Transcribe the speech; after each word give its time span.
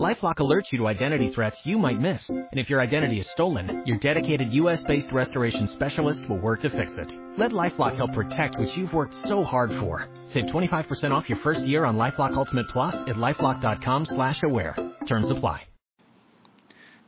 LifeLock 0.00 0.36
alerts 0.36 0.72
you 0.72 0.78
to 0.78 0.88
identity 0.88 1.28
threats 1.28 1.60
you 1.66 1.78
might 1.78 2.00
miss, 2.00 2.26
and 2.30 2.48
if 2.52 2.70
your 2.70 2.80
identity 2.80 3.20
is 3.20 3.28
stolen, 3.28 3.82
your 3.84 3.98
dedicated 3.98 4.50
U.S.-based 4.50 5.12
restoration 5.12 5.66
specialist 5.66 6.26
will 6.30 6.38
work 6.38 6.62
to 6.62 6.70
fix 6.70 6.96
it. 6.96 7.12
Let 7.36 7.52
LifeLock 7.52 7.96
help 7.96 8.14
protect 8.14 8.58
what 8.58 8.74
you've 8.74 8.94
worked 8.94 9.14
so 9.28 9.44
hard 9.44 9.70
for. 9.80 10.08
Save 10.30 10.46
25% 10.46 11.10
off 11.10 11.28
your 11.28 11.36
first 11.40 11.60
year 11.66 11.84
on 11.84 11.98
LifeLock 11.98 12.34
Ultimate 12.34 12.68
Plus 12.68 12.94
at 13.06 13.16
lifeLock.com/aware. 13.16 14.74
Terms 15.06 15.30
apply. 15.30 15.60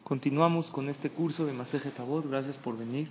Continuamos 0.05 0.71
con 0.71 0.91
este 0.91 1.08
curso 1.08 1.46
de 1.46 1.55
Maseje 1.55 1.91
Tabot. 1.91 2.29
Gracias 2.29 2.58
por 2.58 2.77
venir. 2.77 3.08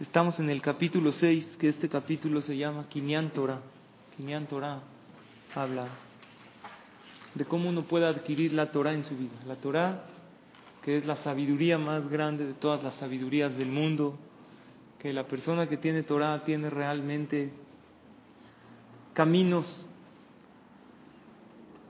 Estamos 0.00 0.40
en 0.40 0.48
el 0.48 0.62
capítulo 0.62 1.12
6, 1.12 1.58
que 1.58 1.68
este 1.68 1.90
capítulo 1.90 2.40
se 2.40 2.56
llama 2.56 2.86
Kinyan 2.88 3.28
Torah. 3.28 3.60
Kinyan 4.16 4.46
Torah 4.46 4.80
habla 5.54 5.88
de 7.34 7.44
cómo 7.44 7.68
uno 7.68 7.82
puede 7.82 8.06
adquirir 8.06 8.52
la 8.52 8.70
Torah 8.70 8.92
en 8.92 9.04
su 9.04 9.16
vida. 9.16 9.34
La 9.46 9.56
Torah, 9.56 10.04
que 10.82 10.98
es 10.98 11.06
la 11.06 11.16
sabiduría 11.16 11.78
más 11.78 12.08
grande 12.08 12.46
de 12.46 12.54
todas 12.54 12.82
las 12.82 12.94
sabidurías 12.94 13.56
del 13.56 13.68
mundo, 13.68 14.18
que 14.98 15.12
la 15.12 15.26
persona 15.26 15.68
que 15.68 15.76
tiene 15.76 16.02
Torah 16.02 16.42
tiene 16.44 16.70
realmente 16.70 17.52
caminos 19.12 19.86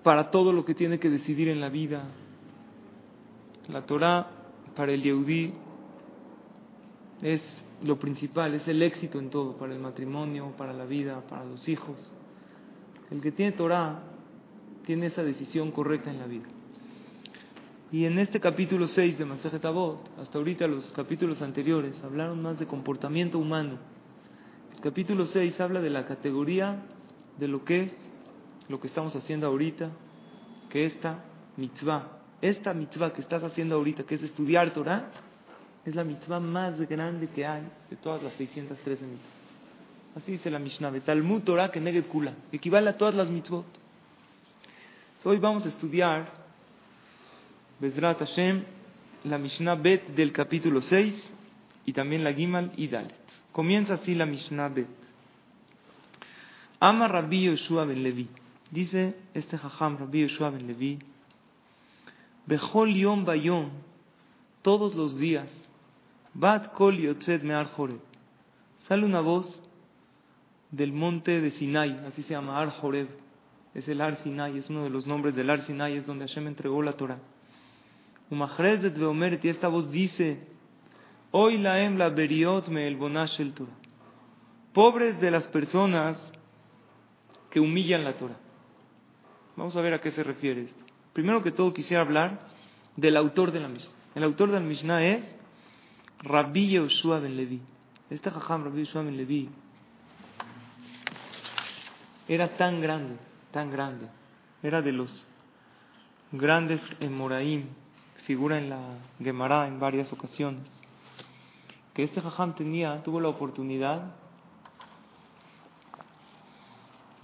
para 0.03 0.31
todo 0.31 0.53
lo 0.53 0.65
que 0.65 0.75
tiene 0.75 0.99
que 0.99 1.11
decidir 1.11 1.49
en 1.49 1.61
la 1.61 1.69
vida. 1.69 2.05
La 3.69 3.83
Torah 3.83 4.31
para 4.75 4.93
el 4.93 5.03
Yehudí 5.03 5.53
es 7.23 7.43
lo 7.83 7.99
principal, 7.99 8.55
es 8.55 8.67
el 8.69 8.83
éxito 8.83 9.19
en 9.19 9.31
todo, 9.31 9.57
para 9.57 9.73
el 9.73 9.81
matrimonio, 9.81 10.53
para 10.57 10.73
la 10.73 10.85
vida, 10.85 11.21
para 11.29 11.45
los 11.45 11.69
hijos. 11.69 11.97
El 13.11 13.21
que 13.21 13.33
tiene 13.33 13.53
Torah 13.53 14.03
tiene 14.89 15.09
esa 15.09 15.23
decisión 15.23 15.71
correcta 15.71 16.11
en 16.11 16.19
la 16.19 16.25
vida. 16.25 16.47
Y 17.93 18.07
en 18.07 18.19
este 18.19 18.41
capítulo 18.41 18.89
6 18.89 19.19
de 19.19 19.27
Masaje 19.27 19.59
Tabot, 19.59 20.01
hasta 20.19 20.39
ahorita 20.39 20.67
los 20.67 20.91
capítulos 20.93 21.43
anteriores 21.43 22.03
hablaron 22.03 22.41
más 22.41 22.59
de 22.59 22.67
comportamiento 22.67 23.39
humano. 23.39 23.77
El 24.75 24.81
capítulo 24.81 25.27
6 25.27 25.61
habla 25.61 25.83
de 25.83 25.91
la 25.91 26.07
categoría 26.07 26.87
de 27.39 27.49
lo 27.49 27.67
que 27.67 27.83
es 27.83 27.97
lo 28.71 28.81
que 28.81 28.87
estamos 28.87 29.15
haciendo 29.15 29.47
ahorita, 29.47 29.91
que 30.71 30.87
esta 30.87 31.23
mitzvah, 31.59 32.23
esta 32.41 32.73
mitzvah 32.73 33.13
que 33.13 33.21
estás 33.21 33.45
haciendo 33.45 33.75
ahorita, 33.75 34.05
que 34.05 34.15
es 34.15 34.23
estudiar 34.23 34.73
Torah, 34.73 35.11
es 35.85 35.95
la 35.95 36.05
mitzvah 36.05 36.41
más 36.41 36.81
grande 36.89 37.29
que 37.29 37.45
hay 37.45 37.65
de 37.91 37.97
todas 37.97 38.23
las 38.23 38.33
613 38.39 39.05
mitzvahs. 39.05 39.33
Así 40.17 40.33
dice 40.33 40.51
la 40.51 40.59
Mishnah, 40.59 40.91
Talmud 41.01 41.43
Torah 41.43 41.71
que 41.71 42.03
kula, 42.05 42.33
equivale 42.53 42.89
a 42.89 42.97
todas 42.97 43.15
las 43.15 43.29
mitzvot. 43.29 43.67
Hoy 45.25 45.39
vamos 45.39 45.67
a 45.67 45.69
estudiar, 45.69 46.33
Bezrat 47.81 48.21
Hashem, 48.21 48.63
la 49.25 49.37
Mishnah 49.37 49.75
Bet 49.75 50.07
del 50.15 50.33
capítulo 50.33 50.81
6 50.81 51.33
y 51.87 51.93
también 51.93 52.23
la 52.23 52.33
Gimal 52.33 52.73
y 52.77 52.87
Dalet. 52.87 53.19
Comienza 53.51 53.95
así 53.95 54.15
la 54.15 54.27
Mishnah 54.27 54.69
Bet. 54.69 54.87
Ama 56.79 57.09
Rabbi 57.09 57.47
Yoshua 57.47 57.85
ben 57.85 58.05
Levi. 58.05 58.29
Dice 58.71 59.17
este 59.35 59.59
Jajam 59.59 59.99
Rabbi 59.99 60.21
Yoshua 60.21 60.51
ben 60.51 60.69
Levi. 60.69 61.01
Bechol 62.47 62.95
Yom 62.95 63.25
Bayom. 63.25 63.71
Todos 64.63 64.95
los 64.95 65.19
días. 65.19 65.51
Bat 66.33 66.73
Kol 66.75 66.97
Yotzed 66.97 67.43
Me'ar 67.43 67.73
Joreb. 67.73 68.01
Sale 68.87 69.05
una 69.05 69.21
voz 69.21 69.61
del 70.71 70.93
monte 70.93 71.41
de 71.41 71.51
Sinai, 71.51 72.05
así 72.07 72.23
se 72.23 72.35
llama 72.35 72.61
Ar 72.61 72.71
Joreb 72.71 73.09
es 73.79 73.89
el 73.89 74.01
Ar 74.01 74.17
Sinai, 74.23 74.59
es 74.59 74.69
uno 74.69 74.85
de 74.85 74.91
los 74.91 75.07
nombres 75.07 75.35
del 75.35 75.49
Ar 75.51 75.63
Sinai, 75.63 75.97
es 75.97 76.07
donde 76.07 76.27
Hashem 76.27 76.47
entregó 76.49 76.83
la 76.83 76.93
Torah. 76.93 77.19
y 78.31 79.49
esta 79.49 79.69
voz 79.69 79.91
dice, 79.91 80.47
Hoy 81.31 81.59
la 81.59 82.09
beriot 82.09 82.69
me 82.69 82.87
el 82.87 82.97
bonash 82.97 83.41
el 83.41 83.53
Torah. 83.53 83.73
Pobres 84.73 85.21
de 85.21 85.31
las 85.31 85.45
personas 85.45 86.19
que 87.51 87.61
humillan 87.61 88.05
la 88.05 88.15
Torah. 88.15 88.39
Vamos 89.57 89.77
a 89.77 89.81
ver 89.81 89.95
a 89.95 90.01
qué 90.01 90.11
se 90.11 90.23
refiere 90.23 90.63
esto. 90.63 90.85
Primero 91.13 91.43
que 91.43 91.51
todo 91.51 91.73
quisiera 91.73 92.03
hablar 92.03 92.39
del 92.97 93.17
autor 93.17 93.53
de 93.53 93.61
la 93.61 93.69
Mishnah. 93.69 93.93
El 94.15 94.25
autor 94.25 94.51
de 94.51 94.55
la 94.55 94.67
Mishnah 94.67 95.05
es 95.05 95.35
Rabbi 96.23 96.71
Yoshua 96.71 97.21
ben 97.21 97.37
Levi. 97.37 97.61
Este 98.11 98.31
jajam 98.31 98.65
Rabbi 98.65 98.81
Yoshua 98.81 99.03
ben 99.03 99.17
Levi 99.17 99.49
era 102.29 102.49
tan 102.57 102.81
grande 102.81 103.17
tan 103.59 103.73
grande. 103.73 104.07
Era 104.63 104.83
de 104.83 104.93
los 104.93 105.27
grandes 106.31 106.81
Emoraim, 107.01 107.65
figura 108.25 108.57
en 108.57 108.71
la 108.71 108.79
Gemara 109.21 109.67
en 109.67 109.81
varias 109.81 110.13
ocasiones. 110.13 110.71
Que 111.93 112.05
este 112.05 112.21
jajam 112.21 112.55
tenía, 112.55 113.03
tuvo 113.03 113.21
la 113.21 113.29
oportunidad 113.29 114.15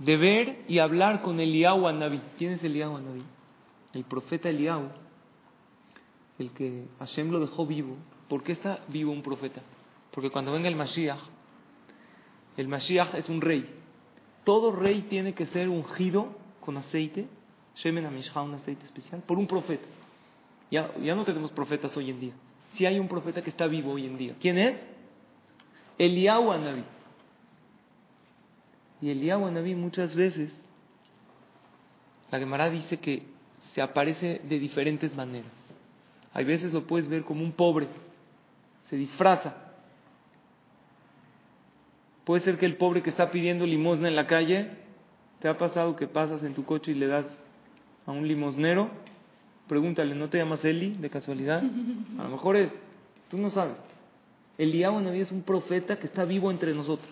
de 0.00 0.17
ver 0.17 0.65
y 0.67 0.81
hablar 0.81 1.23
con 1.23 1.39
Eliyahu 1.39 1.89
Naví. 1.93 2.21
¿Quién 2.37 2.55
es 2.55 2.65
Eliyahu 2.65 2.99
Naví? 2.99 3.23
El 3.93 4.03
profeta 4.03 4.49
Eliyahu, 4.49 4.89
el 6.41 6.53
que 6.53 6.89
Hashem 6.99 7.31
lo 7.31 7.39
dejó 7.39 7.65
vivo. 7.65 7.97
¿Por 8.28 8.43
qué 8.43 8.50
está 8.50 8.81
vivo 8.89 9.12
un 9.12 9.23
profeta? 9.23 9.62
Porque 10.11 10.31
cuando 10.31 10.50
venga 10.50 10.67
el 10.67 10.75
Mashiach, 10.75 11.21
el 12.56 12.67
Mashiach 12.67 13.15
es 13.15 13.28
un 13.28 13.41
rey 13.41 13.84
todo 14.44 14.72
rey 14.72 15.03
tiene 15.09 15.34
que 15.34 15.47
ser 15.47 15.69
ungido 15.69 16.28
con 16.60 16.77
aceite, 16.77 17.27
Shemen 17.77 18.06
Amishha, 18.06 18.43
un 18.43 18.55
aceite 18.55 18.84
especial, 18.84 19.22
por 19.22 19.38
un 19.38 19.47
profeta. 19.47 19.87
Ya, 20.71 20.94
ya 20.97 21.15
no 21.15 21.25
tenemos 21.25 21.50
profetas 21.53 21.97
hoy 21.97 22.10
en 22.10 22.21
día. 22.21 22.32
Si 22.77 22.87
hay 22.87 22.99
un 22.99 23.09
profeta 23.09 23.43
que 23.43 23.50
está 23.50 23.66
vivo 23.66 23.93
hoy 23.93 24.06
en 24.06 24.16
día. 24.16 24.34
¿Quién 24.41 24.59
es? 24.59 24.81
Eliyahu 25.99 26.50
Anabí. 26.50 26.84
Y 29.00 29.10
Eliyahu 29.10 29.47
Anabí 29.47 29.75
muchas 29.75 30.15
veces, 30.15 30.53
la 32.31 32.38
Gemara 32.38 32.71
dice 32.71 32.99
que 32.99 33.22
se 33.72 33.82
aparece 33.82 34.41
de 34.44 34.59
diferentes 34.59 35.15
maneras. 35.15 35.50
Hay 36.32 36.44
veces 36.44 36.72
lo 36.72 36.87
puedes 36.87 37.09
ver 37.09 37.25
como 37.25 37.43
un 37.43 37.53
pobre, 37.53 37.88
se 38.88 38.97
disfraza 38.97 39.64
Puede 42.25 42.43
ser 42.43 42.59
que 42.59 42.67
el 42.67 42.77
pobre 42.77 43.03
que 43.03 43.11
está 43.11 43.31
pidiendo 43.31 43.67
limosna 43.67 44.09
en 44.09 44.17
la 44.17 44.27
calle, 44.27 44.69
¿te 45.41 45.49
ha 45.49 45.59
pasado 45.59 45.95
que 45.95 46.07
pasas 46.07 46.43
en 46.43 46.55
tu 46.55 46.65
coche 46.65 46.93
y 46.93 46.95
le 46.95 47.07
das 47.07 47.27
a 48.07 48.12
un 48.12 48.27
limosnero? 48.27 48.89
Pregúntale, 49.69 50.15
¿no 50.15 50.29
te 50.29 50.39
llamas 50.39 50.65
Eli 50.65 50.91
de 50.95 51.11
casualidad? 51.11 51.62
A 52.19 52.23
lo 52.23 52.29
mejor 52.31 52.57
es, 52.57 52.69
tú 53.31 53.39
no 53.39 53.51
sabes. 53.51 53.77
Eliyahu 54.57 55.01
Naví 55.01 55.21
es 55.21 55.33
un 55.33 55.43
profeta 55.43 55.99
que 55.99 56.07
está 56.07 56.25
vivo 56.25 56.51
entre 56.51 56.75
nosotros. 56.75 57.11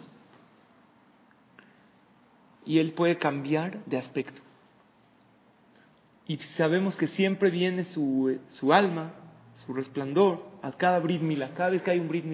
Y 2.65 2.79
él 2.79 2.93
puede 2.93 3.19
cambiar 3.19 3.84
de 3.87 3.99
aspecto. 3.99 4.41
Y 6.27 6.37
sabemos 6.37 6.97
que 6.97 7.09
siempre 7.09 7.50
viene 7.50 7.84
su, 7.87 8.39
su 8.50 8.73
alma, 8.73 9.12
su 9.67 9.75
resplandor, 9.75 10.47
a 10.62 10.73
cada 10.73 11.00
Brit. 11.00 11.21
Cada 11.55 11.71
vez 11.71 11.83
que 11.83 11.91
hay 11.91 11.99
un 11.99 12.09
Brit 12.09 12.25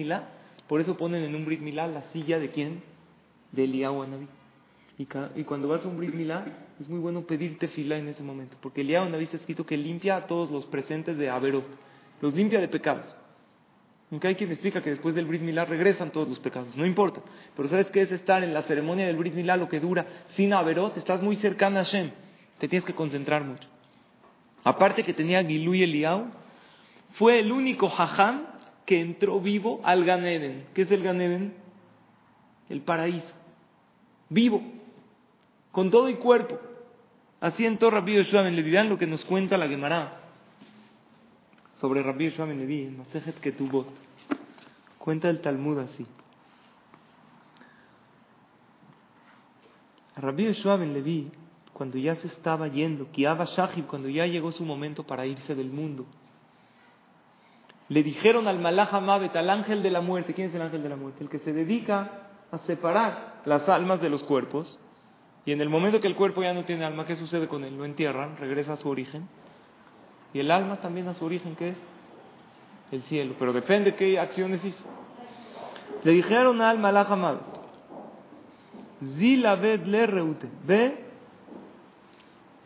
por 0.69 0.79
eso 0.79 0.95
ponen 0.95 1.23
en 1.23 1.33
un 1.33 1.45
Brit 1.45 1.61
Milá 1.61 1.87
la 1.87 2.03
silla 2.13 2.37
de 2.37 2.49
quién? 2.49 2.83
De 3.51 3.63
Eliyahu 3.63 4.03
Anabí. 4.03 4.27
Y, 4.99 5.07
y, 5.35 5.43
cuando 5.43 5.67
vas 5.67 5.83
a 5.83 5.87
un 5.87 5.97
Brit 5.97 6.13
Milá, 6.13 6.45
es 6.79 6.87
muy 6.87 6.99
bueno 6.99 7.23
pedirte 7.23 7.69
fila 7.69 7.97
en 7.97 8.07
ese 8.07 8.21
momento, 8.21 8.55
porque 8.61 8.81
Anabí 8.95 9.23
está 9.23 9.37
escrito 9.37 9.65
que 9.65 9.75
limpia 9.77 10.15
a 10.15 10.27
todos 10.27 10.51
los 10.51 10.67
presentes 10.67 11.17
de 11.17 11.27
Averot, 11.27 11.65
los 12.21 12.35
limpia 12.35 12.59
de 12.59 12.67
pecados. 12.67 13.05
Aunque 14.11 14.27
hay 14.27 14.35
quien 14.35 14.51
explica 14.51 14.83
que 14.83 14.91
después 14.91 15.15
del 15.15 15.25
Brit 15.25 15.41
Milá 15.41 15.65
regresan 15.65 16.11
todos 16.11 16.29
los 16.29 16.39
pecados, 16.39 16.77
no 16.77 16.85
importa. 16.85 17.21
Pero 17.55 17.67
¿sabes 17.67 17.87
qué 17.87 18.03
es 18.03 18.11
estar 18.11 18.43
en 18.43 18.53
la 18.53 18.61
ceremonia 18.61 19.07
del 19.07 19.17
Brit 19.17 19.33
Milá 19.33 19.57
lo 19.57 19.69
que 19.69 19.79
dura 19.79 20.05
sin 20.35 20.53
Averot? 20.53 20.97
Estás 20.97 21.23
muy 21.23 21.35
cercana 21.37 21.79
a 21.79 21.83
Hashem, 21.83 22.11
te 22.59 22.67
tienes 22.67 22.85
que 22.85 22.93
concentrar 22.93 23.43
mucho. 23.43 23.67
Aparte 24.63 25.03
que 25.03 25.15
tenía 25.15 25.43
Gilú 25.43 25.73
y 25.73 25.81
Eliyahu, 25.81 26.27
fue 27.13 27.39
el 27.39 27.51
único 27.51 27.89
jajam 27.89 28.58
que 28.89 28.99
entró 28.99 29.39
vivo 29.39 29.81
al 29.83 30.03
Ganeden. 30.03 30.65
¿Qué 30.73 30.81
es 30.81 30.89
el 30.89 31.03
Ganeden? 31.03 31.53
El 32.69 32.81
paraíso. 32.81 33.35
Vivo. 34.29 34.63
Con 35.71 35.91
todo 35.91 36.09
y 36.09 36.15
cuerpo. 36.15 36.59
Así 37.39 37.67
entró 37.67 37.91
Rabbi 37.91 38.15
Yoshua 38.15 38.41
Ben 38.41 38.55
Levi. 38.55 38.71
Vean 38.71 38.89
lo 38.89 38.97
que 38.97 39.05
nos 39.05 39.23
cuenta 39.25 39.59
la 39.59 39.67
Gemara 39.67 40.21
sobre 41.75 42.01
Rabbi 42.01 42.31
Yoshua 42.31 42.47
Ben 42.47 42.57
Levi 42.57 42.85
en 42.85 42.97
Masejet 42.97 43.39
Ketubot. 43.39 43.85
Cuenta 44.97 45.29
el 45.29 45.39
Talmud 45.39 45.77
así. 45.77 46.07
Rabbi 50.15 50.45
Yoshua 50.45 50.77
Ben 50.77 50.95
Levi, 50.95 51.29
cuando 51.73 51.99
ya 51.99 52.15
se 52.15 52.25
estaba 52.25 52.67
yendo, 52.67 53.11
Kiaba 53.11 53.45
Shahib, 53.45 53.85
cuando 53.85 54.09
ya 54.09 54.25
llegó 54.25 54.51
su 54.51 54.65
momento 54.65 55.03
para 55.03 55.27
irse 55.27 55.53
del 55.53 55.69
mundo, 55.69 56.07
le 57.89 58.03
dijeron 58.03 58.47
al 58.47 58.59
Malach 58.59 58.93
Mabet, 59.01 59.35
al 59.35 59.49
ángel 59.49 59.81
de 59.81 59.89
la 59.89 60.01
muerte, 60.01 60.33
¿quién 60.33 60.49
es 60.49 60.55
el 60.55 60.61
ángel 60.61 60.83
de 60.83 60.89
la 60.89 60.95
muerte? 60.95 61.23
El 61.23 61.29
que 61.29 61.39
se 61.39 61.51
dedica 61.51 62.11
a 62.51 62.59
separar 62.59 63.41
las 63.45 63.67
almas 63.67 63.99
de 63.99 64.09
los 64.09 64.23
cuerpos, 64.23 64.79
y 65.45 65.51
en 65.51 65.61
el 65.61 65.69
momento 65.69 65.99
que 65.99 66.07
el 66.07 66.15
cuerpo 66.15 66.43
ya 66.43 66.53
no 66.53 66.65
tiene 66.65 66.85
alma, 66.85 67.05
¿qué 67.05 67.15
sucede 67.15 67.47
con 67.47 67.63
él? 67.63 67.75
Lo 67.75 67.85
entierran, 67.85 68.37
regresa 68.37 68.73
a 68.73 68.77
su 68.77 68.87
origen, 68.89 69.27
y 70.33 70.39
el 70.39 70.51
alma 70.51 70.77
también 70.77 71.07
a 71.07 71.15
su 71.15 71.25
origen, 71.25 71.55
¿qué 71.55 71.69
es? 71.69 71.77
El 72.91 73.01
cielo, 73.03 73.35
pero 73.39 73.53
depende 73.53 73.95
qué 73.95 74.19
acciones 74.19 74.63
hizo. 74.63 74.83
Le 76.03 76.11
dijeron 76.11 76.61
al 76.61 76.77
Malach 76.77 77.09
Mabet, 77.09 77.41
Zilabed 79.17 79.85
le 79.85 80.05
reute, 80.05 80.47
ve 80.65 81.08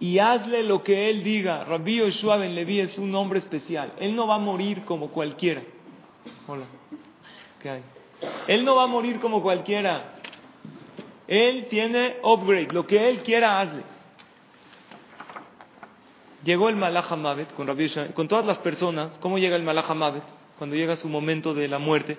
y 0.04 0.20
hazle 0.20 0.64
lo 0.64 0.84
que 0.84 1.10
él 1.10 1.24
diga. 1.24 1.64
Rabbi 1.64 2.00
Yoshua 2.00 2.36
Ben 2.36 2.54
Levi 2.54 2.82
es 2.82 2.98
un 2.98 3.16
hombre 3.16 3.40
especial. 3.40 3.94
Él 4.02 4.14
no 4.18 4.28
va 4.28 4.36
a 4.36 4.38
morir 4.38 4.84
como 4.84 5.08
cualquiera. 5.12 5.62
Hola. 6.46 6.66
¿Qué 7.62 7.70
hay? 7.70 7.84
Él 8.48 8.66
no 8.66 8.76
va 8.76 8.84
a 8.84 8.88
morir 8.88 9.22
como 9.22 9.42
cualquiera. 9.42 10.16
Él 11.26 11.68
tiene 11.70 12.18
upgrade. 12.22 12.74
Lo 12.74 12.86
que 12.86 13.08
él 13.08 13.24
quiera, 13.24 13.62
hazle. 13.62 13.82
Llegó 16.44 16.68
el 16.68 16.76
Malach 16.76 17.08
con 17.56 17.66
Rabbi 17.66 17.88
Yoshua, 17.88 18.08
con 18.08 18.28
todas 18.28 18.46
las 18.46 18.58
personas. 18.58 19.18
¿Cómo 19.22 19.38
llega 19.38 19.56
el 19.56 19.64
Malach 19.64 19.86
cuando 20.58 20.76
llega 20.76 20.98
su 20.98 21.08
momento 21.08 21.54
de 21.54 21.70
la 21.70 21.80
muerte? 21.80 22.18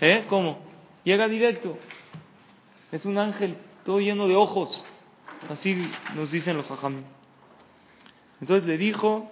¿Eh? 0.00 0.26
¿Cómo? 0.28 0.60
Llega 1.02 1.26
directo. 1.26 1.76
Es 2.92 3.04
un 3.04 3.18
ángel 3.18 3.56
todo 3.84 3.98
lleno 3.98 4.28
de 4.28 4.36
ojos. 4.36 4.84
Así 5.48 5.76
nos 6.14 6.30
dicen 6.30 6.56
los 6.56 6.70
hajam. 6.70 7.04
Entonces 8.40 8.66
le 8.66 8.76
dijo 8.76 9.30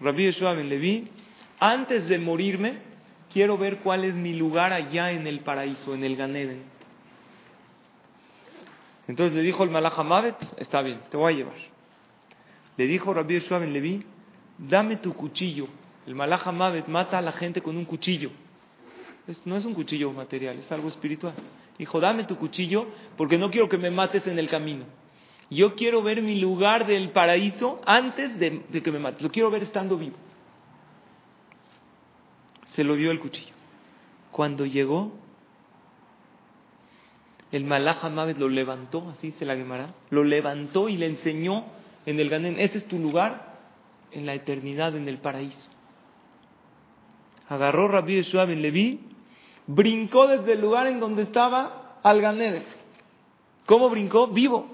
Rabbi 0.00 0.24
Yeshua 0.24 0.54
ben 0.54 0.68
Levi, 0.68 1.08
antes 1.60 2.08
de 2.08 2.18
morirme, 2.18 2.78
quiero 3.32 3.56
ver 3.56 3.78
cuál 3.78 4.04
es 4.04 4.14
mi 4.14 4.34
lugar 4.34 4.72
allá 4.72 5.12
en 5.12 5.26
el 5.26 5.40
paraíso, 5.40 5.94
en 5.94 6.04
el 6.04 6.16
Ganeden. 6.16 6.62
Entonces 9.06 9.36
le 9.36 9.42
dijo 9.42 9.62
el 9.62 9.70
Malach 9.70 9.94
está 10.56 10.82
bien, 10.82 11.00
te 11.10 11.16
voy 11.16 11.32
a 11.32 11.36
llevar. 11.36 11.56
Le 12.76 12.86
dijo 12.86 13.14
Rabbi 13.14 13.34
Yeshua 13.34 13.58
ben 13.58 13.72
Levi, 13.72 14.04
dame 14.58 14.96
tu 14.96 15.14
cuchillo. 15.14 15.68
El 16.06 16.14
Malach 16.14 16.46
mata 16.88 17.18
a 17.18 17.22
la 17.22 17.32
gente 17.32 17.62
con 17.62 17.76
un 17.76 17.84
cuchillo. 17.84 18.30
no 19.44 19.56
es 19.56 19.64
un 19.64 19.74
cuchillo 19.74 20.12
material, 20.12 20.58
es 20.58 20.70
algo 20.72 20.88
espiritual. 20.88 21.34
Dijo, 21.78 22.00
dame 22.00 22.24
tu 22.24 22.36
cuchillo 22.36 22.86
porque 23.16 23.38
no 23.38 23.50
quiero 23.50 23.68
que 23.68 23.78
me 23.78 23.90
mates 23.90 24.26
en 24.26 24.38
el 24.38 24.48
camino. 24.48 24.84
Yo 25.50 25.74
quiero 25.74 26.02
ver 26.02 26.22
mi 26.22 26.40
lugar 26.40 26.86
del 26.86 27.10
paraíso 27.10 27.80
antes 27.84 28.38
de, 28.38 28.62
que 28.82 28.90
me 28.90 28.98
mates. 28.98 29.22
Lo 29.22 29.30
quiero 29.30 29.50
ver 29.50 29.62
estando 29.62 29.96
vivo. 29.98 30.16
Se 32.74 32.82
lo 32.82 32.96
dio 32.96 33.10
el 33.10 33.20
cuchillo. 33.20 33.52
Cuando 34.32 34.66
llegó, 34.66 35.12
el 37.52 37.64
Malach 37.64 38.02
lo 38.36 38.48
levantó, 38.48 39.10
así 39.10 39.32
se 39.32 39.44
la 39.44 39.54
quemará, 39.54 39.94
lo 40.10 40.24
levantó 40.24 40.88
y 40.88 40.96
le 40.96 41.06
enseñó 41.06 41.66
en 42.04 42.18
el 42.18 42.28
Ganén, 42.28 42.56
ese 42.58 42.78
es 42.78 42.88
tu 42.88 42.98
lugar 42.98 43.54
en 44.10 44.26
la 44.26 44.34
eternidad, 44.34 44.96
en 44.96 45.08
el 45.08 45.18
paraíso. 45.18 45.68
Agarró 47.48 47.86
Rabbi 47.86 48.16
Yeshua 48.16 48.46
Ben 48.46 48.60
Levi, 48.60 49.00
brincó 49.68 50.26
desde 50.26 50.54
el 50.54 50.60
lugar 50.60 50.88
en 50.88 50.98
donde 50.98 51.22
estaba 51.22 52.00
al 52.02 52.20
Ganén. 52.20 52.64
¿Cómo 53.66 53.88
brincó? 53.88 54.26
Vivo 54.26 54.73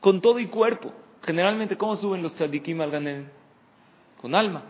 con 0.00 0.20
todo 0.20 0.38
y 0.38 0.46
cuerpo. 0.46 0.92
Generalmente, 1.22 1.76
¿cómo 1.76 1.96
suben 1.96 2.22
los 2.22 2.34
tzadikim 2.34 2.80
al 2.80 2.90
Ganeden? 2.90 3.30
Con 4.20 4.34
alma. 4.34 4.62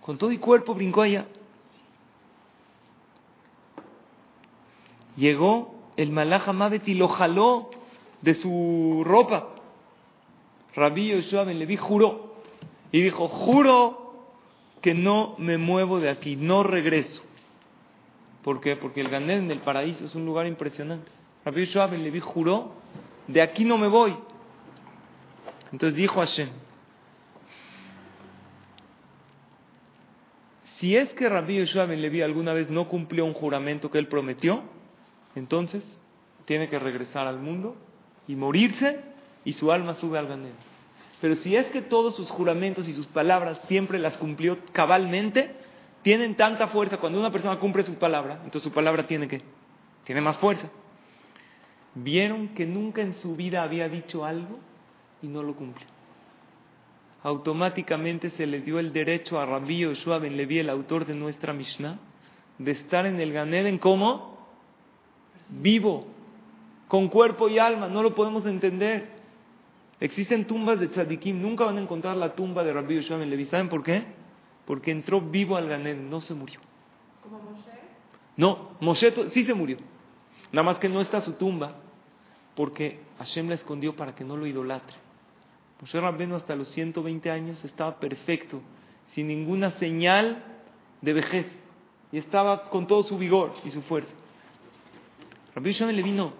Con 0.00 0.18
todo 0.18 0.32
y 0.32 0.38
cuerpo 0.38 0.74
brincó 0.74 1.02
allá. 1.02 1.26
Llegó 5.16 5.74
el 5.96 6.10
Malach 6.10 6.48
Mavet 6.48 6.88
y 6.88 6.94
lo 6.94 7.08
jaló 7.08 7.70
de 8.20 8.34
su 8.34 9.02
ropa. 9.04 9.48
Rabí 10.74 11.08
Yoshua 11.08 11.44
Ben 11.44 11.58
Levi 11.58 11.76
juró 11.76 12.34
y 12.90 13.00
dijo, 13.00 13.28
juro 13.28 14.14
que 14.80 14.92
no 14.94 15.36
me 15.38 15.56
muevo 15.56 16.00
de 16.00 16.10
aquí, 16.10 16.36
no 16.36 16.62
regreso. 16.62 17.22
¿Por 18.42 18.60
qué? 18.60 18.76
Porque 18.76 19.00
el 19.00 19.08
Ganeden 19.08 19.48
del 19.48 19.60
paraíso 19.60 20.04
es 20.04 20.14
un 20.14 20.26
lugar 20.26 20.46
impresionante. 20.46 21.10
Rabí 21.44 21.64
Yoshua 21.66 21.86
Ben 21.86 22.02
Levi 22.02 22.20
juró, 22.20 22.72
de 23.28 23.40
aquí 23.40 23.64
no 23.64 23.78
me 23.78 23.86
voy. 23.86 24.16
Entonces 25.74 25.96
dijo 25.96 26.20
Hashem, 26.20 26.50
si 30.76 30.96
es 30.96 31.12
que 31.14 31.28
Rabbi 31.28 31.56
Yeshua 31.56 31.86
Ben 31.86 32.00
Levi 32.00 32.22
alguna 32.22 32.52
vez 32.52 32.70
no 32.70 32.88
cumplió 32.88 33.24
un 33.24 33.32
juramento 33.32 33.90
que 33.90 33.98
él 33.98 34.06
prometió, 34.06 34.62
entonces 35.34 35.84
tiene 36.44 36.68
que 36.68 36.78
regresar 36.78 37.26
al 37.26 37.40
mundo 37.40 37.74
y 38.28 38.36
morirse 38.36 39.00
y 39.44 39.54
su 39.54 39.72
alma 39.72 39.94
sube 39.94 40.16
al 40.16 40.28
ganero. 40.28 40.54
Pero 41.20 41.34
si 41.34 41.56
es 41.56 41.66
que 41.72 41.82
todos 41.82 42.14
sus 42.14 42.30
juramentos 42.30 42.86
y 42.86 42.92
sus 42.92 43.08
palabras 43.08 43.60
siempre 43.66 43.98
las 43.98 44.16
cumplió 44.16 44.58
cabalmente, 44.70 45.56
tienen 46.02 46.36
tanta 46.36 46.68
fuerza. 46.68 46.98
Cuando 46.98 47.18
una 47.18 47.32
persona 47.32 47.58
cumple 47.58 47.82
su 47.82 47.96
palabra, 47.96 48.34
entonces 48.44 48.62
su 48.62 48.70
palabra 48.70 49.08
tiene 49.08 49.26
que, 49.26 49.42
tiene 50.04 50.20
más 50.20 50.38
fuerza. 50.38 50.70
Vieron 51.96 52.54
que 52.54 52.64
nunca 52.64 53.02
en 53.02 53.16
su 53.16 53.34
vida 53.34 53.64
había 53.64 53.88
dicho 53.88 54.24
algo 54.24 54.60
y 55.24 55.28
no 55.28 55.42
lo 55.42 55.54
cumple. 55.54 55.84
Automáticamente 57.22 58.30
se 58.30 58.46
le 58.46 58.60
dio 58.60 58.78
el 58.78 58.92
derecho 58.92 59.40
a 59.40 59.46
Rabbi 59.46 59.78
Yoshua 59.78 60.18
Ben 60.18 60.36
Levi, 60.36 60.58
el 60.58 60.68
autor 60.68 61.06
de 61.06 61.14
nuestra 61.14 61.54
Mishnah, 61.54 61.98
de 62.58 62.70
estar 62.72 63.06
en 63.06 63.18
el 63.18 63.32
Ganeden 63.32 63.78
como 63.78 64.36
vivo, 65.48 66.06
con 66.86 67.08
cuerpo 67.08 67.48
y 67.48 67.58
alma. 67.58 67.88
No 67.88 68.02
lo 68.02 68.14
podemos 68.14 68.44
entender. 68.44 69.14
Existen 70.00 70.46
tumbas 70.46 70.78
de 70.78 70.88
tzadikim, 70.88 71.40
nunca 71.40 71.64
van 71.64 71.78
a 71.78 71.80
encontrar 71.80 72.16
la 72.16 72.34
tumba 72.34 72.62
de 72.62 72.74
Rabbi 72.74 72.96
Yoshua 72.96 73.16
Ben 73.16 73.30
Levi. 73.30 73.46
¿Saben 73.46 73.70
por 73.70 73.82
qué? 73.82 74.04
Porque 74.66 74.90
entró 74.90 75.22
vivo 75.22 75.56
al 75.56 75.66
Ganeden, 75.66 76.10
no 76.10 76.20
se 76.20 76.34
murió. 76.34 76.60
¿Como 77.22 77.38
Moshe? 77.38 77.70
No, 78.36 78.76
Moshe 78.80 79.30
sí 79.30 79.44
se 79.46 79.54
murió. 79.54 79.78
Nada 80.52 80.64
más 80.64 80.78
que 80.78 80.90
no 80.90 81.00
está 81.00 81.22
su 81.22 81.32
tumba, 81.32 81.76
porque 82.54 83.00
Hashem 83.18 83.48
la 83.48 83.54
escondió 83.54 83.96
para 83.96 84.14
que 84.14 84.24
no 84.24 84.36
lo 84.36 84.46
idolatre. 84.46 85.03
Moshe 85.84 86.00
Rabbenu 86.00 86.36
hasta 86.36 86.56
los 86.56 86.68
120 86.70 87.30
años 87.30 87.62
estaba 87.62 88.00
perfecto, 88.00 88.62
sin 89.08 89.28
ninguna 89.28 89.70
señal 89.72 90.42
de 91.02 91.12
vejez, 91.12 91.46
y 92.10 92.16
estaba 92.16 92.70
con 92.70 92.86
todo 92.86 93.02
su 93.02 93.18
vigor 93.18 93.52
y 93.66 93.70
su 93.70 93.82
fuerza. 93.82 94.14
Rabbi 95.54 95.72
Shimon 95.72 95.94
le 95.94 96.02
vino, 96.02 96.32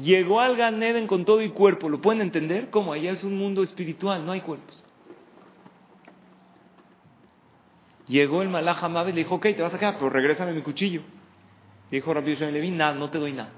llegó 0.00 0.40
al 0.40 0.56
Ganeden 0.56 1.06
con 1.06 1.26
todo 1.26 1.42
y 1.42 1.50
cuerpo, 1.50 1.90
¿lo 1.90 2.00
pueden 2.00 2.22
entender? 2.22 2.70
Como 2.70 2.94
allá 2.94 3.10
es 3.10 3.22
un 3.22 3.36
mundo 3.36 3.62
espiritual, 3.62 4.24
no 4.24 4.32
hay 4.32 4.40
cuerpos. 4.40 4.82
Llegó 8.06 8.40
el 8.40 8.48
Malach 8.48 8.82
y 8.82 9.12
le 9.12 9.12
dijo, 9.12 9.34
ok, 9.34 9.42
te 9.42 9.60
vas 9.60 9.74
a 9.74 9.78
quedar, 9.78 9.96
pero 9.98 10.08
regrésame 10.08 10.54
mi 10.54 10.62
cuchillo. 10.62 11.02
dijo 11.90 12.14
Rabbi 12.14 12.34
Shimon 12.34 12.78
nada, 12.78 12.94
no 12.94 13.10
te 13.10 13.18
doy 13.18 13.34
nada. 13.34 13.50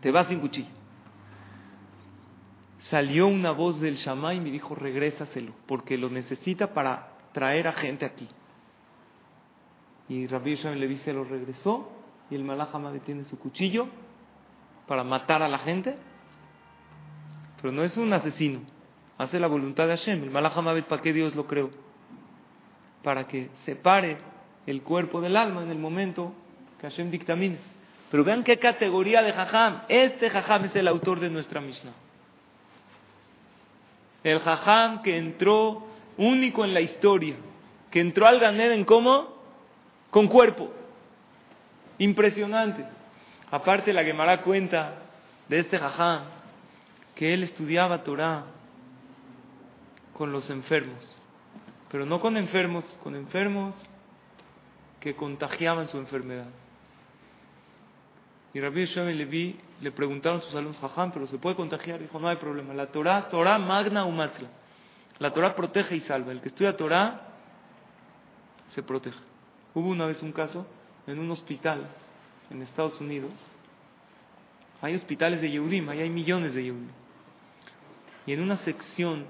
Te 0.00 0.12
vas 0.12 0.28
sin 0.28 0.38
cuchillo 0.38 0.77
salió 2.90 3.26
una 3.26 3.50
voz 3.50 3.80
del 3.80 3.96
Shammai 3.96 4.38
y 4.38 4.40
me 4.40 4.50
dijo, 4.50 4.74
regrésaselo, 4.74 5.52
porque 5.66 5.98
lo 5.98 6.08
necesita 6.08 6.72
para 6.72 7.08
traer 7.32 7.68
a 7.68 7.72
gente 7.72 8.04
aquí. 8.04 8.28
Y 10.08 10.26
Rabbi 10.26 10.54
Shem 10.54 10.74
Levi 10.74 10.96
se 11.04 11.12
lo 11.12 11.24
regresó 11.24 11.90
y 12.30 12.34
el 12.34 12.44
Malach 12.44 12.70
tiene 13.04 13.24
su 13.24 13.38
cuchillo 13.38 13.88
para 14.86 15.04
matar 15.04 15.42
a 15.42 15.48
la 15.48 15.58
gente. 15.58 15.96
Pero 17.60 17.72
no 17.72 17.82
es 17.82 17.96
un 17.98 18.12
asesino, 18.12 18.60
hace 19.18 19.38
la 19.38 19.48
voluntad 19.48 19.86
de 19.86 19.96
Hashem. 19.96 20.22
El 20.22 20.30
Malach 20.30 20.54
¿para 20.88 21.02
qué 21.02 21.12
Dios 21.12 21.34
lo 21.34 21.46
creó? 21.46 21.70
Para 23.02 23.26
que 23.26 23.50
separe 23.64 24.16
el 24.66 24.82
cuerpo 24.82 25.20
del 25.20 25.36
alma 25.36 25.62
en 25.62 25.70
el 25.70 25.78
momento 25.78 26.32
que 26.80 26.88
Hashem 26.88 27.10
dictamine. 27.10 27.58
Pero 28.10 28.24
vean 28.24 28.42
qué 28.44 28.58
categoría 28.58 29.22
de 29.22 29.34
Jajam. 29.34 29.82
Este 29.88 30.30
Jajam 30.30 30.64
es 30.64 30.76
el 30.76 30.88
autor 30.88 31.20
de 31.20 31.28
nuestra 31.28 31.60
Mishnah. 31.60 32.07
El 34.24 34.40
jajam 34.40 35.02
que 35.02 35.16
entró 35.16 35.86
único 36.16 36.64
en 36.64 36.74
la 36.74 36.80
historia, 36.80 37.36
que 37.90 38.00
entró 38.00 38.26
al 38.26 38.40
Ganeden 38.40 38.84
como 38.84 39.36
con 40.10 40.28
cuerpo. 40.28 40.70
Impresionante. 41.98 42.84
Aparte 43.50 43.92
la 43.92 44.04
Gemara 44.04 44.42
cuenta 44.42 44.94
de 45.48 45.60
este 45.60 45.78
jajam 45.78 46.24
que 47.14 47.34
él 47.34 47.42
estudiaba 47.42 48.04
Torah 48.04 48.44
con 50.12 50.32
los 50.32 50.50
enfermos, 50.50 51.22
pero 51.90 52.04
no 52.04 52.20
con 52.20 52.36
enfermos, 52.36 52.84
con 53.02 53.14
enfermos 53.14 53.74
que 55.00 55.14
contagiaban 55.14 55.88
su 55.88 55.98
enfermedad. 55.98 56.48
Y 58.52 58.60
Rabbi 58.60 58.86
Levi 58.86 59.58
Le 59.80 59.92
preguntaron 59.92 60.42
sus 60.42 60.54
alumnos, 60.54 60.78
Jajam, 60.78 61.12
pero 61.12 61.26
se 61.26 61.38
puede 61.38 61.54
contagiar. 61.54 62.00
Dijo, 62.00 62.18
no 62.18 62.28
hay 62.28 62.36
problema. 62.36 62.74
La 62.74 62.86
Torah, 62.86 63.28
Torah 63.28 63.58
magna 63.58 64.04
umatzla. 64.04 64.48
La 65.18 65.32
Torah 65.32 65.54
protege 65.54 65.96
y 65.96 66.00
salva. 66.00 66.32
El 66.32 66.40
que 66.40 66.48
estudia 66.48 66.76
Torah 66.76 67.28
se 68.70 68.82
protege. 68.82 69.18
Hubo 69.74 69.88
una 69.88 70.06
vez 70.06 70.22
un 70.22 70.32
caso 70.32 70.66
en 71.06 71.18
un 71.18 71.30
hospital 71.30 71.88
en 72.50 72.62
Estados 72.62 73.00
Unidos. 73.00 73.32
Hay 74.80 74.94
hospitales 74.94 75.40
de 75.40 75.50
Yehudim, 75.50 75.88
ahí 75.88 76.00
hay 76.00 76.10
millones 76.10 76.54
de 76.54 76.64
Yehudim. 76.64 76.90
Y 78.26 78.32
en 78.32 78.42
una 78.42 78.56
sección 78.58 79.26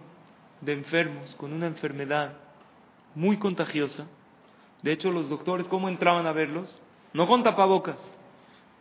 de 0.61 0.73
enfermos 0.73 1.35
con 1.37 1.53
una 1.53 1.67
enfermedad 1.67 2.35
muy 3.15 3.39
contagiosa, 3.39 4.07
de 4.83 4.93
hecho 4.93 5.11
los 5.11 5.29
doctores, 5.29 5.67
¿cómo 5.69 5.89
entraban 5.89 6.27
a 6.27 6.33
verlos? 6.33 6.81
No 7.13 7.27
con 7.27 7.43
tapabocas, 7.43 7.97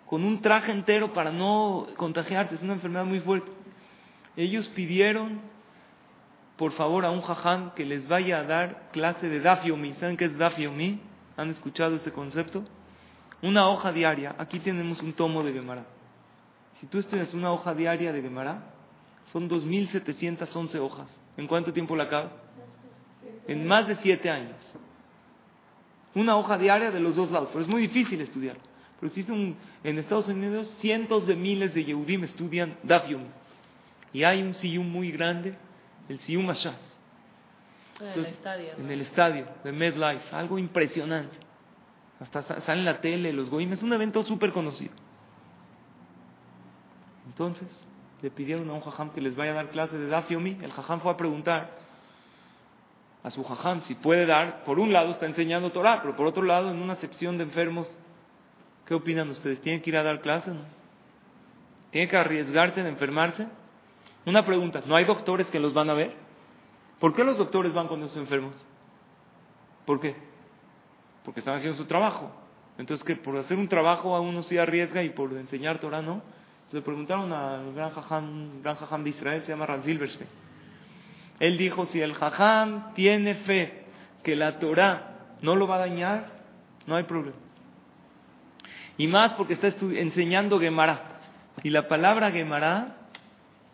con 0.08 0.24
un 0.24 0.42
traje 0.42 0.72
entero 0.72 1.14
para 1.14 1.32
no 1.32 1.86
contagiarte, 1.98 2.56
es 2.56 2.62
una 2.62 2.74
enfermedad 2.74 3.06
muy 3.06 3.20
fuerte. 3.20 3.52
Ellos 4.38 4.68
pidieron, 4.70 5.42
por 6.56 6.72
favor, 6.72 7.06
a 7.06 7.12
un 7.12 7.22
jaján 7.22 7.72
que 7.76 7.86
les 7.86 8.08
vaya 8.08 8.40
a 8.40 8.44
dar 8.44 8.90
clase 8.94 9.28
de 9.28 9.42
dafiomi. 9.42 9.94
¿Saben 9.96 10.16
qué 10.16 10.26
es 10.26 10.38
dafiomi? 10.38 11.02
¿Han 11.36 11.50
escuchado 11.50 11.96
ese 11.96 12.14
concepto? 12.14 12.64
Una 13.42 13.68
hoja 13.68 13.92
diaria. 13.92 14.34
Aquí 14.38 14.60
tenemos 14.60 15.02
un 15.02 15.14
tomo 15.14 15.44
de 15.44 15.52
Gemara. 15.52 15.86
Si 16.80 16.88
tú 16.88 17.00
estudias 17.00 17.34
una 17.34 17.52
hoja 17.52 17.74
diaria 17.74 18.14
de 18.14 18.22
Gemara, 18.22 18.64
son 19.26 19.50
2.711 19.50 20.80
hojas. 20.80 21.10
¿En 21.36 21.48
cuánto 21.48 21.74
tiempo 21.74 21.96
la 21.96 22.06
acabas? 22.06 22.34
En 23.48 23.68
más 23.68 23.88
de 23.88 23.96
siete 23.98 24.30
años. 24.30 24.76
Una 26.16 26.38
hoja 26.38 26.58
diaria 26.58 26.92
de 26.92 27.00
los 27.00 27.16
dos 27.16 27.30
lados. 27.30 27.50
Pero 27.52 27.62
es 27.62 27.68
muy 27.68 27.82
difícil 27.82 28.22
estudiar. 28.22 28.58
Pero 29.00 29.08
existen 29.08 29.56
en 29.84 29.98
Estados 30.00 30.28
Unidos 30.28 30.68
cientos 30.80 31.28
de 31.28 31.36
miles 31.36 31.74
de 31.74 31.84
Yehudim 31.84 32.24
estudian 32.24 32.78
Dafyum. 32.84 33.24
Y 34.14 34.24
hay 34.24 34.42
un 34.42 34.56
siyum 34.56 34.90
muy 34.90 35.12
grande, 35.12 35.56
el 36.10 36.20
siyum 36.20 36.50
Ashaz. 36.50 36.80
En 38.00 38.08
el 38.08 38.26
estadio. 38.26 38.74
En 38.78 38.92
el 38.92 39.02
estadio 39.02 39.48
de 39.64 39.72
MedLife. 39.72 40.36
Algo 40.36 40.58
impresionante. 40.58 41.38
Hasta 42.20 42.42
sale 42.42 42.80
en 42.80 42.86
la 42.86 43.00
tele, 43.00 43.32
los 43.34 43.50
goyim. 43.50 43.72
Es 43.74 43.84
un 43.84 43.94
evento 43.94 44.24
súper 44.24 44.52
conocido. 44.52 44.94
Entonces, 47.28 47.68
le 48.22 48.32
pidieron 48.32 48.70
a 48.70 48.74
un 48.74 48.82
jajam 48.82 49.12
que 49.12 49.22
les 49.22 49.36
vaya 49.36 49.52
a 49.52 49.56
dar 49.56 49.70
clase 49.70 49.98
de 49.98 50.08
Dafyomi. 50.08 50.58
El 50.62 50.72
jajam 50.72 51.00
fue 51.02 51.12
a 51.12 51.18
preguntar 51.18 51.78
a 53.24 53.30
su 53.30 53.44
jajam 53.44 53.82
si 53.82 53.96
puede 53.96 54.26
dar. 54.26 54.64
Por 54.64 54.80
un 54.80 54.92
lado 54.94 55.12
está 55.12 55.26
enseñando 55.26 55.72
Torah, 55.72 56.02
pero 56.02 56.16
por 56.16 56.26
otro 56.26 56.44
lado, 56.44 56.72
en 56.72 56.82
una 56.82 56.96
sección 56.96 57.38
de 57.38 57.44
enfermos, 57.44 57.96
¿qué 58.88 58.96
opinan 58.96 59.30
ustedes? 59.30 59.62
¿Tienen 59.62 59.82
que 59.82 59.90
ir 59.90 59.98
a 59.98 60.04
dar 60.04 60.22
clases? 60.22 60.54
No? 60.54 60.62
¿Tienen 61.92 62.10
que 62.10 62.18
arriesgarse 62.18 62.82
de 62.82 62.90
enfermarse? 62.90 63.48
Una 64.26 64.46
pregunta, 64.46 64.82
¿no 64.86 64.96
hay 64.96 65.06
doctores 65.06 65.48
que 65.48 65.60
los 65.60 65.74
van 65.74 65.90
a 65.90 65.94
ver? 65.94 66.14
¿Por 67.00 67.14
qué 67.14 67.24
los 67.24 67.38
doctores 67.38 67.74
van 67.74 67.88
con 67.88 68.02
esos 68.02 68.18
enfermos? 68.18 68.56
¿Por 69.86 70.00
qué? 70.00 70.16
Porque 71.24 71.42
están 71.42 71.56
haciendo 71.56 71.78
su 71.78 71.86
trabajo. 71.86 72.32
Entonces, 72.78 73.04
que 73.04 73.16
por 73.16 73.38
hacer 73.38 73.58
un 73.58 73.68
trabajo 73.68 74.16
a 74.16 74.22
uno 74.22 74.44
sí 74.44 74.58
arriesga 74.58 75.04
y 75.04 75.10
por 75.10 75.32
enseñar 75.34 75.80
Torah 75.80 76.02
no. 76.02 76.22
Le 76.72 76.82
preguntaron 76.82 77.32
al 77.32 77.74
gran 77.74 77.92
jajam, 77.92 78.62
gran 78.62 78.76
jajam 78.76 79.04
de 79.04 79.12
Israel, 79.12 79.42
se 79.44 79.50
llama 79.50 79.66
Ran 79.66 79.84
Silverstein. 79.84 80.30
Él 81.40 81.58
dijo, 81.58 81.86
si 81.86 82.02
el 82.02 82.14
jajam 82.14 82.94
tiene 82.94 83.36
fe 83.36 83.86
que 84.24 84.36
la 84.36 84.60
Torah 84.60 85.36
no 85.42 85.56
lo 85.56 85.68
va 85.68 85.76
a 85.76 85.80
dañar, 85.80 86.32
no 86.86 86.96
hay 86.96 87.04
problema. 87.04 87.38
Y 88.98 89.08
más 89.08 89.34
porque 89.34 89.54
está 89.54 89.68
enseñando 89.68 90.60
Gemara. 90.60 91.20
Y 91.64 91.70
la 91.70 91.88
palabra 91.88 92.32
Gemara 92.32 92.96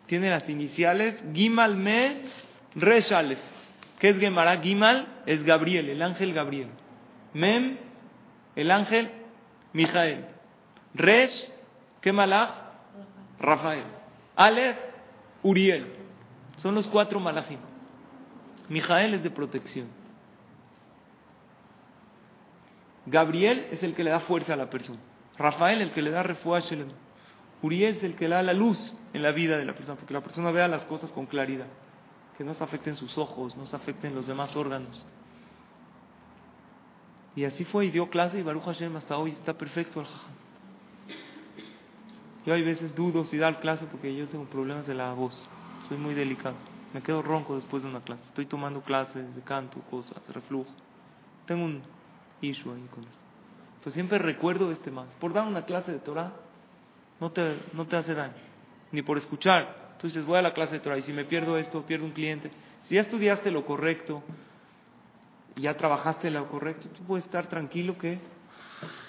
tiene 0.06 0.30
las 0.30 0.48
iniciales 0.48 1.22
Gimal 1.32 1.76
Me 1.76 2.22
Resh 2.74 3.12
Aleph. 3.12 3.40
¿Qué 3.98 4.10
es 4.10 4.18
Gemara? 4.18 4.58
Gimal 4.58 5.06
es 5.26 5.42
Gabriel, 5.42 5.88
el 5.88 6.02
ángel 6.02 6.34
Gabriel. 6.34 6.68
Mem, 7.32 7.78
el 8.54 8.70
ángel 8.70 9.10
Mijael. 9.72 10.26
Resh, 10.94 11.50
¿qué 12.00 12.12
malach? 12.12 12.50
Rafael. 13.40 13.84
Aleph, 14.36 14.78
Uriel. 15.42 15.86
Son 16.58 16.74
los 16.74 16.86
cuatro 16.86 17.18
malachim. 17.18 17.58
Mijael 18.68 19.14
es 19.14 19.22
de 19.22 19.30
protección. 19.30 19.88
Gabriel 23.06 23.68
es 23.70 23.82
el 23.82 23.94
que 23.94 24.04
le 24.04 24.10
da 24.10 24.20
fuerza 24.20 24.54
a 24.54 24.56
la 24.56 24.70
persona. 24.70 25.00
Rafael 25.36 25.82
el 25.82 25.92
que 25.92 26.02
le 26.02 26.10
da 26.10 26.22
refuerzo. 26.22 26.74
Uriel 27.62 27.96
es 27.96 28.04
el 28.04 28.14
que 28.14 28.28
le 28.28 28.34
da 28.34 28.42
la 28.42 28.52
luz 28.52 28.94
en 29.12 29.22
la 29.22 29.32
vida 29.32 29.56
de 29.56 29.64
la 29.64 29.74
persona, 29.74 29.96
porque 29.96 30.14
la 30.14 30.20
persona 30.20 30.50
vea 30.50 30.68
las 30.68 30.84
cosas 30.84 31.10
con 31.12 31.26
claridad, 31.26 31.66
que 32.36 32.44
no 32.44 32.54
se 32.54 32.62
afecten 32.62 32.96
sus 32.96 33.16
ojos, 33.16 33.56
no 33.56 33.64
se 33.66 33.74
afecten 33.74 34.14
los 34.14 34.26
demás 34.26 34.54
órganos. 34.54 35.04
Y 37.36 37.44
así 37.44 37.64
fue 37.64 37.86
y 37.86 37.90
dio 37.90 38.10
clase 38.10 38.38
y 38.38 38.42
Baruch 38.42 38.64
Hashem 38.64 38.94
hasta 38.96 39.16
hoy 39.16 39.30
está 39.30 39.54
perfecto 39.54 40.00
el 40.00 40.06
jajam. 40.06 40.34
Yo 42.46 42.52
hay 42.52 42.62
veces 42.62 42.94
dudo 42.94 43.24
si 43.24 43.38
dar 43.38 43.60
clase 43.60 43.86
porque 43.86 44.14
yo 44.14 44.28
tengo 44.28 44.44
problemas 44.44 44.86
de 44.86 44.94
la 44.94 45.12
voz. 45.14 45.48
Soy 45.88 45.96
muy 45.96 46.14
delicado. 46.14 46.56
Me 46.92 47.02
quedo 47.02 47.22
ronco 47.22 47.56
después 47.56 47.82
de 47.82 47.88
una 47.88 48.00
clase. 48.00 48.22
Estoy 48.24 48.46
tomando 48.46 48.82
clases 48.82 49.34
de 49.34 49.42
canto, 49.42 49.80
cosas, 49.90 50.18
reflujo. 50.32 50.70
Tengo 51.46 51.64
un 51.64 51.82
issue 52.40 52.72
ahí 52.72 52.86
con 52.92 53.04
esto. 53.04 53.23
Pues 53.84 53.94
siempre 53.94 54.18
recuerdo 54.18 54.72
este 54.72 54.90
más. 54.90 55.06
Por 55.20 55.32
dar 55.32 55.46
una 55.46 55.64
clase 55.64 55.92
de 55.92 55.98
Torah 56.00 56.32
no 57.20 57.30
te, 57.30 57.58
no 57.74 57.86
te 57.86 57.96
hace 57.96 58.14
daño. 58.14 58.34
Ni 58.90 59.02
por 59.02 59.18
escuchar. 59.18 59.96
Tú 60.00 60.08
dices, 60.08 60.24
voy 60.24 60.38
a 60.38 60.42
la 60.42 60.52
clase 60.52 60.74
de 60.74 60.80
Torah 60.80 60.98
y 60.98 61.02
si 61.02 61.12
me 61.12 61.24
pierdo 61.24 61.56
esto, 61.56 61.82
pierdo 61.82 62.06
un 62.06 62.12
cliente. 62.12 62.50
Si 62.84 62.96
ya 62.96 63.02
estudiaste 63.02 63.50
lo 63.50 63.64
correcto, 63.64 64.22
y 65.56 65.62
ya 65.62 65.74
trabajaste 65.74 66.30
lo 66.30 66.48
correcto, 66.48 66.88
tú 66.88 67.04
puedes 67.04 67.24
estar 67.24 67.46
tranquilo 67.46 67.96
que 67.96 68.18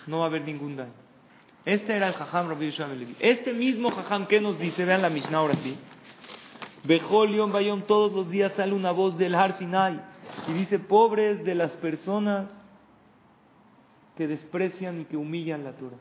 no 0.08 0.20
va 0.20 0.26
a 0.26 0.28
haber 0.28 0.44
ningún 0.44 0.76
daño. 0.76 0.94
Este 1.66 1.96
era 1.96 2.08
el 2.08 2.14
Jajam 2.14 2.50
Rabbi 2.50 2.72
Levi. 2.72 3.16
Este 3.20 3.54
mismo 3.54 3.90
Jajam 3.92 4.28
que 4.28 4.40
nos 4.40 4.60
dice, 4.60 4.86
vean 4.86 5.02
la 5.02 5.10
Mishnah 5.10 5.38
ahora 5.38 5.56
sí. 5.64 5.78
Bejolion 6.84 7.52
Bayom, 7.52 7.82
todos 7.82 8.14
los 8.14 8.30
días 8.30 8.52
sale 8.56 8.74
una 8.74 8.92
voz 8.92 9.18
del 9.18 9.34
Har 9.34 9.58
Sinai 9.58 10.00
y 10.48 10.54
dice, 10.54 10.78
pobres 10.78 11.44
de 11.44 11.56
las 11.56 11.72
personas 11.78 12.48
que 14.16 14.28
desprecian 14.28 15.02
y 15.02 15.06
que 15.06 15.18
humillan 15.18 15.64
la 15.64 15.74
Torah. 15.74 15.98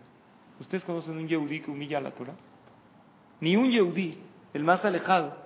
¿Ustedes 0.61 0.85
conocen 0.85 1.16
un 1.16 1.28
Yehudí 1.28 1.61
que 1.61 1.71
humilla 1.71 2.00
la 2.00 2.12
Torah? 2.12 2.35
Ni 3.40 3.56
un 3.56 3.71
Yehudí, 3.71 4.18
el 4.52 4.62
más 4.62 4.85
alejado, 4.85 5.37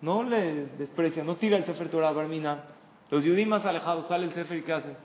no 0.00 0.22
le 0.22 0.66
desprecia, 0.78 1.24
no 1.24 1.36
tira 1.36 1.56
el 1.56 1.64
Sefer 1.64 1.90
Torah, 1.90 2.12
Barmina. 2.12 2.64
Los 3.10 3.24
Yehudí 3.24 3.46
más 3.46 3.64
alejados, 3.64 4.06
sale 4.08 4.26
el 4.26 4.34
Sefer 4.34 4.58
y 4.58 4.62
¿qué 4.62 4.72
hacen? 4.72 4.96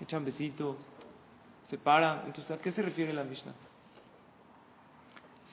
Echan 0.00 0.24
besitos, 0.24 0.76
se 1.68 1.78
paran. 1.78 2.22
Entonces, 2.26 2.50
¿a 2.50 2.60
qué 2.60 2.70
se 2.72 2.82
refiere 2.82 3.12
la 3.12 3.24
Mishnah? 3.24 3.54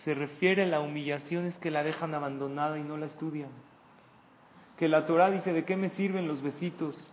Se 0.03 0.13
refiere 0.13 0.63
a 0.63 0.67
la 0.67 0.81
humillación 0.81 1.45
es 1.45 1.57
que 1.57 1.71
la 1.71 1.83
dejan 1.83 2.13
abandonada 2.13 2.77
y 2.77 2.83
no 2.83 2.97
la 2.97 3.07
estudian. 3.07 3.49
Que 4.77 4.87
la 4.87 5.05
Torah 5.05 5.31
dice, 5.31 5.53
¿de 5.53 5.65
qué 5.65 5.77
me 5.77 5.89
sirven 5.91 6.27
los 6.27 6.41
besitos 6.41 7.11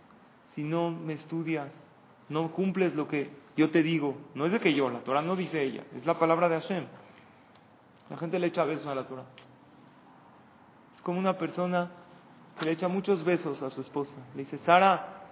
si 0.49 0.63
no 0.63 0.91
me 0.91 1.13
estudias? 1.13 1.71
No 2.29 2.51
cumples 2.51 2.95
lo 2.95 3.07
que 3.07 3.29
yo 3.55 3.69
te 3.69 3.83
digo. 3.83 4.17
No 4.33 4.45
es 4.45 4.51
de 4.51 4.59
que 4.59 4.73
yo, 4.73 4.89
la 4.89 4.99
Torah 4.99 5.21
no 5.21 5.35
dice 5.35 5.61
ella, 5.61 5.83
es 5.95 6.05
la 6.05 6.17
palabra 6.17 6.49
de 6.49 6.59
Hashem. 6.59 6.85
La 8.09 8.17
gente 8.17 8.39
le 8.39 8.47
echa 8.47 8.63
besos 8.63 8.87
a 8.87 8.95
la 8.95 9.05
Torah. 9.05 9.25
Es 10.93 11.01
como 11.01 11.19
una 11.19 11.37
persona 11.37 11.89
que 12.57 12.65
le 12.65 12.71
echa 12.71 12.87
muchos 12.87 13.23
besos 13.23 13.61
a 13.61 13.69
su 13.69 13.81
esposa. 13.81 14.15
Le 14.35 14.43
dice, 14.43 14.57
Sara, 14.59 15.23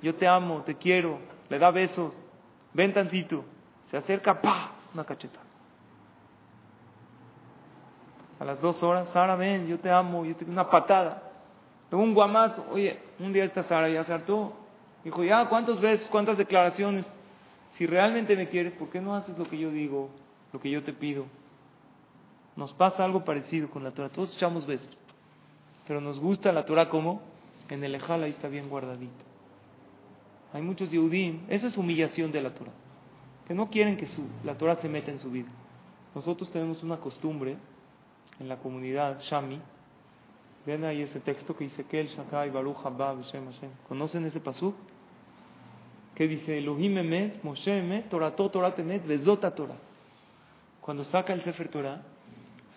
yo 0.00 0.14
te 0.14 0.26
amo, 0.26 0.62
te 0.62 0.76
quiero. 0.76 1.18
Le 1.48 1.58
da 1.58 1.70
besos. 1.70 2.24
Ven 2.72 2.92
tantito. 2.92 3.44
Se 3.90 3.96
acerca, 3.96 4.40
pa, 4.40 4.72
una 4.94 5.04
cacheta. 5.04 5.40
A 8.38 8.44
las 8.44 8.60
dos 8.60 8.82
horas, 8.82 9.08
Sara, 9.10 9.36
ven, 9.36 9.66
yo 9.66 9.78
te 9.78 9.90
amo, 9.90 10.24
yo 10.24 10.34
te 10.34 10.44
una 10.44 10.70
patada. 10.70 11.22
Luego 11.90 12.04
un 12.04 12.14
guamazo. 12.14 12.64
Oye, 12.70 12.98
un 13.18 13.32
día 13.32 13.44
esta 13.44 13.64
Sara 13.64 13.88
ya 13.88 14.04
se 14.04 14.12
hartó. 14.12 14.54
Dijo, 15.04 15.24
ya, 15.24 15.48
¿cuántos 15.48 15.80
besos, 15.80 16.08
cuántas 16.08 16.38
declaraciones? 16.38 17.06
Si 17.72 17.86
realmente 17.86 18.36
me 18.36 18.48
quieres, 18.48 18.74
¿por 18.74 18.90
qué 18.90 19.00
no 19.00 19.14
haces 19.14 19.38
lo 19.38 19.48
que 19.48 19.58
yo 19.58 19.70
digo, 19.70 20.10
lo 20.52 20.60
que 20.60 20.70
yo 20.70 20.82
te 20.82 20.92
pido? 20.92 21.26
Nos 22.56 22.72
pasa 22.72 23.04
algo 23.04 23.24
parecido 23.24 23.70
con 23.70 23.84
la 23.84 23.92
Torah. 23.92 24.10
Todos 24.10 24.34
echamos 24.34 24.66
besos. 24.66 24.90
Pero 25.86 26.00
nos 26.00 26.18
gusta 26.18 26.52
la 26.52 26.64
Torah 26.64 26.88
como 26.88 27.22
en 27.68 27.84
el 27.84 27.94
Ejal 27.94 28.22
ahí 28.22 28.30
está 28.30 28.48
bien 28.48 28.68
guardadita. 28.68 29.24
Hay 30.52 30.62
muchos 30.62 30.90
Yehudim, 30.90 31.44
eso 31.48 31.68
es 31.68 31.76
humillación 31.76 32.32
de 32.32 32.42
la 32.42 32.52
Torah, 32.52 32.72
que 33.46 33.54
no 33.54 33.70
quieren 33.70 33.96
que 33.96 34.08
la 34.44 34.58
Torah 34.58 34.76
se 34.76 34.88
meta 34.88 35.10
en 35.10 35.20
su 35.20 35.30
vida. 35.30 35.48
Nosotros 36.14 36.50
tenemos 36.50 36.82
una 36.82 36.96
costumbre 36.96 37.56
en 38.40 38.48
la 38.48 38.56
comunidad 38.56 39.20
Shami, 39.20 39.60
ven 40.66 40.84
ahí 40.84 41.02
ese 41.02 41.20
texto 41.20 41.56
que 41.56 41.64
dice 41.64 41.84
que 41.84 42.00
el 42.00 42.08
Shakai 42.08 42.50
Baruch 42.50 42.78
Haba 42.84 43.14
Hashem 43.14 43.44
Hashem. 43.46 43.70
¿Conocen 43.88 44.24
ese 44.24 44.40
pasuk? 44.40 44.74
Que 46.20 46.28
dice 46.28 46.58
Elohim 46.58 46.98
Emet, 46.98 47.42
Moshe 47.42 47.78
Emet, 47.78 48.10
Torah 48.10 48.74
Temet, 48.74 49.06
Vezota 49.06 49.54
Torah. 49.54 49.78
cuando 50.82 51.02
saca 51.02 51.32
el 51.32 51.40
Sefer 51.40 51.68
Torah, 51.68 52.02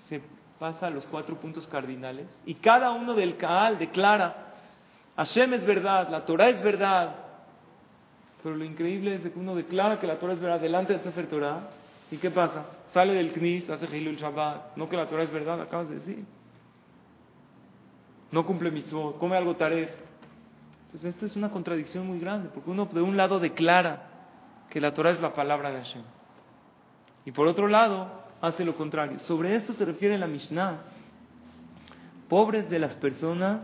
se 0.08 0.22
pasa 0.58 0.88
a 0.88 0.90
los 0.90 1.06
cuatro 1.08 1.36
puntos 1.36 1.68
cardinales 1.68 2.28
y 2.46 2.54
cada 2.54 2.92
uno 2.92 3.14
del 3.14 3.36
Kaal 3.36 3.78
declara, 3.78 4.54
Hashem 5.18 5.56
es 5.56 5.66
verdad, 5.66 6.08
la 6.08 6.24
Torah 6.24 6.48
es 6.48 6.64
verdad. 6.64 7.16
Pero 8.42 8.56
lo 8.56 8.64
increíble 8.64 9.16
es 9.16 9.22
que 9.24 9.38
uno 9.38 9.56
declara 9.56 10.00
que 10.00 10.08
la 10.08 10.20
Torah 10.20 10.32
es 10.32 10.40
verdad 10.40 10.62
delante 10.62 10.94
del 10.94 11.04
Sefer 11.04 11.28
Torah. 11.28 11.68
¿Y 12.12 12.18
qué 12.20 12.32
pasa? 12.32 12.64
Sale 12.94 13.14
del 13.14 13.34
Knis, 13.34 13.70
hace 13.70 13.88
el 13.88 14.16
Shabbat. 14.16 14.78
No 14.78 14.88
que 14.88 14.96
la 14.96 15.10
Torah 15.10 15.24
es 15.24 15.32
verdad, 15.32 15.60
acabas 15.60 15.90
de 15.90 15.96
decir. 15.96 16.24
No 18.32 18.46
cumple 18.46 18.72
mitzvot, 18.72 19.18
come 19.18 19.36
algo 19.36 19.58
taref. 19.58 20.03
Entonces 20.94 21.16
esto 21.16 21.26
es 21.26 21.36
una 21.36 21.50
contradicción 21.50 22.06
muy 22.06 22.20
grande, 22.20 22.50
porque 22.54 22.70
uno 22.70 22.86
de 22.86 23.02
un 23.02 23.18
lado 23.18 23.40
declara 23.40 24.10
que 24.70 24.80
la 24.80 24.94
Torah 24.94 25.10
es 25.10 25.20
la 25.20 25.34
palabra 25.34 25.72
de 25.72 25.78
Hashem. 25.78 26.04
Y 27.26 27.32
por 27.32 27.48
otro 27.48 27.68
lado, 27.68 28.12
hace 28.42 28.64
lo 28.64 28.76
contrario. 28.76 29.20
Sobre 29.20 29.56
esto 29.56 29.74
se 29.74 29.86
refiere 29.86 30.20
la 30.20 30.28
Mishnah. 30.28 30.84
Pobres 32.30 32.70
de 32.70 32.78
las 32.78 32.94
personas 32.94 33.62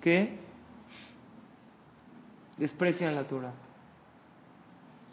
que 0.00 0.38
desprecian 2.56 3.16
la 3.16 3.24
Torah. 3.24 3.54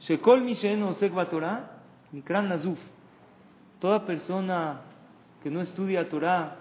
Shekol 0.01 0.41
Mishen 0.41 0.83
Osek 0.83 1.13
Torah, 1.31 1.81
Mikran 2.12 2.47
Nazuf. 2.47 2.79
Toda 3.79 4.05
persona 4.05 4.81
que 5.41 5.50
no 5.50 5.62
estudia 5.62 6.07
Torah 6.09 6.57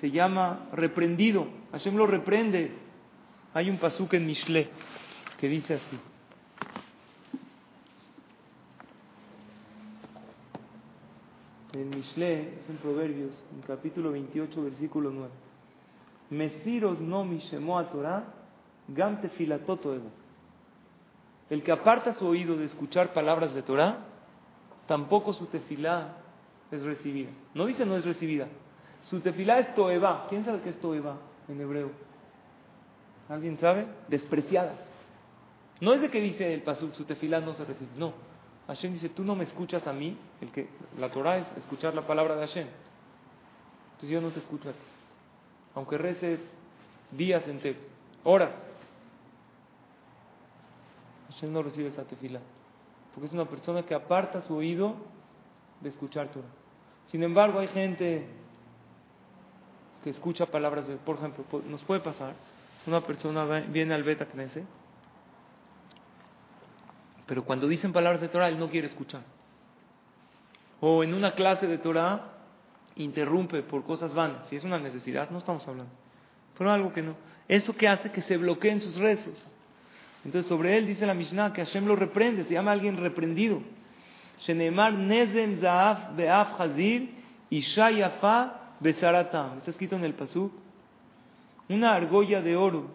se 0.00 0.10
llama 0.10 0.66
reprendido. 0.72 1.46
Hashem 1.72 1.96
lo 1.96 2.06
reprende. 2.06 2.70
Hay 3.54 3.70
un 3.70 3.78
pasuk 3.78 4.14
en 4.14 4.26
Mishle 4.26 4.68
que 5.38 5.48
dice 5.48 5.74
así. 5.74 5.98
En 11.72 11.90
Mishle, 11.90 12.40
es 12.40 12.70
en 12.70 12.76
Proverbios, 12.76 13.32
en 13.54 13.60
capítulo 13.62 14.12
28, 14.12 14.62
versículo 14.62 15.10
9. 15.10 15.30
Mesiros 16.30 17.00
no 17.00 17.24
mishemo 17.24 17.78
a 17.78 17.90
Torah, 17.90 18.24
gam. 18.88 19.18
El 21.50 21.62
que 21.62 21.72
aparta 21.72 22.14
su 22.14 22.26
oído 22.26 22.56
de 22.56 22.64
escuchar 22.64 23.12
palabras 23.12 23.54
de 23.54 23.62
Torah, 23.62 23.98
tampoco 24.86 25.32
su 25.34 25.46
tefilá 25.46 26.16
es 26.70 26.82
recibida. 26.82 27.30
No 27.54 27.66
dice 27.66 27.84
no 27.84 27.96
es 27.96 28.04
recibida, 28.04 28.48
su 29.04 29.20
tefilá 29.20 29.58
es 29.58 29.74
toeba. 29.74 30.26
¿Quién 30.28 30.44
sabe 30.44 30.62
qué 30.62 30.70
es 30.70 30.80
toeba 30.80 31.18
en 31.48 31.60
hebreo? 31.60 31.90
¿Alguien 33.28 33.58
sabe? 33.58 33.86
Despreciada. 34.08 34.74
No 35.80 35.92
es 35.92 36.00
de 36.00 36.10
que 36.10 36.20
dice 36.20 36.54
el 36.54 36.62
pasuk, 36.62 36.94
su 36.94 37.04
tefilá 37.04 37.40
no 37.40 37.54
se 37.54 37.64
recibe. 37.64 37.90
No. 37.96 38.14
Hashem 38.66 38.92
dice, 38.92 39.08
tú 39.10 39.24
no 39.24 39.34
me 39.34 39.44
escuchas 39.44 39.86
a 39.86 39.92
mí. 39.92 40.16
El 40.40 40.50
que, 40.50 40.68
la 40.98 41.10
Torah 41.10 41.38
es 41.38 41.46
escuchar 41.56 41.94
la 41.94 42.06
palabra 42.06 42.34
de 42.36 42.46
Hashem. 42.46 42.66
Entonces 43.92 44.10
yo 44.10 44.20
no 44.20 44.30
te 44.30 44.40
escucho 44.40 44.70
a 44.70 44.72
ti. 44.72 44.78
Aunque 45.74 45.98
reces 45.98 46.40
días 47.12 47.46
enteros, 47.46 47.82
horas. 48.24 48.50
Hashem 51.30 51.52
no 51.52 51.62
recibe 51.62 51.88
esa 51.88 52.04
tefilá. 52.04 52.40
Porque 53.14 53.26
es 53.26 53.32
una 53.32 53.44
persona 53.44 53.82
que 53.82 53.94
aparta 53.94 54.40
su 54.42 54.54
oído 54.54 54.94
de 55.80 55.90
escuchar 55.90 56.28
Torah. 56.28 56.46
Sin 57.10 57.22
embargo, 57.22 57.58
hay 57.58 57.68
gente 57.68 58.26
escucha 60.10 60.46
palabras 60.46 60.86
de, 60.86 60.96
por 60.96 61.16
ejemplo, 61.16 61.44
nos 61.68 61.82
puede 61.82 62.00
pasar, 62.00 62.34
una 62.86 63.00
persona 63.00 63.44
viene 63.68 63.94
al 63.94 64.02
Beta 64.02 64.26
Knesset, 64.26 64.64
pero 67.26 67.44
cuando 67.44 67.66
dicen 67.66 67.92
palabras 67.92 68.20
de 68.20 68.28
Torah, 68.28 68.48
él 68.48 68.58
no 68.58 68.70
quiere 68.70 68.86
escuchar. 68.86 69.22
O 70.80 71.02
en 71.02 71.12
una 71.12 71.32
clase 71.32 71.66
de 71.66 71.78
Torah, 71.78 72.36
interrumpe 72.96 73.62
por 73.62 73.84
cosas 73.84 74.14
vanas. 74.14 74.46
Si 74.48 74.56
es 74.56 74.64
una 74.64 74.78
necesidad, 74.78 75.30
no 75.30 75.38
estamos 75.38 75.66
hablando. 75.66 75.92
Pero 76.56 76.70
algo 76.70 76.92
que 76.92 77.02
no. 77.02 77.16
Eso 77.48 77.76
que 77.76 77.88
hace 77.88 78.10
que 78.10 78.22
se 78.22 78.36
bloqueen 78.36 78.80
sus 78.80 78.96
rezos. 78.96 79.50
Entonces, 80.24 80.48
sobre 80.48 80.76
él 80.76 80.86
dice 80.86 81.06
la 81.06 81.14
Mishnah 81.14 81.52
que 81.52 81.64
Hashem 81.64 81.86
lo 81.86 81.96
reprende, 81.96 82.44
se 82.44 82.54
llama 82.54 82.72
alguien 82.72 82.96
reprendido. 82.96 83.60
Shenemar 84.40 84.92
nezem 84.92 85.60
zaaf 85.60 86.16
beaf 86.16 86.60
hazir 86.60 87.10
isha 87.50 87.90
yafa 87.90 88.65
Besaratam, 88.80 89.58
está 89.58 89.70
escrito 89.70 89.96
en 89.96 90.04
el 90.04 90.14
Pasuk, 90.14 90.52
una 91.68 91.94
argolla 91.94 92.42
de 92.42 92.56
oro 92.56 92.90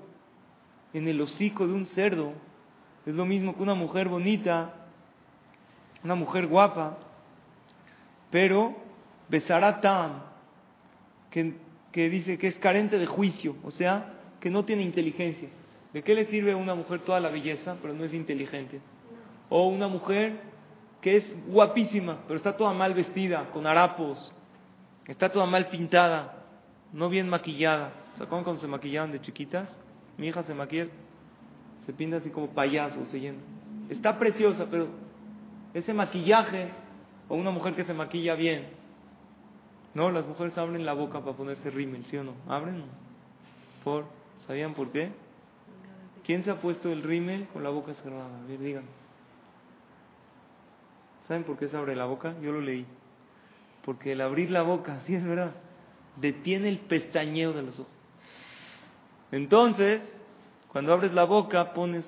en 0.93 1.07
el 1.07 1.19
hocico 1.21 1.67
de 1.67 1.73
un 1.73 1.85
cerdo 1.85 2.33
es 3.05 3.15
lo 3.15 3.25
mismo 3.25 3.55
que 3.55 3.63
una 3.63 3.73
mujer 3.73 4.07
bonita, 4.07 4.73
una 6.03 6.15
mujer 6.15 6.47
guapa, 6.47 6.97
pero 8.29 8.75
Besaratam, 9.27 10.23
que, 11.29 11.55
que 11.91 12.09
dice 12.09 12.37
que 12.37 12.47
es 12.47 12.59
carente 12.59 12.99
de 12.99 13.07
juicio, 13.07 13.55
o 13.63 13.71
sea, 13.71 14.13
que 14.39 14.49
no 14.49 14.65
tiene 14.65 14.83
inteligencia. 14.83 15.49
¿De 15.93 16.03
qué 16.03 16.13
le 16.13 16.25
sirve 16.25 16.51
a 16.51 16.57
una 16.57 16.75
mujer 16.75 17.01
toda 17.01 17.19
la 17.19 17.29
belleza, 17.29 17.75
pero 17.81 17.93
no 17.93 18.03
es 18.03 18.13
inteligente? 18.13 18.79
O 19.49 19.67
una 19.67 19.87
mujer 19.87 20.39
que 21.01 21.17
es 21.17 21.35
guapísima, 21.47 22.19
pero 22.27 22.37
está 22.37 22.55
toda 22.55 22.73
mal 22.73 22.93
vestida, 22.93 23.49
con 23.51 23.65
harapos, 23.65 24.31
Está 25.11 25.29
toda 25.29 25.45
mal 25.45 25.67
pintada, 25.67 26.35
no 26.93 27.09
bien 27.09 27.27
maquillada. 27.27 27.91
¿Se 28.15 28.23
acuerdan 28.23 28.45
cuando 28.45 28.61
se 28.61 28.67
maquillaban 28.69 29.11
de 29.11 29.19
chiquitas? 29.19 29.67
Mi 30.17 30.27
hija 30.27 30.41
se 30.43 30.53
maquilla, 30.53 30.87
se 31.85 31.91
pinta 31.91 32.17
así 32.17 32.29
como 32.29 32.47
payaso, 32.51 33.05
se 33.07 33.19
llena. 33.19 33.39
Está 33.89 34.17
preciosa, 34.17 34.67
pero 34.71 34.87
ese 35.73 35.93
maquillaje, 35.93 36.69
o 37.27 37.35
una 37.35 37.51
mujer 37.51 37.75
que 37.75 37.83
se 37.83 37.93
maquilla 37.93 38.35
bien, 38.35 38.69
no, 39.93 40.09
las 40.11 40.25
mujeres 40.25 40.57
abren 40.57 40.85
la 40.85 40.93
boca 40.93 41.19
para 41.19 41.35
ponerse 41.35 41.69
rímel, 41.69 42.05
¿sí 42.05 42.15
o 42.15 42.23
no? 42.23 42.33
¿Abren? 42.47 42.85
¿Por? 43.83 44.05
¿Sabían 44.47 44.73
por 44.73 44.93
qué? 44.93 45.11
¿Quién 46.23 46.45
se 46.45 46.51
ha 46.51 46.61
puesto 46.61 46.89
el 46.89 47.03
rímel 47.03 47.47
con 47.51 47.63
la 47.63 47.69
boca 47.69 47.93
cerrada? 47.95 48.29
A 48.45 48.47
ver, 48.47 48.59
digan. 48.59 48.85
¿Saben 51.27 51.43
por 51.43 51.57
qué 51.57 51.67
se 51.67 51.75
abre 51.75 51.97
la 51.97 52.05
boca? 52.05 52.33
Yo 52.41 52.53
lo 52.53 52.61
leí. 52.61 52.85
Porque 53.83 54.11
el 54.11 54.21
abrir 54.21 54.51
la 54.51 54.61
boca, 54.61 55.01
sí 55.05 55.15
es 55.15 55.25
verdad, 55.25 55.51
detiene 56.17 56.69
el 56.69 56.79
pestañeo 56.79 57.53
de 57.53 57.63
los 57.63 57.79
ojos. 57.79 57.91
Entonces, 59.31 60.01
cuando 60.67 60.93
abres 60.93 61.13
la 61.13 61.23
boca, 61.23 61.73
pones 61.73 62.05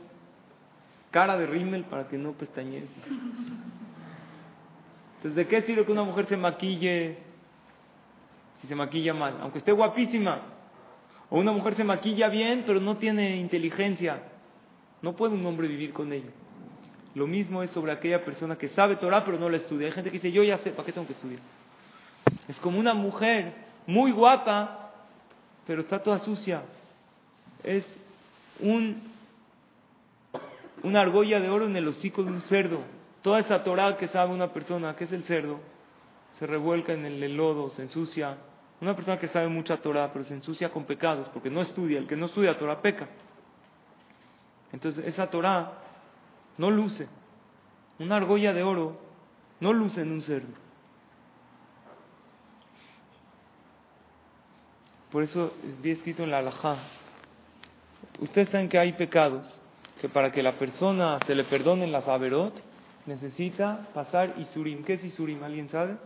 cara 1.11 1.37
de 1.37 1.47
rímel 1.47 1.83
para 1.85 2.07
que 2.07 2.17
no 2.17 2.33
pestañees. 2.33 2.89
Entonces, 5.17 5.35
¿de 5.35 5.47
qué 5.47 5.61
sirve 5.61 5.85
que 5.85 5.91
una 5.91 6.03
mujer 6.03 6.27
se 6.27 6.37
maquille 6.37 7.17
si 8.61 8.67
se 8.67 8.75
maquilla 8.75 9.13
mal? 9.13 9.37
Aunque 9.41 9.59
esté 9.59 9.71
guapísima. 9.71 10.41
O 11.29 11.39
una 11.39 11.51
mujer 11.51 11.75
se 11.75 11.83
maquilla 11.83 12.29
bien, 12.29 12.63
pero 12.65 12.79
no 12.79 12.97
tiene 12.97 13.37
inteligencia. 13.37 14.21
No 15.01 15.15
puede 15.15 15.33
un 15.33 15.45
hombre 15.45 15.67
vivir 15.67 15.93
con 15.93 16.11
ella. 16.11 16.29
Lo 17.15 17.27
mismo 17.27 17.63
es 17.63 17.69
sobre 17.71 17.91
aquella 17.91 18.23
persona 18.25 18.57
que 18.57 18.69
sabe 18.69 18.95
Torah, 18.95 19.23
pero 19.23 19.37
no 19.37 19.49
la 19.49 19.57
estudia. 19.57 19.87
Hay 19.87 19.93
gente 19.93 20.09
que 20.09 20.17
dice, 20.17 20.31
yo 20.31 20.43
ya 20.43 20.57
sé, 20.59 20.71
¿para 20.71 20.85
qué 20.85 20.91
tengo 20.91 21.07
que 21.07 21.13
estudiar? 21.13 21.39
Es 22.47 22.59
como 22.59 22.79
una 22.79 22.93
mujer 22.93 23.53
muy 23.87 24.11
guapa, 24.11 24.91
pero 25.65 25.81
está 25.81 26.01
toda 26.01 26.19
sucia. 26.19 26.63
Es 27.63 27.85
un, 28.59 29.01
una 30.83 31.01
argolla 31.01 31.39
de 31.39 31.49
oro 31.49 31.65
en 31.65 31.75
el 31.75 31.87
hocico 31.87 32.23
de 32.23 32.31
un 32.31 32.41
cerdo. 32.41 32.81
Toda 33.21 33.39
esa 33.39 33.63
Torah 33.63 33.95
que 33.95 34.07
sabe 34.09 34.33
una 34.33 34.51
persona, 34.51 34.95
que 34.95 35.05
es 35.05 35.11
el 35.13 35.23
cerdo, 35.23 35.59
se 36.37 36.45
revuelca 36.47 36.93
en 36.93 37.05
el 37.05 37.37
lodo, 37.37 37.69
se 37.69 37.83
ensucia. 37.83 38.37
Una 38.81 38.95
persona 38.95 39.17
que 39.17 39.29
sabe 39.29 39.47
mucha 39.47 39.77
Torah, 39.77 40.11
pero 40.11 40.25
se 40.25 40.33
ensucia 40.33 40.69
con 40.69 40.83
pecados, 40.83 41.29
porque 41.29 41.49
no 41.49 41.61
estudia. 41.61 41.99
El 41.99 42.07
que 42.07 42.17
no 42.17 42.25
estudia 42.25 42.57
Torah 42.57 42.81
peca. 42.81 43.07
Entonces 44.73 45.05
esa 45.05 45.29
Torah 45.29 45.71
no 46.57 46.69
luce. 46.69 47.07
Una 47.99 48.17
argolla 48.17 48.51
de 48.51 48.63
oro 48.63 48.97
no 49.59 49.71
luce 49.71 50.01
en 50.01 50.11
un 50.11 50.21
cerdo. 50.21 50.62
Por 55.13 55.21
eso 55.21 55.53
es 55.63 55.79
bien 55.79 55.95
escrito 55.95 56.23
en 56.23 56.31
la 56.31 56.39
halajá. 56.39 56.75
Ustedes 58.19 58.49
saben 58.49 58.67
que 58.67 58.79
hay 58.79 58.93
pecados 58.93 59.61
que 60.01 60.09
para 60.09 60.31
que 60.31 60.41
la 60.41 60.53
persona 60.53 61.19
se 61.27 61.35
le 61.35 61.43
perdonen 61.43 61.91
las 61.91 62.07
averot 62.07 62.51
necesita 63.05 63.89
pasar 63.93 64.33
isurim. 64.39 64.83
¿Qué 64.83 64.93
es 64.93 65.03
isurim? 65.03 65.43
¿Alguien 65.43 65.69
sabe? 65.69 65.97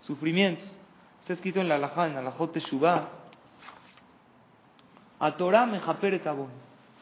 Sufrimientos. 0.00 0.66
Está 1.20 1.34
escrito 1.34 1.60
en 1.60 1.68
la 1.68 1.76
halajá, 1.76 2.08
en 2.08 2.16
alajot 2.16 2.54
teshuvah. 2.54 3.08
A 5.20 5.36
Torah. 5.36 5.70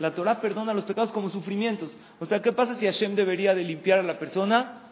La 0.00 0.14
Torah 0.14 0.40
perdona 0.42 0.74
los 0.74 0.84
pecados 0.84 1.12
como 1.12 1.30
sufrimientos. 1.30 1.96
O 2.20 2.26
sea, 2.26 2.42
¿qué 2.42 2.52
pasa 2.52 2.74
si 2.74 2.84
Hashem 2.84 3.14
debería 3.14 3.54
de 3.54 3.64
limpiar 3.64 4.00
a 4.00 4.02
la 4.02 4.18
persona? 4.18 4.82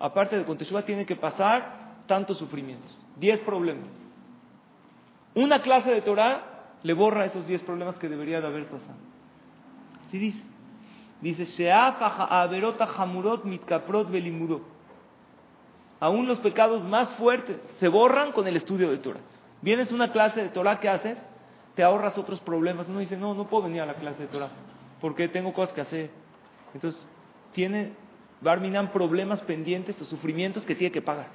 Aparte 0.00 0.36
de 0.36 0.44
con 0.44 0.58
Teshuvah 0.58 0.82
tiene 0.82 1.06
que 1.06 1.14
pasar 1.14 2.02
tantos 2.08 2.38
sufrimientos. 2.38 2.92
Diez 3.16 3.38
problemas. 3.40 4.07
Una 5.34 5.62
clase 5.62 5.90
de 5.90 6.02
Torah 6.02 6.42
le 6.82 6.92
borra 6.92 7.24
esos 7.24 7.46
diez 7.46 7.62
problemas 7.62 7.96
que 7.98 8.08
debería 8.08 8.40
de 8.40 8.46
haber 8.46 8.66
pasado. 8.66 8.98
Así 10.06 10.18
dice. 10.18 10.42
Dice, 11.20 11.46
mitkaprot 13.44 14.08
Aún 16.00 16.28
los 16.28 16.38
pecados 16.38 16.84
más 16.84 17.10
fuertes 17.14 17.56
se 17.80 17.88
borran 17.88 18.32
con 18.32 18.46
el 18.46 18.56
estudio 18.56 18.90
de 18.90 18.98
Torah. 18.98 19.20
Vienes 19.60 19.90
a 19.90 19.94
una 19.94 20.12
clase 20.12 20.40
de 20.42 20.48
Torah, 20.50 20.78
¿qué 20.78 20.88
haces? 20.88 21.18
Te 21.74 21.82
ahorras 21.82 22.16
otros 22.16 22.40
problemas. 22.40 22.88
Uno 22.88 23.00
dice, 23.00 23.16
no, 23.16 23.34
no 23.34 23.48
puedo 23.48 23.64
venir 23.64 23.80
a 23.80 23.86
la 23.86 23.94
clase 23.94 24.22
de 24.22 24.28
Torah 24.28 24.50
porque 25.00 25.28
tengo 25.28 25.52
cosas 25.52 25.74
que 25.74 25.80
hacer. 25.80 26.10
Entonces, 26.74 27.04
tiene 27.52 27.92
Barminan 28.40 28.92
problemas 28.92 29.40
pendientes 29.42 30.00
o 30.00 30.04
sufrimientos 30.04 30.64
que 30.64 30.76
tiene 30.76 30.92
que 30.92 31.02
pagar. 31.02 31.26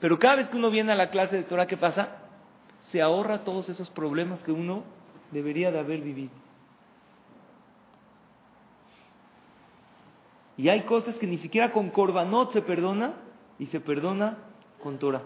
Pero 0.00 0.18
cada 0.18 0.36
vez 0.36 0.48
que 0.48 0.56
uno 0.56 0.70
viene 0.70 0.92
a 0.92 0.94
la 0.94 1.10
clase 1.10 1.36
de 1.36 1.44
Torah, 1.44 1.66
¿qué 1.66 1.78
pasa? 1.78 2.08
Se 2.90 3.00
ahorra 3.00 3.44
todos 3.44 3.68
esos 3.68 3.90
problemas 3.90 4.42
que 4.42 4.52
uno 4.52 4.84
debería 5.30 5.70
de 5.70 5.78
haber 5.78 6.00
vivido. 6.00 6.32
Y 10.56 10.68
hay 10.68 10.82
cosas 10.82 11.16
que 11.16 11.26
ni 11.26 11.38
siquiera 11.38 11.72
con 11.72 11.90
Corbanot 11.90 12.52
se 12.52 12.60
perdona 12.60 13.14
y 13.58 13.66
se 13.66 13.80
perdona 13.80 14.36
con 14.82 14.98
Torah. 14.98 15.22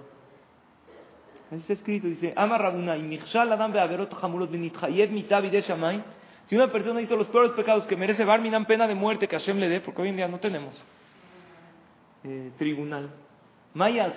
Así 1.48 1.56
está 1.56 1.72
escrito, 1.72 2.06
dice, 2.06 2.32
si 6.46 6.56
una 6.56 6.70
persona 6.70 7.00
hizo 7.00 7.16
los 7.16 7.26
peores 7.28 7.52
pecados 7.52 7.86
que 7.86 7.96
merece 7.96 8.24
Barminan 8.24 8.66
pena 8.66 8.86
de 8.86 8.94
muerte 8.94 9.26
que 9.26 9.36
Hashem 9.36 9.58
le 9.58 9.68
dé, 9.68 9.80
porque 9.80 10.02
hoy 10.02 10.08
en 10.10 10.16
día 10.16 10.28
no 10.28 10.38
tenemos 10.38 10.74
eh, 12.22 12.52
tribunal, 12.58 13.10
Maya 13.72 14.14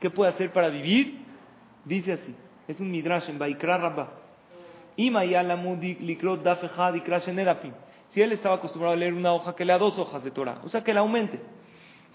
¿qué 0.00 0.10
puede 0.10 0.30
hacer 0.30 0.52
para 0.52 0.68
vivir? 0.68 1.18
Dice 1.84 2.14
así, 2.14 2.34
es 2.68 2.80
un 2.80 2.90
midrash 2.90 3.28
en 3.28 3.38
Baikra 3.38 3.78
Rabba. 3.78 4.08
Si 4.96 5.08
él 8.22 8.32
estaba 8.32 8.56
acostumbrado 8.56 8.94
a 8.94 8.96
leer 8.96 9.12
una 9.12 9.32
hoja, 9.32 9.56
que 9.56 9.64
lea 9.64 9.78
dos 9.78 9.98
hojas 9.98 10.22
de 10.22 10.30
Torah, 10.30 10.60
o 10.62 10.68
sea 10.68 10.84
que 10.84 10.94
la 10.94 11.00
aumente. 11.00 11.40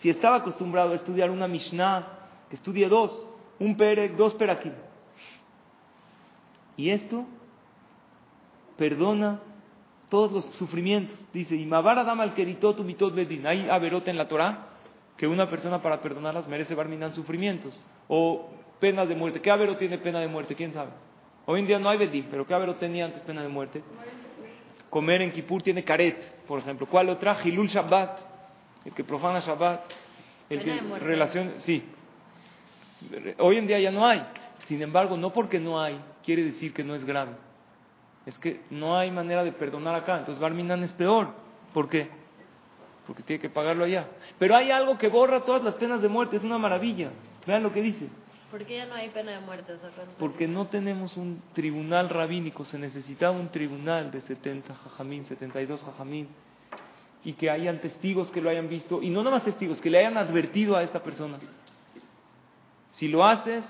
Si 0.02 0.10
estaba 0.10 0.38
acostumbrado 0.38 0.94
a 0.94 0.96
estudiar 0.96 1.30
una 1.30 1.48
Mishnah, 1.48 2.08
que 2.50 2.56
estudie 2.56 2.88
dos, 2.88 3.28
un 3.60 3.76
Perek, 3.76 4.16
dos 4.16 4.34
Perakim. 4.36 4.72
Y 6.78 6.90
esto 6.90 7.26
perdona 8.78 9.42
todos 10.10 10.32
los 10.32 10.46
sufrimientos. 10.56 11.20
Dice, 11.34 11.56
y 11.56 11.66
dama 11.66 12.24
al 12.24 12.34
mitot 12.36 13.14
bedin. 13.14 13.46
Hay 13.46 13.70
averota 13.70 14.10
en 14.10 14.18
la 14.18 14.28
Torah 14.28 14.68
que 15.18 15.28
una 15.28 15.50
persona 15.50 15.82
para 15.82 16.00
perdonarlas 16.00 16.48
merece 16.48 16.76
barminan 16.76 17.14
sufrimientos 17.14 17.82
o 18.08 18.50
penas 18.80 19.08
de 19.08 19.16
muerte. 19.16 19.42
¿Qué 19.42 19.52
avero 19.52 19.78
tiene 19.78 19.98
pena 19.98 20.20
de 20.20 20.28
muerte? 20.28 20.56
¿Quién 20.56 20.74
sabe? 20.74 20.92
Hoy 21.46 21.62
en 21.62 21.68
día 21.68 21.80
no 21.80 21.90
hay 21.90 21.98
bedin, 21.98 22.28
pero 22.30 22.46
¿qué 22.46 22.54
avero 22.54 22.76
tenía 22.76 23.06
antes 23.06 23.22
pena 23.22 23.42
de 23.42 23.50
muerte? 23.50 23.82
Comer 24.90 25.22
en 25.22 25.32
Kippur 25.32 25.62
tiene 25.62 25.84
caret, 25.84 26.46
por 26.48 26.60
ejemplo. 26.60 26.88
¿Cuál 26.88 27.10
otra? 27.10 27.38
Hilul 27.44 27.68
Shabbat, 27.68 28.20
el 28.86 28.94
que 28.94 29.04
profana 29.04 29.40
Shabbat. 29.40 29.82
El 30.50 30.64
que 30.64 30.80
relación, 31.00 31.54
sí. 31.60 31.84
Hoy 33.38 33.58
en 33.58 33.68
día 33.68 33.80
ya 33.80 33.92
no 33.92 34.06
hay. 34.06 34.26
Sin 34.68 34.82
embargo, 34.82 35.16
no 35.16 35.32
porque 35.32 35.60
no 35.60 35.80
hay, 35.80 36.00
quiere 36.24 36.44
decir 36.44 36.74
que 36.74 36.84
no 36.84 36.96
es 36.96 37.06
grave 37.06 37.34
es 38.30 38.38
que 38.38 38.62
no 38.70 38.96
hay 38.98 39.12
manera 39.12 39.44
de 39.44 39.52
perdonar 39.52 39.96
acá. 39.96 40.20
Entonces 40.20 40.40
Barminan 40.40 40.84
es 40.84 40.92
peor. 40.92 41.30
¿Por 41.74 41.90
qué? 41.90 42.10
Porque 43.08 43.24
tiene 43.24 43.42
que 43.42 43.50
pagarlo 43.50 43.86
allá. 43.86 44.08
Pero 44.38 44.56
hay 44.56 44.72
algo 44.72 44.98
que 44.98 45.08
borra 45.08 45.42
todas 45.42 45.64
las 45.64 45.76
penas 45.76 46.02
de 46.02 46.10
muerte. 46.10 46.38
Es 46.38 46.44
una 46.44 46.58
maravilla. 46.58 47.10
Vean 47.48 47.64
lo 47.64 47.74
que 47.74 47.82
dice. 47.82 48.08
¿Por 48.52 48.66
qué 48.66 48.78
ya 48.78 48.86
no 48.88 48.96
hay 48.96 49.10
pena 49.10 49.32
de 49.32 49.40
muerte? 49.42 49.74
Porque 50.18 50.48
no 50.48 50.68
tenemos 50.68 51.16
un 51.18 51.42
tribunal 51.54 52.10
rabínico. 52.10 52.66
Se 52.66 52.80
necesitaba 52.80 53.38
un 53.38 53.50
tribunal 53.50 54.10
de 54.12 54.22
70 54.22 54.74
jajamín, 54.74 55.26
72 55.26 55.82
jajamín. 55.84 56.28
Y 57.24 57.34
que 57.34 57.50
hayan 57.50 57.80
testigos 57.80 58.32
que 58.32 58.42
lo 58.42 58.50
hayan 58.50 58.68
visto. 58.68 59.02
Y 59.04 59.10
no 59.10 59.24
nada 59.24 59.38
más 59.38 59.46
testigos, 59.46 59.80
que 59.82 59.90
le 59.90 60.00
hayan 60.00 60.18
advertido 60.18 60.76
a 60.76 60.84
esta 60.84 61.04
persona. 61.04 61.38
Si 62.94 63.08
lo 63.08 63.24
haces, 63.24 63.64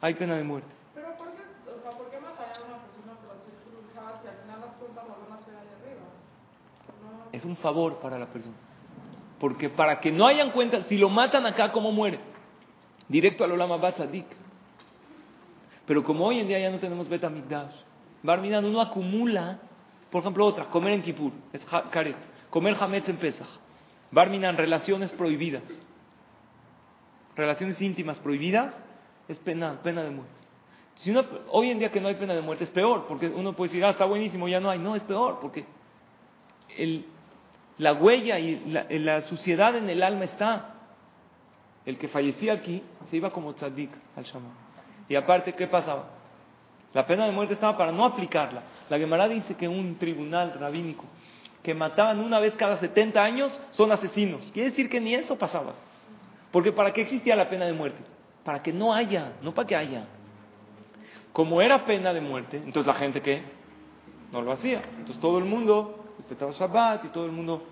hay 0.00 0.14
pena 0.14 0.36
de 0.36 0.44
muerte. 0.44 0.80
es 7.32 7.44
un 7.44 7.56
favor 7.56 7.98
para 8.00 8.18
la 8.18 8.26
persona. 8.26 8.56
Porque 9.38 9.70
para 9.70 10.00
que 10.00 10.12
no 10.12 10.26
hayan 10.26 10.50
cuenta, 10.50 10.84
si 10.84 10.98
lo 10.98 11.08
matan 11.08 11.46
acá, 11.46 11.72
¿cómo 11.72 11.92
muere? 11.92 12.18
Directo 13.10 13.44
al 13.44 13.52
Olama 13.52 13.76
Batzadik. 13.76 14.24
Pero 15.84 16.02
como 16.02 16.24
hoy 16.24 16.38
en 16.38 16.48
día 16.48 16.58
ya 16.58 16.70
no 16.70 16.78
tenemos 16.78 17.08
Betamigdash, 17.08 17.74
Barminan 18.22 18.64
uno 18.64 18.80
acumula, 18.80 19.58
por 20.10 20.20
ejemplo, 20.20 20.46
otra, 20.46 20.66
comer 20.66 20.94
en 20.94 21.02
Kippur, 21.02 21.32
es 21.52 21.64
karet, 21.90 22.16
comer 22.48 22.76
Hametz 22.80 23.08
en 23.08 23.16
Pesach. 23.16 23.48
Barminan, 24.10 24.56
relaciones 24.56 25.10
prohibidas. 25.12 25.62
Relaciones 27.36 27.80
íntimas 27.80 28.18
prohibidas 28.18 28.74
es 29.28 29.38
pena, 29.38 29.80
pena 29.82 30.02
de 30.02 30.10
muerte. 30.10 30.34
Si 30.96 31.10
uno, 31.10 31.24
hoy 31.50 31.70
en 31.70 31.78
día 31.78 31.90
que 31.90 32.00
no 32.00 32.08
hay 32.08 32.14
pena 32.14 32.34
de 32.34 32.42
muerte 32.42 32.64
es 32.64 32.70
peor, 32.70 33.06
porque 33.06 33.28
uno 33.28 33.54
puede 33.54 33.70
decir, 33.70 33.84
ah, 33.84 33.90
está 33.90 34.04
buenísimo, 34.04 34.48
ya 34.48 34.60
no 34.60 34.68
hay. 34.68 34.78
No, 34.78 34.96
es 34.96 35.02
peor, 35.04 35.38
porque 35.40 35.64
la 37.78 37.92
huella 37.94 38.38
y 38.38 38.60
la, 38.98 39.22
suciedad 39.22 39.76
en 39.76 39.88
el 39.88 40.02
alma 40.02 40.24
está. 40.24 40.74
El 41.84 41.96
que 41.98 42.08
fallecía 42.08 42.54
aquí 42.54 42.82
se 43.10 43.16
iba 43.16 43.30
como 43.30 43.54
tzadik 43.54 43.90
al 44.16 44.24
shaman. 44.24 44.52
Y 45.08 45.14
aparte, 45.14 45.54
¿qué 45.54 45.66
pasaba? 45.66 46.04
La 46.92 47.06
pena 47.06 47.26
de 47.26 47.32
muerte 47.32 47.54
estaba 47.54 47.76
para 47.76 47.92
no 47.92 48.04
aplicarla. 48.04 48.62
La 48.88 48.98
Gemara 48.98 49.28
dice 49.28 49.54
que 49.54 49.68
un 49.68 49.96
tribunal 49.96 50.54
rabínico 50.58 51.04
que 51.62 51.74
mataban 51.74 52.20
una 52.20 52.38
vez 52.38 52.54
cada 52.54 52.78
70 52.78 53.22
años 53.22 53.60
son 53.70 53.92
asesinos. 53.92 54.50
Quiere 54.52 54.70
decir 54.70 54.88
que 54.88 55.00
ni 55.00 55.14
eso 55.14 55.36
pasaba. 55.36 55.74
Porque 56.50 56.72
¿para 56.72 56.92
qué 56.92 57.02
existía 57.02 57.36
la 57.36 57.48
pena 57.48 57.66
de 57.66 57.72
muerte? 57.72 58.02
Para 58.44 58.62
que 58.62 58.72
no 58.72 58.92
haya, 58.92 59.34
no 59.42 59.52
para 59.52 59.68
que 59.68 59.76
haya. 59.76 60.04
Como 61.32 61.60
era 61.60 61.84
pena 61.84 62.12
de 62.12 62.20
muerte, 62.20 62.56
entonces 62.56 62.86
la 62.86 62.94
gente 62.94 63.20
que 63.20 63.42
no 64.32 64.42
lo 64.42 64.52
hacía. 64.52 64.82
Entonces 64.98 65.20
todo 65.20 65.38
el 65.38 65.44
mundo 65.44 66.14
respetaba 66.18 66.52
Shabbat 66.52 67.04
y 67.04 67.08
todo 67.08 67.26
el 67.26 67.32
mundo 67.32 67.62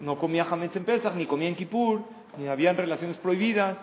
no 0.00 0.18
comía 0.18 0.46
Hametz 0.48 0.76
en 0.76 0.84
Pesach, 0.84 1.14
ni 1.14 1.26
comía 1.26 1.48
en 1.48 1.56
Kippur, 1.56 2.02
ni 2.38 2.48
habían 2.48 2.76
relaciones 2.76 3.18
prohibidas, 3.18 3.78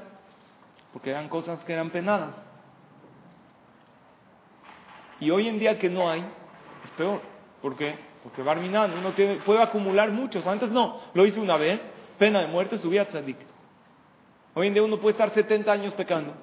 porque 0.93 1.12
eran 1.12 1.29
cosas 1.29 1.63
que 1.63 1.73
eran 1.73 1.89
penadas. 1.89 2.35
Y 5.19 5.31
hoy 5.31 5.47
en 5.47 5.59
día 5.59 5.77
que 5.77 5.89
no 5.89 6.09
hay, 6.09 6.23
es 6.83 6.91
peor. 6.91 7.21
¿Por 7.62 7.75
qué? 7.75 7.95
Porque 8.23 8.41
Barminan 8.41 8.97
uno 8.97 9.13
puede 9.45 9.62
acumular 9.62 10.12
muchos. 10.12 10.47
Antes 10.47 10.71
no, 10.71 10.99
lo 11.13 11.25
hice 11.25 11.39
una 11.39 11.57
vez, 11.57 11.79
pena 12.17 12.39
de 12.39 12.47
muerte, 12.47 12.77
subía 12.77 13.03
a 13.03 13.05
Tzadik. 13.05 13.38
Hoy 14.53 14.67
en 14.67 14.73
día 14.73 14.83
uno 14.83 14.97
puede 14.97 15.12
estar 15.12 15.29
70 15.31 15.71
años 15.71 15.93
pecando. 15.93 16.33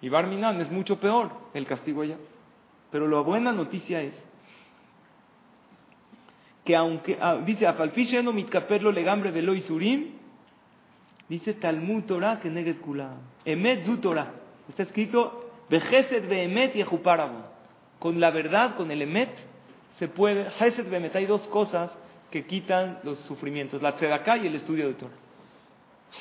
Y 0.00 0.08
Barminan 0.08 0.60
es 0.60 0.70
mucho 0.70 0.98
peor 0.98 1.30
el 1.54 1.66
castigo 1.66 2.02
allá. 2.02 2.16
Pero 2.90 3.06
la 3.06 3.20
buena 3.20 3.52
noticia 3.52 4.02
es 4.02 4.14
que 6.70 6.76
aunque, 6.76 7.18
ah, 7.20 7.36
dice, 7.44 8.22
no 8.22 8.32
mitkaperlo 8.32 8.92
legambre 8.92 9.32
velo 9.32 9.54
isurim, 9.54 10.12
dice 11.28 11.54
Talmud 11.54 12.04
Torah 12.04 12.38
que 12.38 12.48
neget 12.48 12.80
kula. 12.80 13.14
Emet 13.44 13.84
zu 13.84 13.96
Torah. 13.96 14.30
Está 14.68 14.84
escrito, 14.84 15.50
vejesed 15.68 16.28
beemet 16.28 16.76
y 16.76 16.84
Con 17.98 18.20
la 18.20 18.30
verdad, 18.30 18.76
con 18.76 18.90
el 18.90 19.02
emet, 19.02 19.30
se 19.98 20.06
puede, 20.06 20.46
Hesed 20.60 20.88
beemet, 20.88 21.16
hay 21.16 21.26
dos 21.26 21.46
cosas 21.48 21.90
que 22.30 22.46
quitan 22.46 23.00
los 23.02 23.18
sufrimientos, 23.18 23.82
la 23.82 23.96
tzedaká 23.96 24.36
y 24.36 24.46
el 24.46 24.54
estudio 24.54 24.86
de 24.86 24.94
Torah. 24.94 25.16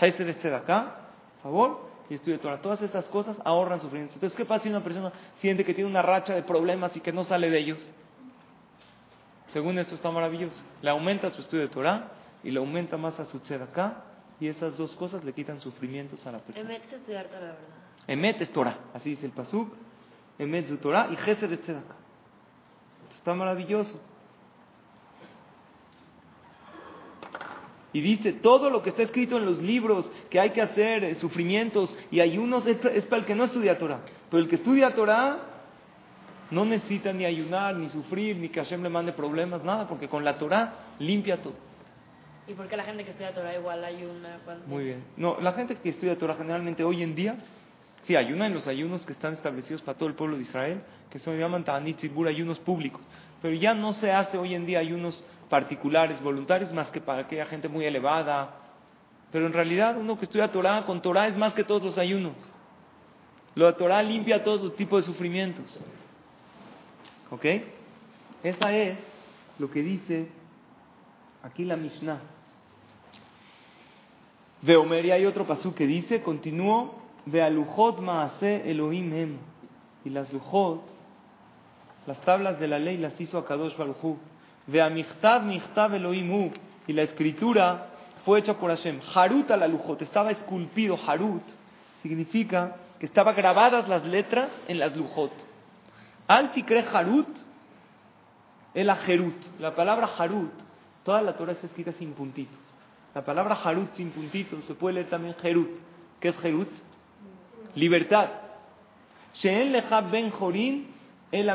Hesed 0.01 0.27
es 0.29 0.39
tzedaká, 0.39 1.09
favor, 1.43 1.89
y 2.09 2.15
estudio 2.15 2.37
de 2.37 2.41
Torah. 2.41 2.59
Todas 2.59 2.81
estas 2.81 3.05
cosas 3.05 3.37
ahorran 3.45 3.79
sufrimientos. 3.79 4.15
Entonces, 4.15 4.35
¿qué 4.35 4.45
pasa 4.45 4.63
si 4.63 4.69
una 4.69 4.83
persona 4.83 5.13
siente 5.35 5.63
que 5.63 5.75
tiene 5.75 5.89
una 5.89 6.01
racha 6.01 6.33
de 6.33 6.41
problemas 6.41 6.95
y 6.97 7.01
que 7.01 7.13
no 7.13 7.23
sale 7.23 7.51
de 7.51 7.59
ellos? 7.59 7.91
Según 9.53 9.79
esto 9.79 9.95
está 9.95 10.11
maravilloso. 10.11 10.57
Le 10.81 10.89
aumenta 10.89 11.29
su 11.31 11.41
estudio 11.41 11.63
de 11.63 11.69
Torah 11.69 12.11
y 12.43 12.51
le 12.51 12.59
aumenta 12.59 12.97
más 12.97 13.19
a 13.19 13.25
su 13.25 13.37
acá 13.55 14.03
y 14.39 14.47
esas 14.47 14.77
dos 14.77 14.95
cosas 14.95 15.23
le 15.23 15.33
quitan 15.33 15.59
sufrimientos 15.59 16.25
a 16.25 16.31
la 16.31 16.39
persona. 16.39 16.69
Emet 16.69 16.85
es 16.85 16.93
estudiar 16.93 17.25
Torah, 17.25 17.39
¿verdad? 17.39 17.57
Emet 18.07 18.41
es 18.41 18.51
Torah, 18.51 18.77
así 18.93 19.11
dice 19.11 19.25
el 19.25 19.31
Pasuk. 19.31 19.73
Emet 20.37 20.69
es 20.69 20.79
Torah 20.79 21.09
y 21.11 21.15
Gesed 21.17 21.51
es 21.51 21.61
Tzedakah. 21.61 21.95
Está 23.15 23.33
maravilloso. 23.33 24.01
Y 27.91 28.01
dice, 28.01 28.33
todo 28.33 28.69
lo 28.69 28.83
que 28.83 28.91
está 28.91 29.01
escrito 29.01 29.37
en 29.37 29.45
los 29.45 29.59
libros 29.59 30.09
que 30.29 30.39
hay 30.39 30.51
que 30.51 30.61
hacer, 30.61 31.03
eh, 31.03 31.15
sufrimientos 31.15 31.97
y 32.11 32.19
ayunos, 32.19 32.65
es, 32.67 32.77
es 32.85 33.05
para 33.05 33.21
el 33.21 33.25
que 33.25 33.33
no 33.33 33.45
estudia 33.45 33.79
Torah. 33.79 34.01
Pero 34.29 34.43
el 34.43 34.47
que 34.47 34.57
estudia 34.57 34.93
Torah 34.93 35.48
no 36.51 36.65
necesita 36.65 37.13
ni 37.13 37.25
ayunar, 37.25 37.75
ni 37.75 37.89
sufrir, 37.89 38.37
ni 38.37 38.49
que 38.49 38.59
Hashem 38.59 38.81
le 38.81 38.89
mande 38.89 39.13
problemas, 39.13 39.63
nada, 39.63 39.87
porque 39.87 40.07
con 40.07 40.23
la 40.23 40.37
Torah 40.37 40.73
limpia 40.99 41.41
todo. 41.41 41.53
¿Y 42.47 42.53
por 42.53 42.67
qué 42.67 42.75
la 42.75 42.83
gente 42.83 43.03
que 43.03 43.11
estudia 43.11 43.33
Torah 43.33 43.55
igual 43.55 43.83
ayuna? 43.83 44.39
Muy 44.65 44.85
bien. 44.85 45.03
No, 45.17 45.39
la 45.39 45.51
gente 45.53 45.75
que 45.75 45.89
estudia 45.89 46.17
Torah 46.17 46.35
generalmente 46.35 46.83
hoy 46.83 47.03
en 47.03 47.13
día, 47.13 47.35
sí, 48.03 48.15
ayuna 48.15 48.47
en 48.47 48.55
los 48.55 48.67
ayunos 48.67 49.05
que 49.05 49.13
están 49.13 49.33
establecidos 49.33 49.83
para 49.83 49.97
todo 49.97 50.09
el 50.09 50.15
pueblo 50.15 50.35
de 50.37 50.43
Israel, 50.43 50.81
que 51.11 51.19
se 51.19 51.37
llaman 51.37 51.63
Ta'anit 51.63 51.99
ayunos 52.27 52.59
públicos. 52.59 53.01
Pero 53.41 53.53
ya 53.53 53.75
no 53.75 53.93
se 53.93 54.11
hace 54.11 54.37
hoy 54.37 54.55
en 54.55 54.65
día 54.65 54.79
ayunos 54.79 55.23
particulares, 55.49 56.21
voluntarios, 56.21 56.73
más 56.73 56.89
que 56.89 57.01
para 57.01 57.23
aquella 57.23 57.45
gente 57.45 57.67
muy 57.67 57.85
elevada 57.85 58.55
Pero 59.31 59.47
en 59.47 59.53
realidad 59.53 59.97
uno 59.97 60.17
que 60.17 60.25
estudia 60.25 60.51
Torah 60.51 60.85
con 60.85 61.01
Torah 61.01 61.27
es 61.27 61.37
más 61.37 61.53
que 61.53 61.63
todos 61.63 61.83
los 61.83 61.97
ayunos. 61.99 62.33
La 63.55 63.73
Torah 63.73 64.01
limpia 64.01 64.43
todos 64.43 64.61
los 64.61 64.75
tipos 64.75 65.05
de 65.05 65.11
sufrimientos. 65.11 65.79
¿Ok? 67.31 67.45
Esa 68.43 68.73
es 68.73 68.97
lo 69.59 69.69
que 69.69 69.81
dice 69.81 70.27
aquí 71.43 71.65
la 71.65 71.75
Mishnah. 71.75 72.19
De 74.61 74.75
Omer, 74.75 75.05
y 75.05 75.11
hay 75.11 75.25
otro 75.25 75.45
pasú 75.45 75.73
que 75.73 75.87
dice, 75.87 76.21
continúo, 76.21 76.95
ve 77.25 77.41
alujot 77.41 77.99
maase 77.99 78.69
Elohim 78.69 79.13
hem. 79.13 79.37
Y 80.03 80.09
las 80.09 80.31
lujot, 80.33 80.81
las 82.07 82.19
tablas 82.21 82.59
de 82.59 82.67
la 82.67 82.79
ley 82.79 82.97
las 82.97 83.19
hizo 83.19 83.37
a 83.37 83.45
Kadosh 83.45 83.77
Baruchu. 83.77 84.17
Ve 84.67 84.81
a 84.81 84.89
michtav 84.89 85.93
Elohim 85.93 86.51
Y 86.87 86.93
la 86.93 87.03
escritura 87.03 87.89
fue 88.25 88.39
hecha 88.39 88.55
por 88.55 88.69
Hashem. 88.69 88.99
Harut 89.13 89.49
a 89.51 89.57
la 89.57 89.69
estaba 89.99 90.31
esculpido. 90.31 90.97
Harut 91.05 91.43
significa 92.01 92.75
que 92.99 93.05
estaban 93.05 93.35
grabadas 93.35 93.87
las 93.87 94.05
letras 94.05 94.49
en 94.67 94.79
las 94.79 94.95
lujot. 94.95 95.48
Al 96.29 96.51
tikre 96.51 96.85
Harut, 96.93 97.27
el 98.75 98.91
Jerut. 98.97 99.59
La 99.59 99.73
palabra 99.73 100.07
Harut, 100.15 100.51
toda 101.03 101.23
la 101.23 101.35
Torah 101.35 101.53
está 101.53 101.65
escrita 101.65 101.91
sin 101.93 102.13
puntitos. 102.13 102.59
La 103.15 103.25
palabra 103.25 103.55
Harut 103.55 103.91
sin 103.93 104.11
puntitos 104.11 104.63
se 104.65 104.75
puede 104.75 104.93
leer 104.93 105.09
también 105.09 105.33
Jerut. 105.41 105.71
¿Qué 106.19 106.27
es 106.27 106.37
Jerut? 106.37 106.69
Libertad. 107.73 108.29
She'en 109.33 109.73
ben 110.11 110.29
jorin 110.29 110.87
el 111.31 111.49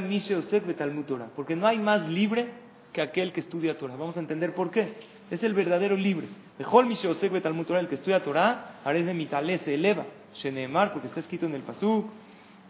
Porque 1.37 1.55
no 1.55 1.69
hay 1.69 1.79
más 1.79 2.09
libre 2.09 2.49
que 2.93 3.01
aquel 3.01 3.33
que 3.33 3.41
estudia 3.41 3.79
Torah. 3.79 3.95
Vamos 3.95 4.17
a 4.17 4.21
entender 4.21 4.57
por 4.57 4.73
qué. 4.73 4.95
Es 5.31 5.41
el 5.45 5.55
verdadero 5.55 5.97
libre. 5.97 6.27
Mejor 6.59 6.89
betalmut 7.31 7.69
Torah, 7.69 7.79
el 7.79 7.87
que 7.87 7.95
estudia 7.95 8.25
Torah, 8.25 8.81
haré 8.85 9.05
de 9.05 9.15
mitale, 9.15 9.59
se 9.61 9.75
eleva. 9.75 10.05
Sheneemar, 10.35 10.93
porque 10.93 11.07
está 11.07 11.21
escrito 11.21 11.47
en 11.47 11.55
el 11.55 11.63
Pasuk. 11.63 12.07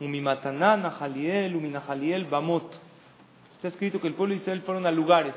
Umimatana, 0.00 0.76
Nahaliel, 0.76 1.54
Uminahaliel, 1.57 2.24
Bamot. 2.26 2.72
Está 3.54 3.68
escrito 3.68 4.00
que 4.00 4.09
el 4.09 4.14
pueblo 4.14 4.35
de 4.35 4.40
Israel 4.40 4.62
fueron 4.62 4.87
a 4.87 4.90
lugares 4.90 5.35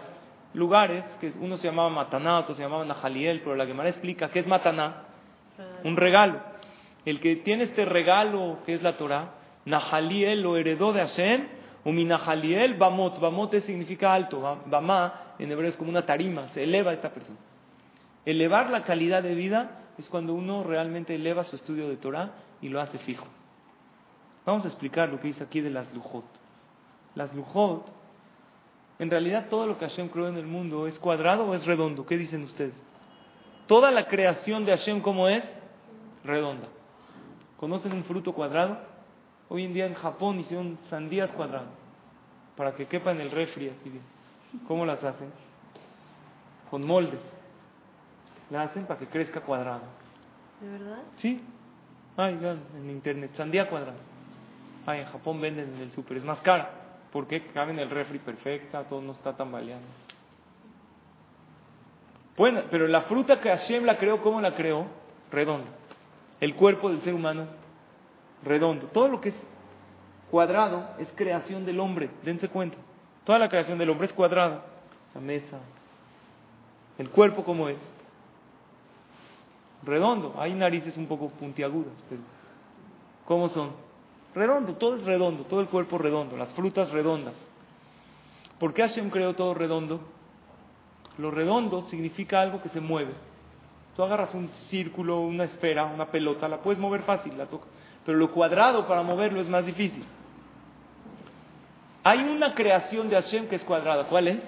lugares, 0.53 1.03
que 1.21 1.31
uno 1.39 1.57
se 1.57 1.67
llamaba 1.67 1.89
Mataná, 1.89 2.39
otro 2.39 2.55
se 2.55 2.63
llamaba 2.63 2.83
Nahaliel, 2.83 3.41
pero 3.41 3.55
la 3.55 3.65
Gemara 3.65 3.89
explica 3.89 4.29
qué 4.29 4.39
es 4.39 4.47
Mataná, 4.47 5.03
un 5.83 5.95
regalo. 5.95 6.39
El 7.05 7.19
que 7.19 7.37
tiene 7.37 7.63
este 7.63 7.85
regalo, 7.85 8.59
que 8.65 8.73
es 8.73 8.81
la 8.81 8.97
Torah, 8.97 9.33
Nahaliel 9.65 10.41
lo 10.41 10.57
heredó 10.57 10.93
de 10.93 11.01
Hashem, 11.01 11.47
o 11.83 11.91
mi 11.91 12.03
Nahaliel 12.03 12.73
Bamot, 12.73 13.19
Bamot 13.19 13.53
significa 13.61 14.13
alto, 14.13 14.59
Bamá 14.65 15.35
en 15.39 15.51
hebreo 15.51 15.69
es 15.69 15.77
como 15.77 15.89
una 15.89 16.05
tarima, 16.05 16.49
se 16.49 16.63
eleva 16.63 16.91
a 16.91 16.93
esta 16.95 17.11
persona. 17.11 17.37
Elevar 18.25 18.69
la 18.69 18.83
calidad 18.83 19.23
de 19.23 19.35
vida 19.35 19.83
es 19.97 20.07
cuando 20.09 20.33
uno 20.33 20.63
realmente 20.63 21.15
eleva 21.15 21.43
su 21.43 21.55
estudio 21.55 21.87
de 21.87 21.97
Torah 21.97 22.31
y 22.61 22.69
lo 22.69 22.81
hace 22.81 22.97
fijo. 22.97 23.25
Vamos 24.47 24.63
a 24.63 24.69
explicar 24.69 25.09
lo 25.09 25.19
que 25.19 25.27
dice 25.27 25.43
aquí 25.43 25.59
de 25.59 25.69
las 25.69 25.93
lujot. 25.93 26.23
Las 27.15 27.35
lujot 27.35 27.85
en 28.97 29.11
realidad 29.11 29.47
todo 29.49 29.67
lo 29.67 29.77
que 29.77 29.87
Hashem 29.87 30.07
creó 30.07 30.29
en 30.29 30.37
el 30.37 30.47
mundo 30.47 30.87
es 30.87 30.97
cuadrado 30.99 31.45
o 31.45 31.53
es 31.53 31.65
redondo. 31.65 32.05
¿Qué 32.05 32.17
dicen 32.17 32.43
ustedes? 32.45 32.73
Toda 33.67 33.91
la 33.91 34.07
creación 34.07 34.63
de 34.63 34.71
Hashem, 34.71 35.01
¿cómo 35.01 35.27
es? 35.27 35.43
Redonda. 36.23 36.67
¿Conocen 37.57 37.91
un 37.91 38.05
fruto 38.05 38.31
cuadrado? 38.31 38.79
Hoy 39.49 39.65
en 39.65 39.73
día 39.73 39.85
en 39.85 39.95
Japón 39.95 40.39
hicieron 40.39 40.77
sandías 40.89 41.29
cuadradas 41.31 41.67
para 42.55 42.73
que 42.73 42.85
quepa 42.85 43.11
en 43.11 43.19
el 43.19 43.31
refri 43.31 43.67
así 43.67 43.89
bien. 43.89 44.03
¿Cómo 44.65 44.85
las 44.85 45.03
hacen? 45.03 45.29
Con 46.71 46.87
moldes. 46.87 47.19
La 48.49 48.63
hacen 48.63 48.85
para 48.85 48.97
que 48.97 49.07
crezca 49.07 49.41
cuadrado. 49.41 49.83
¿De 50.61 50.69
verdad? 50.69 51.03
Sí. 51.17 51.41
Ay, 52.15 52.39
en 52.77 52.89
internet, 52.89 53.31
sandía 53.35 53.69
cuadrada. 53.69 53.97
Ay, 54.87 55.01
en 55.01 55.05
Japón 55.07 55.41
venden 55.41 55.75
en 55.75 55.81
el 55.81 55.91
súper, 55.91 56.15
es 56.15 56.23
más 56.23 56.39
cara. 56.39 56.71
Porque 57.11 57.45
cabe 57.47 57.73
en 57.73 57.79
el 57.79 57.89
refri 57.89 58.19
perfecta, 58.19 58.87
todo 58.87 59.01
no 59.01 59.11
está 59.11 59.35
tambaleando. 59.35 59.85
Bueno, 62.37 62.61
pero 62.71 62.87
la 62.87 63.01
fruta 63.01 63.41
que 63.41 63.49
Hashem 63.49 63.83
la 63.83 63.97
creó, 63.97 64.21
¿cómo 64.21 64.39
la 64.39 64.55
creó? 64.55 64.85
Redonda. 65.29 65.69
El 66.39 66.55
cuerpo 66.55 66.89
del 66.89 67.01
ser 67.01 67.13
humano, 67.13 67.47
redondo. 68.43 68.87
Todo 68.87 69.09
lo 69.09 69.19
que 69.19 69.29
es 69.29 69.35
cuadrado 70.31 70.87
es 70.99 71.11
creación 71.15 71.65
del 71.65 71.81
hombre, 71.81 72.09
dense 72.23 72.47
cuenta. 72.47 72.77
Toda 73.25 73.39
la 73.39 73.49
creación 73.49 73.77
del 73.77 73.89
hombre 73.89 74.07
es 74.07 74.13
cuadrada. 74.13 74.63
La 75.13 75.19
mesa. 75.19 75.59
El 76.97 77.09
cuerpo, 77.09 77.43
¿cómo 77.43 77.67
es? 77.67 77.79
Redondo. 79.83 80.33
Hay 80.37 80.53
narices 80.53 80.95
un 80.95 81.07
poco 81.07 81.27
puntiagudas, 81.31 82.01
pero 82.07 82.21
¿cómo 83.25 83.49
son? 83.49 83.86
Redondo, 84.37 84.75
todo 84.75 84.97
es 84.97 85.03
redondo, 85.03 85.45
todo 85.45 85.61
el 85.61 85.67
cuerpo 85.67 85.97
redondo, 85.97 86.37
las 86.37 86.53
frutas 86.53 86.91
redondas. 86.91 87.33
¿Por 88.59 88.71
qué 88.71 88.83
Hashem 88.83 89.09
creó 89.09 89.33
todo 89.33 89.55
redondo? 89.55 89.99
Lo 91.17 91.31
redondo 91.31 91.81
significa 91.87 92.39
algo 92.39 92.61
que 92.61 92.69
se 92.69 92.79
mueve. 92.79 93.13
Tú 93.95 94.03
agarras 94.03 94.35
un 94.35 94.49
círculo, 94.49 95.21
una 95.21 95.45
esfera, 95.45 95.85
una 95.85 96.11
pelota, 96.11 96.47
la 96.47 96.61
puedes 96.61 96.77
mover 96.77 97.01
fácil, 97.01 97.35
la 97.35 97.47
toca. 97.47 97.65
Pero 98.05 98.19
lo 98.19 98.31
cuadrado 98.31 98.87
para 98.87 99.01
moverlo 99.01 99.41
es 99.41 99.49
más 99.49 99.65
difícil. 99.65 100.05
Hay 102.03 102.19
una 102.19 102.53
creación 102.53 103.09
de 103.09 103.15
Hashem 103.15 103.47
que 103.47 103.55
es 103.55 103.63
cuadrada. 103.63 104.03
¿Cuál 104.03 104.27
es? 104.27 104.43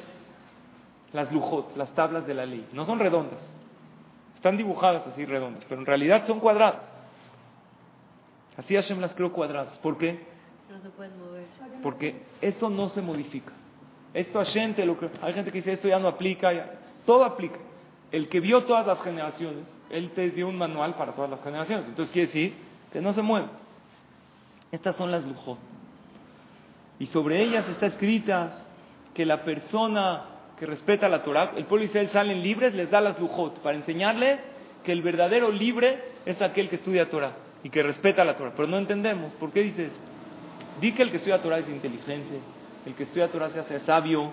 Las 1.14 1.32
lujot, 1.32 1.76
las 1.76 1.90
tablas 1.96 2.28
de 2.28 2.36
la 2.36 2.46
ley. 2.46 2.68
No 2.74 2.86
son 2.86 3.00
redondas. 3.00 3.42
Están 4.36 4.56
dibujadas 4.56 5.08
así 5.08 5.26
redondas, 5.26 5.66
pero 5.68 5.82
en 5.82 5.88
realidad 5.88 6.28
son 6.28 6.40
cuadradas. 6.40 6.89
Así 8.60 8.76
Hashem 8.76 9.00
las 9.00 9.16
creó 9.16 9.32
cuadradas. 9.32 9.80
¿Por 9.80 9.98
qué? 9.98 10.20
No 10.70 10.82
se 10.82 10.90
pueden 10.90 11.18
mover. 11.18 11.46
Porque 11.82 12.24
esto 12.42 12.70
no 12.70 12.90
se 12.90 13.02
modifica. 13.02 13.54
Esto 14.14 14.40
Hashem 14.40 14.74
te 14.74 14.86
lo 14.86 14.98
creó. 14.98 15.12
Hay 15.22 15.34
gente 15.34 15.50
que 15.50 15.60
dice 15.60 15.72
esto 15.72 15.88
ya 15.88 15.98
no 15.98 16.10
aplica. 16.10 16.52
Todo 17.06 17.24
aplica. 17.24 17.58
El 18.12 18.28
que 18.28 18.42
vio 18.42 18.66
todas 18.66 18.86
las 18.86 19.02
generaciones, 19.02 19.64
él 19.90 20.12
te 20.12 20.30
dio 20.32 20.50
un 20.50 20.58
manual 20.58 20.96
para 20.96 21.14
todas 21.14 21.30
las 21.30 21.42
generaciones. 21.42 21.86
Entonces 21.88 22.12
quiere 22.12 22.28
decir 22.28 22.54
que 22.92 23.00
no 23.00 23.14
se 23.14 23.22
mueve. 23.22 23.48
Estas 24.74 24.98
son 24.98 25.10
las 25.10 25.24
lujot. 25.24 25.58
Y 27.00 27.06
sobre 27.08 27.42
ellas 27.42 27.66
está 27.70 27.86
escrita 27.86 28.66
que 29.14 29.26
la 29.26 29.46
persona 29.46 30.26
que 30.58 30.66
respeta 30.66 31.08
la 31.08 31.24
Torah, 31.24 31.54
el 31.56 31.64
pueblo 31.64 31.84
de 31.84 31.92
Israel 31.92 32.10
salen 32.10 32.44
libres, 32.44 32.76
les 32.76 32.92
da 32.92 33.00
las 33.00 33.18
lujot 33.20 33.62
para 33.62 33.78
enseñarles 33.78 34.42
que 34.84 34.92
el 34.92 35.02
verdadero 35.02 35.50
libre 35.50 36.04
es 36.26 36.42
aquel 36.42 36.68
que 36.68 36.76
estudia 36.76 37.10
Torah 37.10 37.48
y 37.64 37.70
que 37.70 37.84
respeta 37.84 38.24
la 38.24 38.36
Torah. 38.36 38.54
Pero 38.56 38.68
no 38.68 38.78
entendemos. 38.78 39.34
¿Por 39.34 39.52
qué 39.52 39.64
dices? 39.64 39.98
Di 40.80 40.94
que 40.94 41.04
el 41.04 41.12
que 41.12 41.18
estudia 41.18 41.42
Torah 41.42 41.60
es 41.60 41.70
inteligente, 41.70 42.40
el 42.86 42.94
que 42.96 43.04
estudia 43.04 43.30
Torah 43.30 43.50
se 43.50 43.60
hace 43.60 43.80
sabio, 43.82 44.32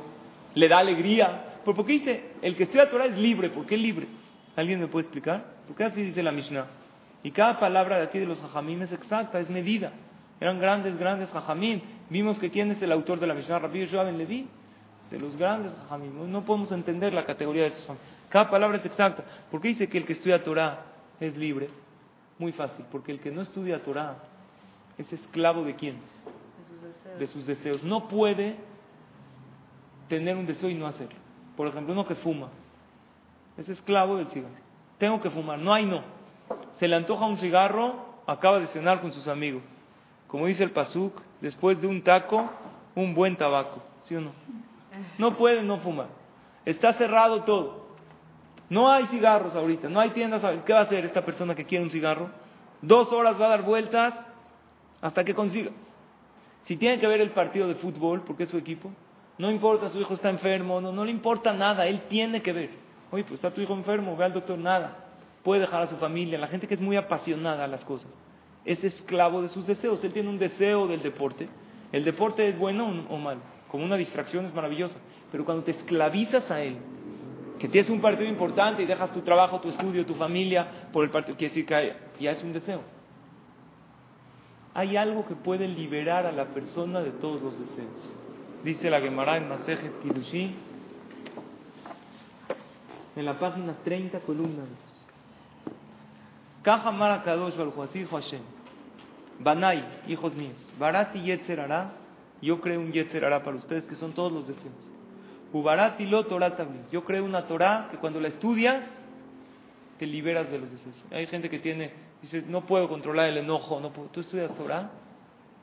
le 0.55 0.69
da 0.69 0.79
alegría. 0.79 1.61
¿Por 1.65 1.75
qué 1.85 1.93
dice? 1.93 2.25
El 2.43 2.57
que 2.57 2.65
estudia 2.65 2.89
Torah 2.89 3.07
es 3.07 3.19
libre. 3.19 3.51
¿Por 3.51 3.67
qué 3.67 3.77
libre? 3.77 4.07
¿Alguien 4.55 4.81
me 4.81 4.87
puede 4.87 5.05
explicar? 5.05 5.45
¿Por 5.67 5.77
qué 5.77 5.85
así 5.85 6.03
dice 6.03 6.23
la 6.23 6.33
Mishnah? 6.33 6.67
Y 7.23 7.33
cada 7.33 7.59
palabra 7.59 7.99
de 7.99 8.05
aquí 8.05 8.19
de 8.19 8.27
los 8.27 8.43
hajamim 8.43 8.83
es 8.83 8.93
exacta, 8.93 9.41
es 9.41 9.51
medida. 9.51 9.93
Eran 10.41 10.61
grandes, 10.61 10.97
grandes 10.97 11.35
hajamim. 11.35 11.81
Vimos 12.09 12.39
que 12.39 12.51
quién 12.51 12.71
es 12.71 12.81
el 12.81 12.93
autor 12.93 13.19
de 13.19 13.27
la 13.27 13.35
Mishnah, 13.35 13.59
Rabbi 13.59 13.81
Yoshua 13.81 14.05
Ben 14.05 14.17
Levi, 14.17 14.47
de 15.11 15.19
los 15.19 15.37
grandes 15.37 15.73
hajamim. 15.85 16.31
No 16.31 16.45
podemos 16.45 16.71
entender 16.71 17.13
la 17.13 17.25
categoría 17.25 17.63
de 17.63 17.69
esos 17.69 17.97
Cada 18.29 18.49
palabra 18.49 18.79
es 18.79 18.87
exacta. 18.87 19.25
¿Por 19.51 19.61
qué 19.61 19.69
dice 19.69 19.89
que 19.89 19.99
el 19.99 20.05
que 20.05 20.13
estudia 20.13 20.43
Torah 20.45 20.85
es 21.19 21.37
libre? 21.37 21.69
Muy 22.39 22.53
fácil, 22.53 22.85
porque 22.91 23.13
el 23.13 23.21
que 23.21 23.31
no 23.31 23.41
estudia 23.41 23.83
Torah 23.83 24.17
es 24.99 25.13
esclavo 25.13 25.65
de 25.65 25.75
quién? 25.75 25.99
De 27.19 27.27
sus 27.27 27.47
deseos. 27.47 27.83
No 27.83 28.09
puede 28.09 28.57
tener 30.09 30.37
un 30.37 30.47
deseo 30.47 30.69
y 30.69 30.75
no 30.75 30.87
hacerlo. 30.87 31.19
Por 31.57 31.67
ejemplo, 31.67 31.93
uno 31.93 32.07
que 32.07 32.15
fuma 32.17 32.49
es 33.57 33.69
esclavo 33.69 34.17
del 34.17 34.27
cigarro. 34.29 34.55
Tengo 34.99 35.21
que 35.21 35.31
fumar, 35.31 35.59
no 35.59 35.73
hay 35.73 35.87
no. 35.87 36.03
Se 36.77 36.87
le 36.89 36.97
antoja 36.97 37.25
un 37.27 37.39
cigarro, 37.39 38.05
acaba 38.27 38.61
de 38.61 38.67
cenar 38.69 39.01
con 39.01 39.13
sus 39.13 39.29
amigos. 39.29 39.63
Como 40.27 40.47
dice 40.47 40.65
el 40.65 40.71
Pasuk, 40.71 41.21
después 41.41 41.81
de 41.81 41.87
un 41.87 42.03
taco, 42.03 42.51
un 42.95 43.15
buen 43.15 43.37
tabaco. 43.37 43.83
¿Sí 44.05 44.15
o 44.15 44.21
no? 44.21 44.33
No 45.19 45.37
puede 45.37 45.63
no 45.63 45.79
fumar. 45.79 46.09
Está 46.65 46.93
cerrado 46.95 47.45
todo. 47.45 47.86
No 48.69 48.91
hay 48.91 49.07
cigarros 49.07 49.55
ahorita, 49.55 49.89
no 49.89 50.01
hay 50.01 50.11
tiendas. 50.11 50.43
¿Qué 50.65 50.73
va 50.73 50.81
a 50.81 50.83
hacer 50.83 51.05
esta 51.05 51.25
persona 51.25 51.55
que 51.55 51.65
quiere 51.65 51.85
un 51.85 51.91
cigarro? 51.91 52.31
Dos 52.83 53.13
horas 53.13 53.41
va 53.41 53.47
a 53.47 53.51
dar 53.51 53.63
vueltas 53.63 54.15
hasta 55.01 55.25
que 55.25 55.35
consiga. 55.35 55.71
Si 56.65 56.77
tiene 56.77 56.99
que 56.99 57.07
ver 57.07 57.21
el 57.21 57.31
partido 57.31 57.69
de 57.69 57.77
fútbol, 57.77 58.23
porque 58.23 58.45
es 58.45 58.51
su 58.51 58.59
equipo, 58.59 58.91
no 59.39 59.51
importa, 59.51 59.91
su 59.91 60.01
hijo 60.01 60.15
está 60.15 60.31
enfermo, 60.31 60.81
no, 60.81 60.93
no 60.93 61.05
le 61.05 61.11
importa 61.11 61.53
nada, 61.53 61.87
él 61.87 62.03
tiene 62.09 62.43
que 62.43 62.53
ver. 62.53 62.71
Oye, 63.11 63.23
pues 63.23 63.35
está 63.35 63.53
tu 63.53 63.61
hijo 63.61 63.75
enfermo, 63.75 64.17
ve 64.17 64.25
al 64.25 64.33
doctor, 64.33 64.59
nada. 64.59 65.05
Puede 65.45 65.61
dejar 65.61 65.83
a 65.83 65.87
su 65.87 65.97
familia, 65.97 66.39
la 66.39 66.49
gente 66.49 66.67
que 66.67 66.75
es 66.75 66.81
muy 66.81 66.97
apasionada 66.97 67.65
a 67.65 67.69
las 67.69 67.85
cosas. 67.85 68.11
Es 68.65 68.83
esclavo 68.83 69.43
de 69.43 69.49
sus 69.49 69.67
deseos, 69.67 70.03
él 70.03 70.13
tiene 70.13 70.29
un 70.29 70.39
deseo 70.39 70.89
del 70.89 71.03
deporte. 71.03 71.49
El 71.93 72.05
deporte 72.05 72.49
es 72.49 72.59
bueno 72.59 73.07
o 73.09 73.17
malo, 73.17 73.41
como 73.69 73.85
una 73.85 73.97
distracción 73.97 74.45
es 74.45 74.53
maravillosa, 74.53 74.99
pero 75.31 75.45
cuando 75.45 75.63
te 75.63 75.71
esclavizas 75.71 76.51
a 76.51 76.63
él, 76.63 76.79
Que 77.59 77.69
tienes 77.69 77.91
un 77.91 78.01
partido 78.01 78.29
importante 78.29 78.83
y 78.83 78.87
dejas 78.87 79.13
tu 79.13 79.23
trabajo, 79.23 79.61
tu 79.61 79.69
estudio, 79.69 80.05
tu 80.05 80.15
familia 80.15 80.89
por 80.93 81.05
el 81.05 81.11
partido, 81.11 81.37
quiere 81.37 81.55
decir 81.55 81.67
que 81.67 81.95
ya 82.21 82.33
es 82.33 82.43
un 82.43 82.53
deseo. 82.53 82.83
Hay 84.75 84.97
algo 84.97 85.25
que 85.27 85.35
puede 85.35 85.67
liberar 85.67 86.27
a 86.27 86.33
la 86.33 86.47
persona 86.47 87.01
de 87.01 87.13
todos 87.13 87.41
los 87.41 87.59
deseos. 87.59 88.15
Dice 88.63 88.91
la 88.91 89.01
Gemara 89.01 89.39
en 89.39 89.49
Masejet 89.49 90.03
Kirushi, 90.03 90.55
en 93.17 93.25
la 93.25 93.39
página 93.39 93.75
30, 93.83 94.21
columna 94.21 94.61
2. 94.61 94.69
Caja 96.63 96.91
Mara 96.91 97.23
Kadosh 97.23 97.55
Hashem. 98.11 98.43
Banai, 99.39 100.03
hijos 100.09 100.35
míos. 100.35 100.57
Barati 100.79 101.21
Yetzer 101.21 101.65
yo 102.43 102.61
creo 102.61 102.81
un 102.81 102.93
Yetzer 102.93 103.23
para 103.43 103.57
ustedes, 103.57 103.87
que 103.87 103.95
son 103.95 104.13
todos 104.13 104.33
los 104.33 104.47
deseos. 104.49 104.75
Ubarati 105.36 105.36
lo 105.36 105.36
Torah 105.36 105.36
también. 105.36 105.36
Yo 106.91 107.05
creo 107.05 107.25
una 107.25 107.47
Torah 107.47 107.89
que 107.91 107.97
cuando 107.99 108.21
la 108.21 108.29
estudias, 108.29 108.85
te 109.99 110.07
liberas 110.07 110.51
de 110.51 110.59
los 110.59 110.71
deseos. 110.71 111.05
Hay 111.11 111.27
gente 111.27 111.49
que 111.49 111.59
tiene, 111.59 111.93
dice, 112.23 112.43
no 112.47 112.67
puedo 112.67 112.89
controlar 112.89 113.29
el 113.29 113.39
enojo, 113.39 113.81
no 113.81 113.91
puedo. 113.93 114.09
Tú 114.09 114.21
estudias 114.21 114.55
Torah 114.55 114.91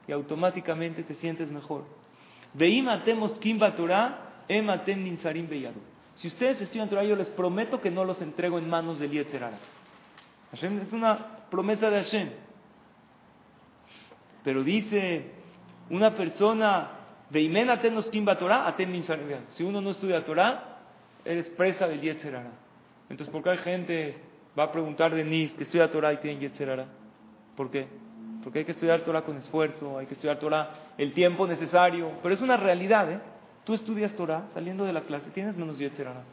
y 0.07 0.11
automáticamente 0.11 1.03
te 1.03 1.15
sientes 1.15 1.51
mejor. 1.51 1.85
Beyadu. 5.47 5.79
Si 6.15 6.27
ustedes 6.27 6.61
estudian 6.61 6.89
Torah, 6.89 7.03
yo 7.03 7.15
les 7.15 7.29
prometo 7.29 7.81
que 7.81 7.89
no 7.89 8.05
los 8.05 8.21
entrego 8.21 8.57
en 8.59 8.69
manos 8.69 8.99
del 8.99 9.11
Yetzer 9.11 9.41
Hashem 10.51 10.81
es 10.81 10.93
una 10.93 11.47
promesa 11.49 11.89
de 11.89 12.03
Hashem. 12.03 12.29
Pero 14.43 14.63
dice 14.63 15.31
una 15.89 16.15
persona, 16.15 16.92
Torah, 18.37 18.75
Si 19.49 19.63
uno 19.63 19.81
no 19.81 19.89
estudia 19.89 20.23
Torah, 20.23 20.77
eres 21.25 21.49
presa 21.49 21.87
del 21.87 22.01
Yetzerara. 22.01 22.51
Entonces, 23.09 23.31
¿por 23.31 23.43
qué 23.43 23.49
hay 23.51 23.57
gente, 23.57 24.17
va 24.57 24.63
a 24.63 24.71
preguntar 24.71 25.13
de 25.13 25.23
Nis, 25.23 25.53
que 25.53 25.63
estudia 25.63 25.89
Torah 25.89 26.13
y 26.13 26.17
tiene 26.17 26.39
Yetzerara? 26.39 26.85
¿Por 27.55 27.69
qué? 27.71 27.87
Porque 28.43 28.59
hay 28.59 28.65
que 28.65 28.73
estudiar 28.73 29.01
Torah 29.01 29.21
con 29.21 29.37
esfuerzo, 29.37 29.97
hay 29.97 30.05
que 30.05 30.13
estudiar 30.13 30.37
Torah 30.37 30.69
el 30.97 31.13
tiempo 31.13 31.47
necesario. 31.47 32.11
Pero 32.21 32.33
es 32.33 32.41
una 32.41 32.57
realidad, 32.57 33.11
¿eh? 33.11 33.19
Tú 33.63 33.73
estudias 33.73 34.13
Torah, 34.15 34.43
saliendo 34.53 34.83
de 34.83 34.91
la 34.91 35.01
clase, 35.01 35.29
tienes 35.31 35.55
menos 35.55 35.77
Yetzerara. 35.77 36.23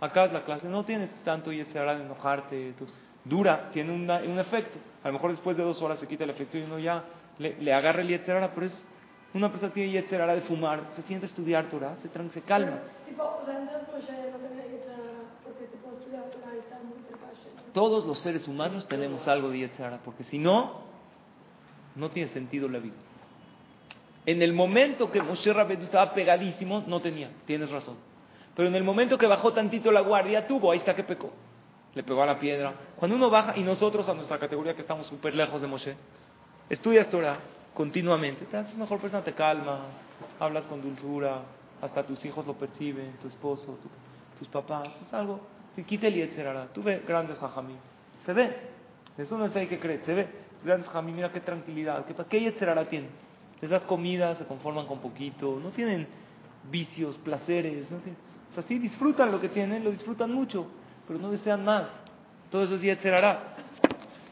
Acá 0.00 0.24
es 0.26 0.32
la 0.32 0.44
clase, 0.44 0.68
no 0.68 0.84
tienes 0.84 1.10
tanto 1.24 1.52
Yetzerara 1.52 1.96
de 1.96 2.04
enojarte. 2.04 2.74
Dura, 3.24 3.70
tiene 3.72 3.92
un 3.92 4.38
efecto. 4.38 4.78
A 5.02 5.08
lo 5.08 5.14
mejor 5.14 5.32
después 5.32 5.56
de 5.56 5.62
dos 5.62 5.82
horas 5.82 5.98
se 5.98 6.06
quita 6.06 6.24
el 6.24 6.30
efecto 6.30 6.56
y 6.56 6.62
uno 6.62 6.78
ya 6.78 7.04
le, 7.38 7.72
agarra 7.72 8.02
el 8.02 8.08
Yetzerara, 8.08 8.52
pero 8.54 8.66
es 8.66 8.86
una 9.32 9.50
persona 9.50 9.72
tiene 9.72 9.92
Yetzerara 9.92 10.34
de 10.34 10.40
fumar, 10.42 10.90
se 10.96 11.02
siente 11.02 11.26
a 11.26 11.28
estudiar 11.28 11.66
Torah, 11.66 11.96
se, 12.02 12.08
se 12.32 12.42
calma. 12.42 12.78
Todos 17.72 18.04
los 18.04 18.18
seres 18.18 18.48
humanos 18.48 18.88
tenemos 18.88 19.28
algo 19.28 19.50
de 19.50 19.58
Yetzerara, 19.58 19.98
porque 20.04 20.24
si 20.24 20.38
no, 20.38 20.80
no 21.94 22.10
tiene 22.10 22.30
sentido 22.30 22.68
la 22.68 22.80
vida. 22.80 22.96
En 24.26 24.42
el 24.42 24.52
momento 24.52 25.12
que 25.12 25.22
Moshe 25.22 25.52
Rabbeinu 25.52 25.84
estaba 25.84 26.12
pegadísimo, 26.12 26.82
no 26.88 27.00
tenía, 27.00 27.30
tienes 27.46 27.70
razón. 27.70 27.96
Pero 28.56 28.68
en 28.68 28.74
el 28.74 28.82
momento 28.82 29.16
que 29.16 29.26
bajó 29.26 29.52
tantito 29.52 29.92
la 29.92 30.00
guardia, 30.00 30.46
tuvo, 30.46 30.72
ahí 30.72 30.78
está 30.78 30.96
que 30.96 31.04
pecó. 31.04 31.30
Le 31.94 32.02
pegó 32.02 32.22
a 32.22 32.26
la 32.26 32.38
piedra. 32.38 32.74
Cuando 32.96 33.16
uno 33.16 33.30
baja, 33.30 33.56
y 33.56 33.62
nosotros 33.62 34.08
a 34.08 34.14
nuestra 34.14 34.38
categoría 34.38 34.74
que 34.74 34.80
estamos 34.80 35.06
súper 35.06 35.36
lejos 35.36 35.62
de 35.62 35.68
Moshe, 35.68 35.96
estudias 36.68 37.08
Torah 37.08 37.38
continuamente, 37.74 38.46
te 38.46 38.56
haces 38.56 38.76
mejor 38.76 39.00
persona, 39.00 39.22
te 39.22 39.32
calmas, 39.32 39.80
hablas 40.38 40.66
con 40.66 40.82
dulzura, 40.82 41.42
hasta 41.80 42.04
tus 42.04 42.24
hijos 42.24 42.46
lo 42.46 42.54
perciben, 42.54 43.12
tu 43.20 43.28
esposo, 43.28 43.78
tus 44.38 44.48
papás, 44.48 44.88
es 45.06 45.14
algo, 45.14 45.40
quita 45.86 46.08
el 46.08 46.14
yetzerara. 46.14 46.66
Tú 46.72 46.82
ves 46.82 47.06
grandes 47.06 47.38
jajamí, 47.38 47.74
se 48.24 48.32
ve, 48.32 48.56
eso 49.16 49.38
no 49.38 49.46
es 49.46 49.56
ahí 49.56 49.66
que 49.66 49.78
creer, 49.78 50.02
se 50.04 50.14
ve, 50.14 50.28
grandes 50.64 50.86
jajamí, 50.88 51.12
mira 51.12 51.32
qué 51.32 51.40
tranquilidad, 51.40 52.04
qué, 52.04 52.14
qué 52.28 52.40
yetzerara 52.40 52.88
tienen. 52.88 53.10
Les 53.60 53.70
das 53.70 53.82
comida, 53.82 54.36
se 54.36 54.46
conforman 54.46 54.86
con 54.86 55.00
poquito, 55.00 55.60
no 55.62 55.70
tienen 55.70 56.06
vicios, 56.70 57.16
placeres, 57.18 57.90
no 57.90 57.98
tienen, 57.98 58.18
o 58.50 58.54
sea, 58.54 58.62
sí 58.64 58.78
disfrutan 58.78 59.30
lo 59.30 59.40
que 59.40 59.48
tienen, 59.48 59.84
lo 59.84 59.90
disfrutan 59.90 60.32
mucho, 60.32 60.66
pero 61.06 61.18
no 61.18 61.30
desean 61.30 61.64
más. 61.64 61.84
Todo 62.50 62.64
eso 62.64 62.74
es 62.74 62.82
yetzerara. 62.82 63.54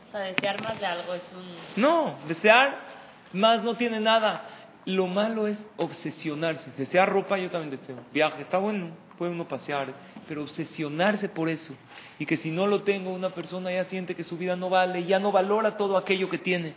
O 0.09 0.11
sea, 0.11 0.21
desear 0.21 0.63
más 0.65 0.81
de 0.81 0.87
algo 0.87 1.15
es 1.15 1.23
un... 1.37 1.83
No, 1.83 2.17
desear 2.27 2.88
más 3.33 3.63
no 3.63 3.77
tiene 3.77 4.01
nada. 4.01 4.45
Lo 4.85 5.07
malo 5.07 5.47
es 5.47 5.59
obsesionarse. 5.77 6.71
Desear 6.77 7.11
ropa 7.11 7.39
yo 7.39 7.51
también 7.51 7.79
deseo. 7.79 7.97
Viaje, 8.13 8.43
está 8.43 8.59
bueno, 8.59 8.91
puede 9.19 9.33
uno 9.33 9.47
pasear, 9.47 9.93
pero 10.27 10.43
obsesionarse 10.43 11.29
por 11.29 11.49
eso. 11.49 11.75
Y 12.19 12.27
que 12.27 12.39
si 12.39 12.51
no 12.51 12.67
lo 12.67 12.83
tengo, 12.83 13.11
una 13.11 13.31
persona 13.31 13.71
ya 13.71 13.85
siente 13.87 14.15
que 14.15 14.25
su 14.25 14.39
vida 14.39 14.57
no 14.57 14.71
vale, 14.71 15.05
ya 15.05 15.19
no 15.19 15.31
valora 15.31 15.77
todo 15.77 15.97
aquello 15.99 16.29
que 16.31 16.39
tiene. 16.39 16.75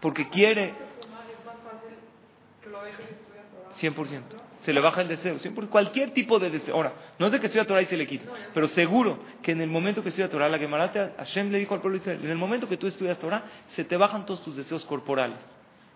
Porque 0.00 0.28
quiere... 0.28 0.74
100% 3.80 4.41
se 4.62 4.72
le 4.72 4.80
baja 4.80 5.02
el 5.02 5.08
deseo. 5.08 5.38
Siempre, 5.38 5.66
cualquier 5.66 6.12
tipo 6.12 6.38
de 6.38 6.50
deseo. 6.50 6.74
Ahora, 6.74 6.92
no 7.18 7.26
es 7.26 7.32
de 7.32 7.40
que 7.40 7.46
estudia 7.46 7.66
Torah 7.66 7.82
y 7.82 7.86
se 7.86 7.96
le 7.96 8.06
quita, 8.06 8.30
pero 8.54 8.66
seguro 8.68 9.18
que 9.42 9.52
en 9.52 9.60
el 9.60 9.68
momento 9.68 10.02
que 10.02 10.08
estudia 10.08 10.30
Torah, 10.30 10.48
la 10.48 10.58
Gemara 10.58 10.90
Hashem 11.18 11.50
le 11.50 11.58
dijo 11.58 11.74
al 11.74 11.80
pueblo 11.80 11.98
de 11.98 12.02
Israel, 12.02 12.20
en 12.24 12.30
el 12.30 12.38
momento 12.38 12.68
que 12.68 12.76
tú 12.76 12.86
estudias 12.86 13.18
Torah, 13.18 13.44
se 13.74 13.84
te 13.84 13.96
bajan 13.96 14.24
todos 14.24 14.42
tus 14.42 14.56
deseos 14.56 14.84
corporales. 14.84 15.38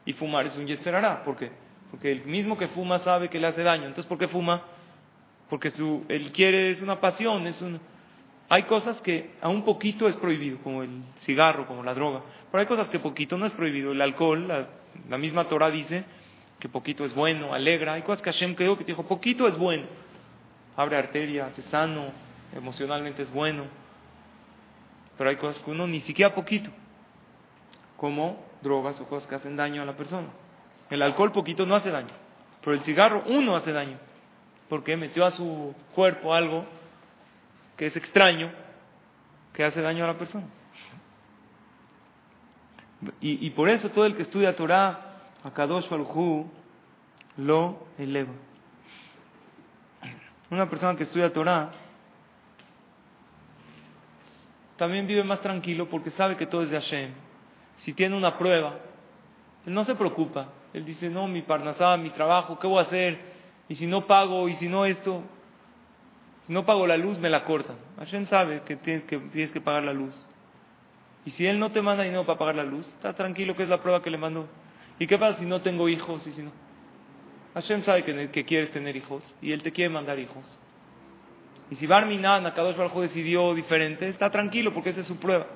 Y 0.04 0.12
fumar 0.12 0.46
es 0.46 0.56
un 0.56 0.66
yetzerará. 0.66 1.24
¿Por 1.24 1.36
qué? 1.36 1.50
Porque 1.90 2.12
el 2.12 2.24
mismo 2.24 2.58
que 2.58 2.68
fuma 2.68 2.98
sabe 3.00 3.28
que 3.28 3.40
le 3.40 3.46
hace 3.46 3.62
daño. 3.62 3.84
Entonces, 3.84 4.06
¿por 4.06 4.18
qué 4.18 4.28
fuma? 4.28 4.62
Porque 5.48 5.70
su, 5.70 6.04
él 6.08 6.32
quiere, 6.32 6.70
es 6.70 6.82
una 6.82 7.00
pasión, 7.00 7.46
es 7.46 7.60
un... 7.62 7.80
Hay 8.48 8.64
cosas 8.64 9.00
que 9.00 9.30
a 9.40 9.48
un 9.48 9.64
poquito 9.64 10.06
es 10.06 10.14
prohibido, 10.16 10.58
como 10.62 10.84
el 10.84 11.02
cigarro, 11.20 11.66
como 11.66 11.82
la 11.82 11.94
droga. 11.94 12.22
Pero 12.50 12.60
hay 12.60 12.66
cosas 12.66 12.88
que 12.90 13.00
poquito 13.00 13.36
no 13.36 13.46
es 13.46 13.52
prohibido. 13.52 13.90
El 13.90 14.00
alcohol, 14.00 14.46
la, 14.46 14.68
la 15.08 15.18
misma 15.18 15.48
Torah 15.48 15.70
dice 15.70 16.04
que 16.58 16.68
poquito 16.68 17.04
es 17.04 17.14
bueno, 17.14 17.52
alegra. 17.52 17.94
Hay 17.94 18.02
cosas 18.02 18.22
que 18.22 18.32
Hashem 18.32 18.54
creó 18.54 18.76
que 18.76 18.84
te 18.84 18.92
dijo, 18.92 19.06
poquito 19.06 19.46
es 19.46 19.56
bueno. 19.56 19.86
Abre 20.76 20.96
arterias, 20.96 21.56
es 21.58 21.64
sano, 21.66 22.06
emocionalmente 22.54 23.22
es 23.22 23.30
bueno. 23.32 23.64
Pero 25.16 25.30
hay 25.30 25.36
cosas 25.36 25.62
que 25.62 25.70
uno 25.70 25.86
ni 25.86 26.00
siquiera 26.00 26.34
poquito, 26.34 26.70
como 27.96 28.44
drogas 28.62 29.00
o 29.00 29.06
cosas 29.06 29.28
que 29.28 29.34
hacen 29.34 29.56
daño 29.56 29.82
a 29.82 29.84
la 29.84 29.96
persona. 29.96 30.28
El 30.90 31.02
alcohol 31.02 31.32
poquito 31.32 31.66
no 31.66 31.74
hace 31.74 31.90
daño, 31.90 32.12
pero 32.60 32.74
el 32.74 32.80
cigarro 32.82 33.22
uno 33.26 33.56
hace 33.56 33.72
daño, 33.72 33.98
porque 34.68 34.96
metió 34.96 35.24
a 35.24 35.30
su 35.30 35.74
cuerpo 35.94 36.34
algo 36.34 36.66
que 37.76 37.86
es 37.86 37.96
extraño, 37.96 38.50
que 39.52 39.64
hace 39.64 39.80
daño 39.80 40.04
a 40.04 40.08
la 40.08 40.18
persona. 40.18 40.46
Y, 43.20 43.46
y 43.46 43.50
por 43.50 43.68
eso 43.68 43.90
todo 43.90 44.06
el 44.06 44.16
que 44.16 44.22
estudia 44.22 44.56
Torah 44.56 45.05
a 45.46 45.52
Kadosh 45.52 45.88
lo 47.36 47.86
eleva. 47.98 48.32
Una 50.50 50.68
persona 50.68 50.96
que 50.96 51.04
estudia 51.04 51.32
Torah 51.32 51.70
también 54.76 55.06
vive 55.06 55.22
más 55.22 55.40
tranquilo 55.40 55.88
porque 55.88 56.10
sabe 56.10 56.36
que 56.36 56.46
todo 56.46 56.62
es 56.62 56.70
de 56.70 56.80
Hashem. 56.80 57.10
Si 57.78 57.92
tiene 57.92 58.16
una 58.16 58.36
prueba, 58.36 58.78
él 59.66 59.72
no 59.72 59.84
se 59.84 59.94
preocupa. 59.94 60.48
Él 60.72 60.84
dice, 60.84 61.08
no, 61.08 61.28
mi 61.28 61.42
parnasá, 61.42 61.96
mi 61.96 62.10
trabajo, 62.10 62.58
¿qué 62.58 62.66
voy 62.66 62.78
a 62.78 62.82
hacer? 62.82 63.18
Y 63.68 63.76
si 63.76 63.86
no 63.86 64.06
pago, 64.06 64.48
y 64.48 64.54
si 64.54 64.68
no 64.68 64.84
esto, 64.84 65.22
si 66.46 66.52
no 66.52 66.66
pago 66.66 66.86
la 66.86 66.96
luz, 66.96 67.18
me 67.18 67.30
la 67.30 67.44
cortan. 67.44 67.76
Hashem 67.98 68.26
sabe 68.26 68.62
que 68.62 68.76
tienes 68.76 69.04
que, 69.04 69.18
tienes 69.18 69.52
que 69.52 69.60
pagar 69.60 69.84
la 69.84 69.92
luz. 69.92 70.14
Y 71.24 71.30
si 71.30 71.46
él 71.46 71.58
no 71.58 71.70
te 71.70 71.82
manda 71.82 72.02
dinero 72.02 72.26
para 72.26 72.38
pagar 72.38 72.56
la 72.56 72.64
luz, 72.64 72.86
está 72.88 73.14
tranquilo 73.14 73.56
que 73.56 73.62
es 73.62 73.68
la 73.68 73.80
prueba 73.80 74.02
que 74.02 74.10
le 74.10 74.18
mandó. 74.18 74.48
¿Y 74.98 75.06
qué 75.06 75.18
pasa 75.18 75.38
si 75.38 75.44
no 75.44 75.60
tengo 75.60 75.88
hijos 75.88 76.26
y 76.26 76.32
si 76.32 76.42
no? 76.42 76.50
Hashem 77.54 77.82
sabe 77.84 78.04
que, 78.04 78.44
quieres 78.44 78.70
tener 78.70 78.96
hijos 78.96 79.22
y 79.40 79.52
Él 79.52 79.62
te 79.62 79.72
quiere 79.72 79.90
mandar 79.90 80.18
hijos. 80.18 80.44
Y 81.70 81.74
si 81.76 81.86
Barminan, 81.86 82.46
Akadosh 82.46 82.76
Baruj 82.76 83.00
decidió 83.00 83.54
diferente, 83.54 84.08
está 84.08 84.30
tranquilo 84.30 84.72
porque 84.72 84.90
esa 84.90 85.00
es 85.00 85.06
su 85.06 85.16
prueba. 85.16 85.46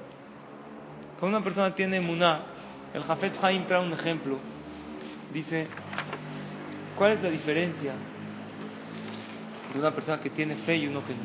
Cuando 1.18 1.36
una 1.36 1.44
persona 1.44 1.74
tiene 1.74 2.00
muná, 2.00 2.40
el 2.94 3.02
Jafet 3.04 3.42
Haim 3.42 3.66
trae 3.66 3.84
un 3.84 3.92
ejemplo. 3.92 4.38
Dice, 5.32 5.68
¿cuál 6.96 7.12
es 7.12 7.22
la 7.22 7.30
diferencia 7.30 7.92
de 9.72 9.78
una 9.78 9.94
persona 9.94 10.20
que 10.20 10.30
tiene 10.30 10.56
fe 10.56 10.76
y 10.76 10.86
uno 10.86 11.04
que 11.06 11.12
no? 11.12 11.20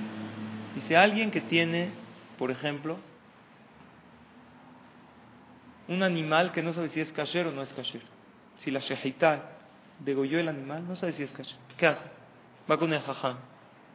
Dice, 0.76 0.97
alguien 0.97 1.32
que 1.32 1.41
tiene, 1.41 1.89
por 2.38 2.51
ejemplo, 2.51 2.97
un 5.88 6.04
animal 6.04 6.52
que 6.52 6.64
no 6.64 6.74
sabe 6.74 6.90
si 6.90 7.02
es 7.02 7.12
kasher 7.12 7.48
o 7.48 7.52
no 7.52 7.62
es 7.62 7.74
kasher. 7.74 8.02
Si 8.58 8.72
la 8.72 8.80
shehita 8.80 9.52
degolló 10.00 10.40
el 10.40 10.50
animal, 10.50 10.88
no 10.88 10.96
sabe 10.96 11.14
si 11.14 11.24
es 11.24 11.32
kasher. 11.32 11.58
¿Qué 11.78 11.88
hace? 11.88 12.06
Va 12.70 12.78
con 12.78 12.92
el 12.92 13.02
jajam, 13.02 13.38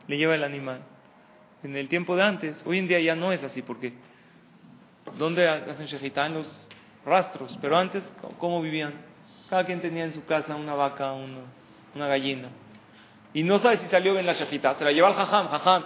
le 0.06 0.16
lleva 0.16 0.34
el 0.34 0.44
animal. 0.44 0.80
En 1.62 1.76
el 1.76 1.88
tiempo 1.88 2.16
de 2.16 2.22
antes, 2.22 2.62
hoy 2.64 2.78
en 2.78 2.88
día 2.88 3.00
ya 3.00 3.14
no 3.14 3.32
es 3.32 3.42
así, 3.42 3.62
porque 3.62 3.92
¿dónde 5.18 5.48
hacen 5.48 5.86
shehita? 5.86 6.26
En 6.26 6.34
los 6.34 6.68
rastros. 7.04 7.58
Pero 7.60 7.76
antes, 7.76 8.04
¿cómo 8.38 8.62
vivían? 8.62 8.94
Cada 9.48 9.64
quien 9.64 9.80
tenía 9.80 10.04
en 10.04 10.14
su 10.14 10.24
casa 10.24 10.54
una 10.54 10.74
vaca, 10.74 11.12
una, 11.12 12.06
gallina. 12.06 12.48
y 13.34 13.42
no 13.42 13.58
sabe 13.58 13.78
si 13.78 13.86
salió 13.86 14.12
bien 14.12 14.24
la 14.24 14.32
shejita, 14.32 14.74
se 14.74 14.84
la 14.84 14.92
lleva 14.92 15.08
al 15.08 15.14
jajam, 15.14 15.48
jajam, 15.48 15.84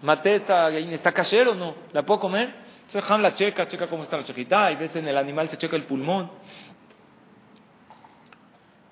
maté 0.00 0.36
esta 0.36 0.70
¿está 0.70 1.12
cayer 1.12 1.48
o 1.48 1.54
no? 1.54 1.74
¿La 1.92 2.02
puedo 2.02 2.20
comer? 2.20 2.65
Entonces 2.86 3.02
jajam 3.02 3.22
la 3.22 3.34
checa, 3.34 3.66
checa 3.66 3.88
cómo 3.88 4.04
está 4.04 4.16
la 4.16 4.22
shejita, 4.22 4.70
y 4.70 4.76
ves 4.76 4.94
en 4.94 5.08
el 5.08 5.16
animal 5.16 5.48
se 5.48 5.58
checa 5.58 5.74
el 5.74 5.84
pulmón. 5.84 6.30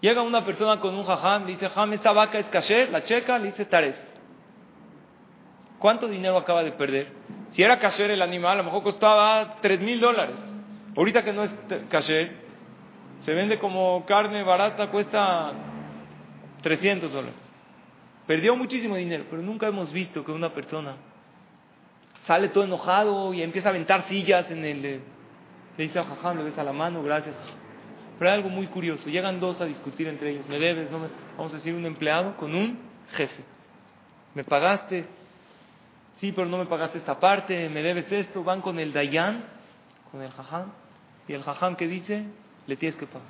Llega 0.01 0.20
una 0.20 0.45
persona 0.45 0.80
con 0.80 0.95
un 0.95 1.05
jajam, 1.07 1.47
dice, 1.47 1.68
jajam, 1.68 1.92
esta 1.92 2.12
vaca 2.12 2.38
es 2.38 2.47
cayer, 2.47 2.90
la 2.90 3.05
checa, 3.05 3.38
le 3.38 3.47
dice, 3.47 3.64
tares. 3.66 3.95
¿Cuánto 5.78 6.09
dinero 6.09 6.36
acaba 6.36 6.64
de 6.64 6.72
perder? 6.72 7.12
Si 7.53 7.62
era 7.62 7.78
cayer 7.78 8.11
el 8.11 8.20
animal, 8.20 8.55
a 8.55 8.57
lo 8.57 8.64
mejor 8.64 8.82
costaba 8.82 9.59
tres 9.62 9.80
mil 9.80 10.01
dólares. 10.01 10.36
Ahorita 10.97 11.22
que 11.22 11.32
no 11.32 11.45
es 11.45 11.55
cayer, 11.88 12.36
se 13.24 13.32
vende 13.32 13.59
como 13.61 14.05
carne 14.07 14.42
barata, 14.42 14.88
cuesta 14.90 15.53
300 16.62 17.12
dólares. 17.12 17.40
Perdió 18.26 18.57
muchísimo 18.57 18.97
dinero, 18.97 19.26
pero 19.30 19.40
nunca 19.40 19.68
hemos 19.68 19.92
visto 19.92 20.24
que 20.24 20.32
una 20.32 20.51
persona 20.51 20.97
sale 22.27 22.49
todo 22.49 22.64
enojado 22.64 23.35
y 23.35 23.43
empieza 23.43 23.68
a 23.68 23.70
aventar 23.70 24.07
sillas 24.09 24.51
en 24.51 24.64
el... 24.64 24.83
Le 24.83 25.83
dice 25.83 25.99
a 25.99 26.05
Jajam, 26.05 26.39
le 26.39 26.45
besa 26.45 26.62
la 26.62 26.72
mano, 26.72 27.03
gracias. 27.03 27.35
Pero 28.18 28.31
hay 28.31 28.37
algo 28.37 28.49
muy 28.49 28.68
curioso. 28.68 29.09
Llegan 29.09 29.41
dos 29.41 29.61
a 29.61 29.64
discutir 29.64 30.07
entre 30.07 30.31
ellos. 30.31 30.47
Me 30.49 30.59
debes, 30.59 30.91
no 30.91 31.01
vamos 31.37 31.53
a 31.53 31.57
decir, 31.57 31.75
un 31.75 31.85
empleado 31.85 32.37
con 32.37 32.55
un 32.55 32.79
jefe. 33.12 33.43
Me 34.35 34.45
pagaste, 34.45 35.05
sí, 36.20 36.33
pero 36.33 36.47
no 36.47 36.59
me 36.59 36.66
pagaste 36.66 36.99
esta 36.99 37.18
parte, 37.18 37.68
me 37.68 37.83
debes 37.83 38.11
esto. 38.12 38.45
Van 38.45 38.61
con 38.61 38.79
el 38.79 38.93
Dayan, 38.93 39.45
con 40.12 40.22
el 40.22 40.31
Jajam. 40.31 40.72
Y 41.27 41.33
el 41.33 41.43
Jajam 41.43 41.75
que 41.75 41.89
dice, 41.89 42.25
le 42.66 42.77
tienes 42.77 42.97
que 42.97 43.07
pagar. 43.07 43.29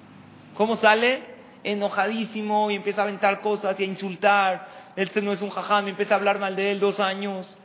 ¿Cómo 0.55 0.76
sale? 0.76 1.34
enojadísimo 1.64 2.70
y 2.70 2.76
empieza 2.76 3.01
a 3.01 3.05
aventar 3.05 3.40
cosas 3.40 3.80
y 3.80 3.82
a 3.82 3.86
insultar. 3.86 4.68
Este 4.95 5.22
no 5.22 5.32
es 5.32 5.40
un 5.40 5.49
jajam, 5.49 5.88
empieza 5.88 6.14
a 6.14 6.18
hablar 6.18 6.38
mal 6.38 6.55
de 6.55 6.72
él 6.72 6.78
dos 6.78 7.01
años 7.01 7.57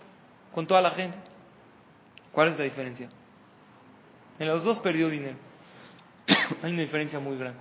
con 0.54 0.68
toda 0.68 0.82
la 0.82 0.92
gente. 0.92 1.18
¿Cuál 2.32 2.50
es 2.50 2.58
la 2.58 2.64
diferencia? 2.64 3.10
En 4.38 4.48
los 4.48 4.64
dos 4.64 4.80
perdió 4.80 5.10
dinero. 5.10 5.38
Hay 6.64 6.72
una 6.72 6.82
diferencia 6.82 7.20
muy 7.20 7.38
grande. 7.38 7.60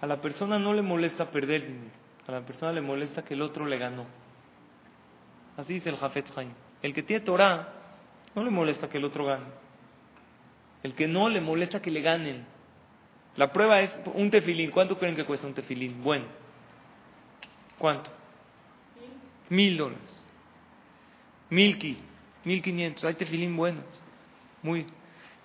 A 0.00 0.06
la 0.06 0.20
persona 0.20 0.58
no 0.58 0.74
le 0.74 0.82
molesta 0.82 1.30
perder 1.30 1.66
dinero. 1.66 1.90
A 2.26 2.32
la 2.32 2.40
persona 2.40 2.72
le 2.72 2.80
molesta 2.80 3.24
que 3.24 3.34
el 3.34 3.42
otro 3.42 3.66
le 3.66 3.78
ganó. 3.78 4.04
Así 5.56 5.74
dice 5.74 5.88
el 5.88 5.96
Jafet 5.96 6.26
Haim. 6.36 6.50
El 6.82 6.92
que 6.92 7.02
tiene 7.02 7.24
Torah 7.24 7.72
no 8.34 8.44
le 8.44 8.50
molesta 8.50 8.88
que 8.88 8.98
el 8.98 9.04
otro 9.04 9.24
gane. 9.24 9.46
El 10.82 10.94
que 10.94 11.08
no 11.08 11.28
le 11.28 11.40
molesta 11.40 11.80
que 11.80 11.90
le 11.90 12.02
ganen. 12.02 12.44
La 13.36 13.52
prueba 13.52 13.80
es 13.80 13.90
un 14.14 14.30
tefilín. 14.30 14.70
¿Cuánto 14.70 14.98
creen 14.98 15.16
que 15.16 15.24
cuesta 15.24 15.46
un 15.46 15.54
tefilín? 15.54 16.02
Bueno. 16.02 16.26
¿Cuánto? 17.78 18.10
Mil 19.48 19.76
dólares. 19.76 20.15
Mil 21.50 21.78
ki. 21.78 21.98
Mil 22.44 22.62
quinientos. 22.62 23.04
Hay 23.04 23.14
tefilín 23.14 23.56
buenos. 23.56 23.84
Muy. 24.62 24.86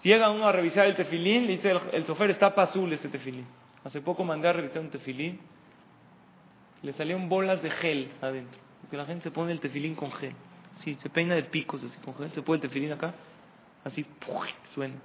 Si 0.02 0.10
llega 0.10 0.32
uno 0.32 0.47
a 0.47 0.52
revisar 0.52 0.88
el 0.88 0.95
tefilín, 0.95 1.45
le 1.45 1.54
dice 1.54 1.72
el, 1.72 1.80
el 1.91 2.06
sofer 2.06 2.32
está 2.32 2.47
azul 2.47 2.91
este 2.91 3.10
tefilín. 3.10 3.45
Hace 3.84 4.02
poco 4.02 4.24
mandé 4.24 4.47
a 4.47 4.54
revisar 4.54 4.82
un 4.82 4.89
tefilín. 4.89 5.39
Le 6.82 6.93
salieron 6.93 7.30
bolas 7.30 7.62
de 7.62 7.70
gel 7.70 8.12
adentro. 8.22 8.60
Porque 8.82 8.97
la 8.97 9.06
gente 9.06 9.24
se 9.24 9.32
pone 9.32 9.52
el 9.52 9.60
tefilín 9.60 9.95
con 9.95 10.12
gel. 10.12 10.34
Sí, 10.80 10.97
se 11.02 11.10
peina 11.10 11.36
de 11.36 11.43
picos 11.43 11.84
así 11.84 11.97
con 11.99 12.16
gel. 12.16 12.32
Se 12.32 12.41
pone 12.41 12.58
el 12.58 12.62
tefilín 12.62 12.91
acá. 12.91 13.14
Así, 13.84 14.06
suena. 14.74 14.95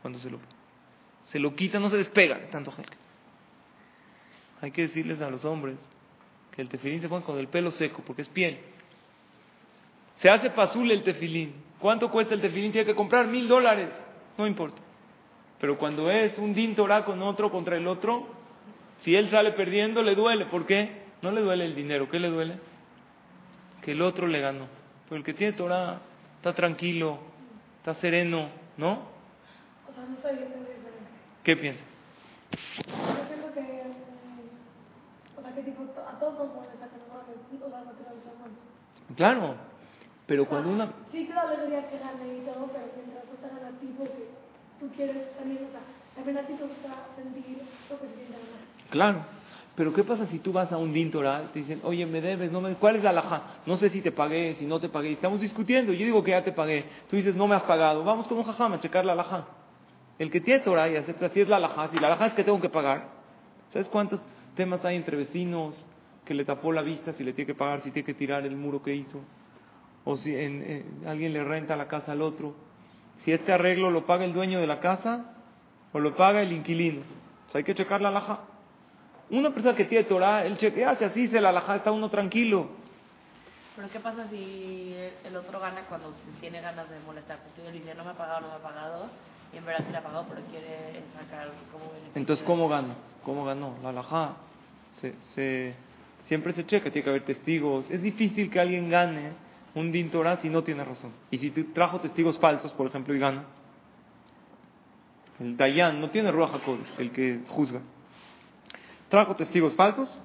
Cuando 0.00 0.18
se 0.18 0.30
lo 0.30 0.38
se 1.30 1.38
lo 1.38 1.54
quita, 1.54 1.78
no 1.78 1.90
se 1.90 1.98
despega 1.98 2.48
tanto 2.50 2.72
gel. 2.72 2.86
Hay 4.60 4.70
que 4.70 4.82
decirles 4.82 5.20
a 5.20 5.30
los 5.30 5.44
hombres 5.44 5.76
que 6.52 6.62
el 6.62 6.68
tefilín 6.68 7.00
se 7.00 7.08
pone 7.08 7.24
con 7.24 7.38
el 7.38 7.48
pelo 7.48 7.70
seco 7.70 8.02
porque 8.06 8.22
es 8.22 8.28
piel. 8.28 8.58
Se 10.20 10.28
hace 10.28 10.50
pasule 10.50 10.94
el 10.94 11.02
tefilín. 11.02 11.54
¿Cuánto 11.78 12.10
cuesta 12.10 12.34
el 12.34 12.40
tefilín? 12.40 12.72
Tiene 12.72 12.86
que 12.86 12.94
comprar 12.94 13.26
mil 13.26 13.46
dólares. 13.46 13.88
No 14.36 14.46
importa. 14.46 14.78
Pero 15.60 15.78
cuando 15.78 16.10
es 16.10 16.36
un 16.38 16.54
din 16.54 16.74
Torah 16.74 17.04
con 17.04 17.22
otro 17.22 17.50
contra 17.50 17.76
el 17.76 17.86
otro, 17.86 18.26
si 19.04 19.14
él 19.14 19.30
sale 19.30 19.52
perdiendo, 19.52 20.02
le 20.02 20.14
duele. 20.14 20.46
¿Por 20.46 20.66
qué? 20.66 21.02
No 21.22 21.30
le 21.30 21.40
duele 21.40 21.64
el 21.64 21.74
dinero. 21.74 22.08
¿Qué 22.08 22.18
le 22.18 22.30
duele? 22.30 22.58
Que 23.82 23.92
el 23.92 24.02
otro 24.02 24.26
le 24.26 24.40
ganó. 24.40 24.66
Pero 25.08 25.18
el 25.18 25.24
que 25.24 25.34
tiene 25.34 25.52
Torah 25.54 26.00
está 26.36 26.52
tranquilo, 26.52 27.18
está 27.78 27.94
sereno, 27.94 28.48
¿no? 28.76 28.92
O 29.88 29.92
sea, 29.94 30.04
no 30.04 30.16
¿Qué 31.42 31.56
piensas? 31.56 31.86
Yo 32.86 32.94
pienso 33.28 33.54
que, 33.54 33.82
o 35.36 35.42
sea, 35.42 35.54
que 35.54 35.62
tipo, 35.62 35.82
a 35.82 36.18
todos 36.18 36.38
nos 36.38 36.54
molesta 36.54 36.88
que 36.88 36.98
nos 36.98 37.72
hagan 37.72 37.88
o 37.88 39.14
Claro, 39.16 39.54
pero 40.28 40.44
cuando 40.44 40.68
una... 40.68 40.92
Sí, 41.10 41.24
te 41.24 41.32
da 41.32 41.40
alegría 41.40 41.88
que 41.88 41.98
gane 41.98 42.36
y 42.36 42.40
todo, 42.44 42.68
pero 42.70 42.84
mientras 42.94 43.24
a 43.64 43.80
ti 43.80 43.94
porque 43.96 44.28
tú 44.78 44.88
quieres 44.94 45.34
también, 45.38 45.64
o 45.64 45.70
sea, 45.72 45.80
también 46.14 46.36
a 46.36 46.42
ti 46.42 46.52
te 46.52 46.64
gusta 46.64 47.06
sentir 47.16 47.62
lo 47.88 47.98
que 47.98 48.06
siente. 48.14 48.36
Claro. 48.90 49.24
Pero 49.74 49.94
¿qué 49.94 50.04
pasa 50.04 50.26
si 50.26 50.38
tú 50.40 50.52
vas 50.52 50.70
a 50.70 50.76
un 50.76 50.92
dintoral 50.92 51.44
y 51.46 51.52
te 51.52 51.58
dicen, 51.60 51.80
oye, 51.82 52.04
me 52.04 52.20
debes, 52.20 52.52
no 52.52 52.60
me... 52.60 52.74
¿cuál 52.74 52.96
es 52.96 53.04
la 53.04 53.10
alhaja? 53.10 53.42
No 53.64 53.78
sé 53.78 53.88
si 53.88 54.02
te 54.02 54.12
pagué, 54.12 54.56
si 54.56 54.66
no 54.66 54.78
te 54.78 54.90
pagué. 54.90 55.12
Estamos 55.12 55.40
discutiendo, 55.40 55.94
yo 55.94 56.04
digo 56.04 56.22
que 56.22 56.32
ya 56.32 56.44
te 56.44 56.52
pagué. 56.52 56.84
Tú 57.08 57.16
dices, 57.16 57.34
no 57.34 57.46
me 57.46 57.54
has 57.54 57.62
pagado. 57.62 58.04
Vamos 58.04 58.26
con 58.28 58.36
un 58.36 58.44
jajam 58.44 58.74
a 58.74 58.80
checar 58.80 59.06
la 59.06 59.12
alhaja. 59.12 59.46
El 60.18 60.30
que 60.30 60.42
tiene 60.42 60.60
Torah 60.60 60.90
y 60.90 60.96
acepta, 60.96 61.30
si 61.30 61.40
es 61.40 61.48
la 61.48 61.56
alajá, 61.56 61.88
si 61.88 61.98
la 61.98 62.08
alajá 62.08 62.26
es 62.26 62.34
que 62.34 62.44
tengo 62.44 62.60
que 62.60 62.68
pagar, 62.68 63.08
¿sabes 63.70 63.88
cuántos 63.88 64.20
temas 64.56 64.84
hay 64.84 64.96
entre 64.96 65.16
vecinos 65.16 65.86
que 66.26 66.34
le 66.34 66.44
tapó 66.44 66.70
la 66.72 66.82
vista, 66.82 67.14
si 67.14 67.24
le 67.24 67.32
tiene 67.32 67.46
que 67.46 67.54
pagar, 67.54 67.80
si 67.82 67.92
tiene 67.92 68.04
que 68.04 68.14
tirar 68.14 68.44
el 68.44 68.56
muro 68.56 68.82
que 68.82 68.94
hizo? 68.94 69.20
O 70.04 70.16
si 70.16 70.34
alguien 71.06 71.32
le 71.32 71.44
renta 71.44 71.76
la 71.76 71.88
casa 71.88 72.12
al 72.12 72.22
otro. 72.22 72.54
Si 73.24 73.32
este 73.32 73.52
arreglo 73.52 73.90
lo 73.90 74.06
paga 74.06 74.24
el 74.24 74.32
dueño 74.32 74.60
de 74.60 74.66
la 74.66 74.80
casa 74.80 75.34
o 75.92 75.98
lo 75.98 76.16
paga 76.16 76.42
el 76.42 76.52
inquilino. 76.52 77.02
hay 77.52 77.64
que 77.64 77.74
checar 77.74 78.00
la 78.00 78.08
alajá. 78.08 78.40
Una 79.30 79.50
persona 79.50 79.76
que 79.76 79.84
tiene 79.84 80.04
Torah, 80.04 80.46
él 80.46 80.56
chequea, 80.56 80.96
si 80.96 81.04
así 81.04 81.28
se 81.28 81.40
la 81.40 81.50
alajá, 81.50 81.76
está 81.76 81.92
uno 81.92 82.08
tranquilo. 82.08 82.68
Pero 83.76 83.90
¿qué 83.90 84.00
pasa 84.00 84.26
si 84.30 84.94
el 85.24 85.36
otro 85.36 85.60
gana 85.60 85.82
cuando 85.88 86.14
tiene 86.40 86.60
ganas 86.60 86.88
de 86.88 86.98
molestar? 87.00 87.38
Porque 87.38 87.68
él 87.68 87.74
dice, 87.74 87.94
no 87.94 88.04
me 88.04 88.10
ha 88.10 88.14
pagado, 88.14 88.40
no 88.40 88.48
me 88.48 88.54
ha 88.54 88.58
pagado 88.58 89.06
y 89.52 89.56
en 89.56 89.64
verdad 89.64 89.86
se 89.86 89.92
la 89.92 90.02
pagado, 90.02 90.26
pero 90.28 90.42
quiere 90.50 91.02
sacar 91.14 91.48
como 91.72 91.84
Entonces, 92.14 92.44
¿cómo 92.44 92.68
ganó? 92.68 92.94
¿Cómo 93.22 93.44
ganó? 93.44 93.76
La 93.82 93.90
alajá 93.90 94.36
se, 95.00 95.14
se, 95.34 95.74
siempre 96.26 96.52
se 96.54 96.66
checa, 96.66 96.90
tiene 96.90 97.04
que 97.04 97.10
haber 97.10 97.24
testigos. 97.24 97.90
Es 97.90 98.02
difícil 98.02 98.50
que 98.50 98.60
alguien 98.60 98.90
gane 98.90 99.32
un 99.74 99.92
din 99.92 100.10
si 100.40 100.48
no 100.48 100.62
tiene 100.62 100.84
razón. 100.84 101.12
Y 101.30 101.38
si 101.38 101.50
trajo 101.50 102.00
testigos 102.00 102.38
falsos, 102.38 102.72
por 102.72 102.86
ejemplo, 102.86 103.14
y 103.14 103.18
gana, 103.18 103.44
el 105.40 105.56
Dayan 105.56 106.00
no 106.00 106.10
tiene 106.10 106.32
Ruach 106.32 106.54
HaKodesh, 106.54 106.98
el 106.98 107.12
que 107.12 107.40
juzga. 107.48 107.80
Trajo 109.08 109.36
testigos 109.36 109.74
falsos. 109.76 110.16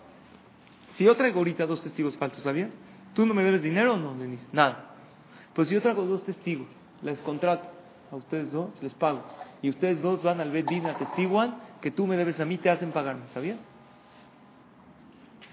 Si 0.96 1.04
yo 1.04 1.16
traigo 1.16 1.40
ahorita 1.40 1.66
dos 1.66 1.82
testigos 1.82 2.18
falsos, 2.18 2.44
¿sabías? 2.44 2.70
¿Tú 3.14 3.26
no 3.26 3.34
me 3.34 3.44
debes 3.44 3.62
dinero 3.62 3.94
o 3.94 3.98
no, 3.98 4.16
Denise? 4.16 4.46
Nada. 4.52 4.92
Pues 5.54 5.68
si 5.68 5.76
yo 5.76 5.82
traigo 5.82 6.04
dos 6.06 6.24
testigos, 6.24 6.68
les 7.02 7.20
contrato 7.20 7.70
a 8.12 8.16
ustedes 8.16 8.52
dos, 8.52 8.70
les 8.82 8.94
pago. 8.96 9.24
Y 9.62 9.70
ustedes 9.70 10.02
dos 10.02 10.22
van 10.24 10.42
al 10.42 10.52
Bedín, 10.52 10.86
atestiguan 10.86 11.58
que 11.82 11.92
tú 11.92 12.08
me 12.08 12.18
debes 12.18 12.40
a 12.40 12.46
mí, 12.46 12.58
te 12.58 12.70
hacen 12.70 12.92
pagarme, 12.92 13.28
¿sabías? 13.34 13.60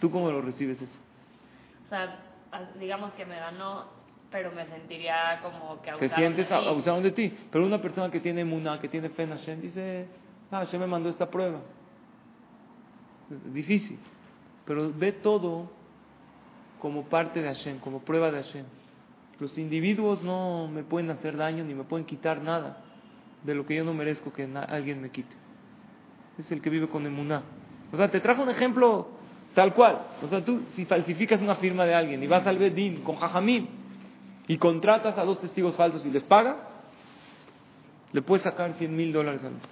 ¿Tú 0.00 0.10
cómo 0.10 0.30
lo 0.30 0.40
recibes 0.40 0.80
eso? 0.80 0.92
O 1.86 1.88
sea, 1.90 2.29
digamos 2.78 3.12
que 3.14 3.24
me 3.24 3.36
ganó, 3.38 3.86
pero 4.30 4.52
me 4.52 4.66
sentiría 4.66 5.40
como 5.42 5.80
que 5.82 5.90
abusaron 5.90 6.08
Te 6.10 6.16
sientes 6.16 6.48
de 6.48 6.54
abusaron 6.54 7.02
de 7.02 7.12
ti. 7.12 7.36
Pero 7.50 7.66
una 7.66 7.80
persona 7.80 8.10
que 8.10 8.20
tiene 8.20 8.44
muna, 8.44 8.78
que 8.78 8.88
tiene 8.88 9.10
fe 9.10 9.24
en 9.24 9.30
Hashem, 9.30 9.60
dice, 9.60 10.08
ah, 10.50 10.58
Hashem 10.58 10.80
me 10.80 10.86
mandó 10.86 11.08
esta 11.08 11.30
prueba. 11.30 11.60
Es 13.30 13.52
difícil. 13.54 13.98
Pero 14.64 14.92
ve 14.94 15.12
todo 15.12 15.70
como 16.78 17.04
parte 17.04 17.42
de 17.42 17.48
Hashem, 17.48 17.78
como 17.78 18.00
prueba 18.00 18.30
de 18.30 18.42
Hashem. 18.42 18.64
Los 19.38 19.56
individuos 19.58 20.22
no 20.22 20.68
me 20.68 20.84
pueden 20.84 21.10
hacer 21.10 21.36
daño 21.36 21.64
ni 21.64 21.74
me 21.74 21.84
pueden 21.84 22.06
quitar 22.06 22.42
nada 22.42 22.84
de 23.42 23.54
lo 23.54 23.64
que 23.66 23.74
yo 23.74 23.84
no 23.84 23.94
merezco 23.94 24.32
que 24.32 24.48
alguien 24.68 25.00
me 25.00 25.10
quite. 25.10 25.34
Es 26.38 26.50
el 26.52 26.60
que 26.60 26.70
vive 26.70 26.88
con 26.88 27.06
emuná. 27.06 27.42
O 27.92 27.96
sea, 27.96 28.10
te 28.10 28.20
trajo 28.20 28.42
un 28.42 28.50
ejemplo 28.50 29.19
tal 29.54 29.74
cual. 29.74 30.00
O 30.22 30.28
sea, 30.28 30.44
tú 30.44 30.62
si 30.74 30.84
falsificas 30.84 31.40
una 31.40 31.56
firma 31.56 31.84
de 31.84 31.94
alguien 31.94 32.22
y 32.22 32.26
vas 32.26 32.46
al 32.46 32.58
Bedín 32.58 33.02
con 33.02 33.16
jajamín 33.16 33.68
y 34.46 34.58
contratas 34.58 35.16
a 35.18 35.24
dos 35.24 35.40
testigos 35.40 35.76
falsos 35.76 36.04
y 36.06 36.10
les 36.10 36.22
pagas, 36.24 36.56
le 38.12 38.22
puedes 38.22 38.42
sacar 38.42 38.74
100 38.74 38.96
mil 38.96 39.12
dólares 39.12 39.42
al 39.44 39.54
otro. 39.54 39.70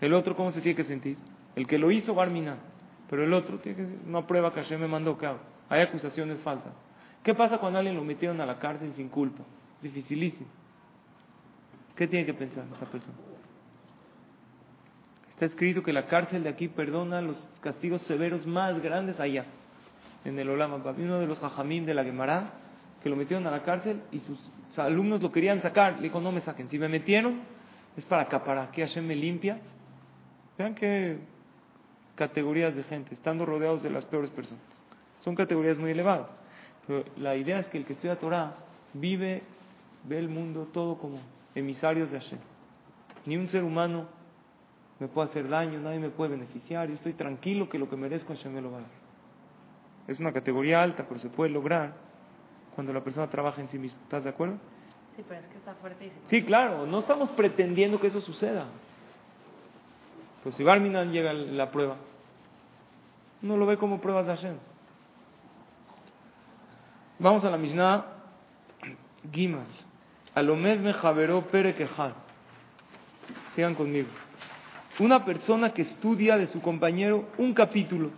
El 0.00 0.14
otro, 0.14 0.36
¿cómo 0.36 0.50
se 0.50 0.60
tiene 0.60 0.76
que 0.76 0.84
sentir? 0.84 1.18
El 1.54 1.66
que 1.66 1.78
lo 1.78 1.90
hizo, 1.90 2.14
Barmina. 2.14 2.56
Pero 3.08 3.24
el 3.24 3.32
otro 3.34 3.58
tiene 3.58 3.76
que 3.76 3.86
ser 3.86 3.98
una 4.06 4.26
prueba 4.26 4.52
que 4.52 4.62
Hashem 4.62 4.80
me 4.80 4.86
mandó 4.86 5.18
que 5.18 5.26
haga. 5.26 5.40
Hay 5.68 5.82
acusaciones 5.82 6.40
falsas. 6.42 6.72
¿Qué 7.22 7.34
pasa 7.34 7.58
cuando 7.58 7.78
alguien 7.78 7.96
lo 7.96 8.04
metieron 8.04 8.40
a 8.40 8.46
la 8.46 8.58
cárcel 8.58 8.92
sin 8.94 9.08
culpa? 9.08 9.42
Dificilísimo. 9.82 10.48
¿Qué 11.96 12.06
tiene 12.06 12.24
que 12.24 12.34
pensar 12.34 12.64
esa 12.74 12.86
persona? 12.86 13.16
Está 15.40 15.46
escrito 15.46 15.82
que 15.82 15.94
la 15.94 16.04
cárcel 16.04 16.42
de 16.42 16.50
aquí 16.50 16.68
perdona 16.68 17.22
los 17.22 17.48
castigos 17.62 18.02
severos 18.02 18.46
más 18.46 18.78
grandes 18.82 19.18
allá, 19.18 19.46
en 20.22 20.38
el 20.38 20.50
Olama. 20.50 20.76
Uno 20.76 21.18
de 21.18 21.26
los 21.26 21.38
jajamim 21.38 21.86
de 21.86 21.94
la 21.94 22.04
Gemara, 22.04 22.50
que 23.02 23.08
lo 23.08 23.16
metieron 23.16 23.46
a 23.46 23.50
la 23.50 23.62
cárcel 23.62 24.02
y 24.12 24.18
sus 24.18 24.78
alumnos 24.78 25.22
lo 25.22 25.32
querían 25.32 25.62
sacar. 25.62 25.96
Le 25.96 26.02
dijo, 26.02 26.20
no 26.20 26.30
me 26.30 26.42
saquen. 26.42 26.68
Si 26.68 26.78
me 26.78 26.90
metieron, 26.90 27.40
es 27.96 28.04
para 28.04 28.20
acaparar. 28.20 28.70
Que 28.70 28.82
Hashem 28.82 29.06
me 29.06 29.16
limpia. 29.16 29.58
Vean 30.58 30.74
qué 30.74 31.20
categorías 32.16 32.76
de 32.76 32.82
gente, 32.82 33.14
estando 33.14 33.46
rodeados 33.46 33.82
de 33.82 33.88
las 33.88 34.04
peores 34.04 34.28
personas. 34.28 34.62
Son 35.20 35.34
categorías 35.34 35.78
muy 35.78 35.92
elevadas. 35.92 36.26
Pero 36.86 37.02
la 37.16 37.34
idea 37.34 37.60
es 37.60 37.66
que 37.68 37.78
el 37.78 37.86
que 37.86 37.94
estudia 37.94 38.18
Torah 38.18 38.56
vive, 38.92 39.42
ve 40.04 40.18
el 40.18 40.28
mundo 40.28 40.68
todo 40.70 40.98
como 40.98 41.18
emisarios 41.54 42.10
de 42.10 42.20
Hashem. 42.20 42.40
Ni 43.24 43.38
un 43.38 43.48
ser 43.48 43.64
humano 43.64 44.19
me 45.00 45.08
puede 45.08 45.30
hacer 45.30 45.48
daño, 45.48 45.80
nadie 45.80 45.98
me 45.98 46.10
puede 46.10 46.32
beneficiar. 46.32 46.88
Yo 46.88 46.94
estoy 46.94 47.14
tranquilo 47.14 47.68
que 47.68 47.78
lo 47.78 47.88
que 47.88 47.96
merezco 47.96 48.34
Hashem 48.34 48.52
me 48.52 48.60
lo 48.60 48.70
va 48.70 48.78
a 48.78 48.80
dar. 48.82 48.90
Es 50.06 50.20
una 50.20 50.32
categoría 50.32 50.82
alta, 50.82 51.06
pero 51.08 51.18
se 51.20 51.30
puede 51.30 51.50
lograr 51.50 51.94
cuando 52.74 52.92
la 52.92 53.02
persona 53.02 53.28
trabaja 53.28 53.62
en 53.62 53.68
sí 53.68 53.78
misma. 53.78 53.98
¿Estás 54.02 54.24
de 54.24 54.30
acuerdo? 54.30 54.58
Sí, 55.16 55.24
pero 55.26 55.40
es 55.40 55.46
que 55.46 55.56
está 55.56 55.74
fuertísimo. 55.74 56.20
Sí, 56.28 56.42
claro, 56.44 56.86
no 56.86 57.00
estamos 57.00 57.30
pretendiendo 57.30 57.98
que 57.98 58.08
eso 58.08 58.20
suceda. 58.20 58.66
Pero 60.44 60.54
si 60.54 60.62
Barminan 60.62 61.10
llega 61.10 61.32
la 61.32 61.70
prueba, 61.70 61.96
no 63.40 63.56
lo 63.56 63.64
ve 63.64 63.78
como 63.78 64.00
pruebas 64.00 64.26
de 64.26 64.34
Hashem. 64.34 64.56
Vamos 67.18 67.44
a 67.44 67.50
la 67.50 67.56
Mishnah 67.56 68.04
Gimal. 69.32 69.66
Alomed 70.34 70.80
me 70.80 70.92
javeró 70.92 71.46
pere. 71.48 71.74
Sigan 73.54 73.74
conmigo. 73.74 74.08
Una 74.98 75.24
persona 75.24 75.72
que 75.72 75.82
estudia 75.82 76.36
de 76.36 76.46
su 76.46 76.60
compañero 76.60 77.28
un 77.38 77.54
capítulo 77.54 78.10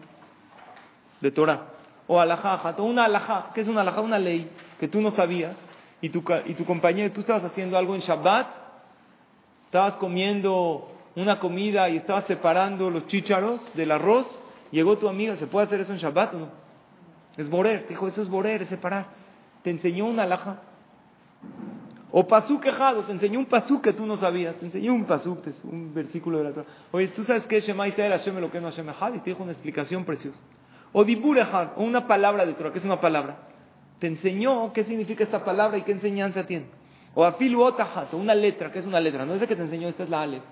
de 1.21 1.31
Torah. 1.31 1.69
O 2.07 2.21
alajá, 2.21 2.75
o 2.79 2.85
una 2.85 3.05
alajá. 3.05 3.51
¿Qué 3.55 3.61
es 3.61 3.69
una 3.69 3.83
alajá? 3.83 4.01
Una 4.01 4.19
ley 4.19 4.51
que 4.81 4.89
tú 4.89 5.01
no 5.01 5.11
sabías. 5.13 5.57
Y 6.01 6.09
tu, 6.09 6.25
y 6.47 6.55
tu 6.55 6.65
compañero, 6.65 7.13
tú 7.13 7.21
estabas 7.21 7.45
haciendo 7.45 7.79
algo 7.79 7.95
en 7.95 8.01
Shabbat. 8.01 8.49
Estabas 9.67 9.95
comiendo 9.97 10.93
una 11.15 11.39
comida 11.39 11.89
y 11.89 11.99
estabas 11.99 12.25
separando 12.25 12.91
los 12.91 13.07
chícharos 13.07 13.61
del 13.75 13.93
arroz. 13.93 14.27
Llegó 14.71 14.99
tu 14.99 15.09
amiga, 15.09 15.37
¿se 15.37 15.47
puede 15.47 15.67
hacer 15.67 15.81
eso 15.81 15.93
en 15.93 15.99
Shabbat 15.99 16.35
o 16.35 16.39
no? 16.39 16.49
Es 17.37 17.49
borer, 17.49 17.87
dijo, 17.89 18.09
eso 18.09 18.21
es 18.21 18.29
borer, 18.29 18.63
es 18.63 18.69
separar. 18.69 19.07
Te 19.63 19.71
enseñó 19.71 20.07
una 20.07 20.25
alhaja. 20.25 20.61
O 22.15 22.27
pasú 22.29 22.61
quejado, 22.61 23.05
te 23.05 23.13
enseñó 23.13 23.39
un 23.39 23.47
pasú 23.47 23.81
que 23.81 23.95
tú 23.95 24.05
no 24.05 24.19
sabías, 24.19 24.55
te 24.57 24.67
enseñó 24.67 24.93
un 24.93 25.07
pasú, 25.07 25.39
un 25.65 25.95
versículo 25.95 26.39
de 26.39 26.45
la 26.45 26.51
Torah. 26.51 26.67
Oye, 26.91 27.09
¿tú 27.09 27.25
sabes 27.25 27.47
qué 27.47 27.57
es 27.57 27.67
Shema 27.67 27.89
Israel 27.89 28.13
Hashem 28.13 28.39
lo 28.39 28.51
que 28.51 28.61
no 28.61 28.71
Hashem 28.71 28.87
Y 29.15 29.19
te 29.21 29.31
dijo 29.31 29.43
una 29.43 29.53
explicación 29.53 30.05
preciosa. 30.05 30.39
O 30.93 31.05
dibur 31.05 31.39
o 31.39 31.83
una 31.83 32.07
palabra 32.07 32.45
de 32.45 32.53
Torah, 32.53 32.71
que 32.71 32.81
es 32.81 32.85
una 32.85 33.01
palabra. 33.01 33.39
Te 33.99 34.09
enseñó 34.09 34.75
qué 34.75 34.85
significa 34.85 35.25
esta 35.25 35.43
palabra 35.43 35.79
y 35.79 35.83
qué 35.83 35.93
enseñanza 35.93 36.47
tiene. 36.47 36.67
O 37.15 37.25
afilu 37.25 37.63
otahat, 37.63 38.13
una 38.13 38.35
letra, 38.35 38.71
que 38.71 38.81
es 38.81 38.85
una 38.87 39.01
letra. 39.01 39.25
No 39.25 39.33
es 39.33 39.41
de 39.41 39.47
que 39.47 39.57
te 39.57 39.63
enseñó, 39.63 39.89
esta 39.89 40.03
es 40.03 40.11
la 40.11 40.21
alef. 40.21 40.43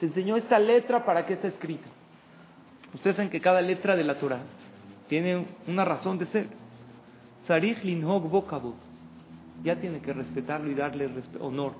Te 0.00 0.06
enseñó 0.06 0.36
esta 0.36 0.58
letra 0.58 1.04
para 1.04 1.24
qué 1.24 1.34
está 1.34 1.46
escrita. 1.46 1.86
Ustedes 2.94 3.14
saben 3.14 3.30
que 3.30 3.40
cada 3.40 3.60
letra 3.60 3.94
de 3.94 4.02
la 4.02 4.16
Torah 4.16 4.40
tiene 5.08 5.46
una 5.68 5.84
razón 5.84 6.18
de 6.18 6.26
ser. 6.26 6.48
Sarich 7.46 7.84
linhog 7.84 8.28
bokabot. 8.28 8.85
Ya 9.62 9.76
tiene 9.76 10.00
que 10.00 10.12
respetarlo 10.12 10.70
y 10.70 10.74
darle 10.74 11.08
honor. 11.40 11.72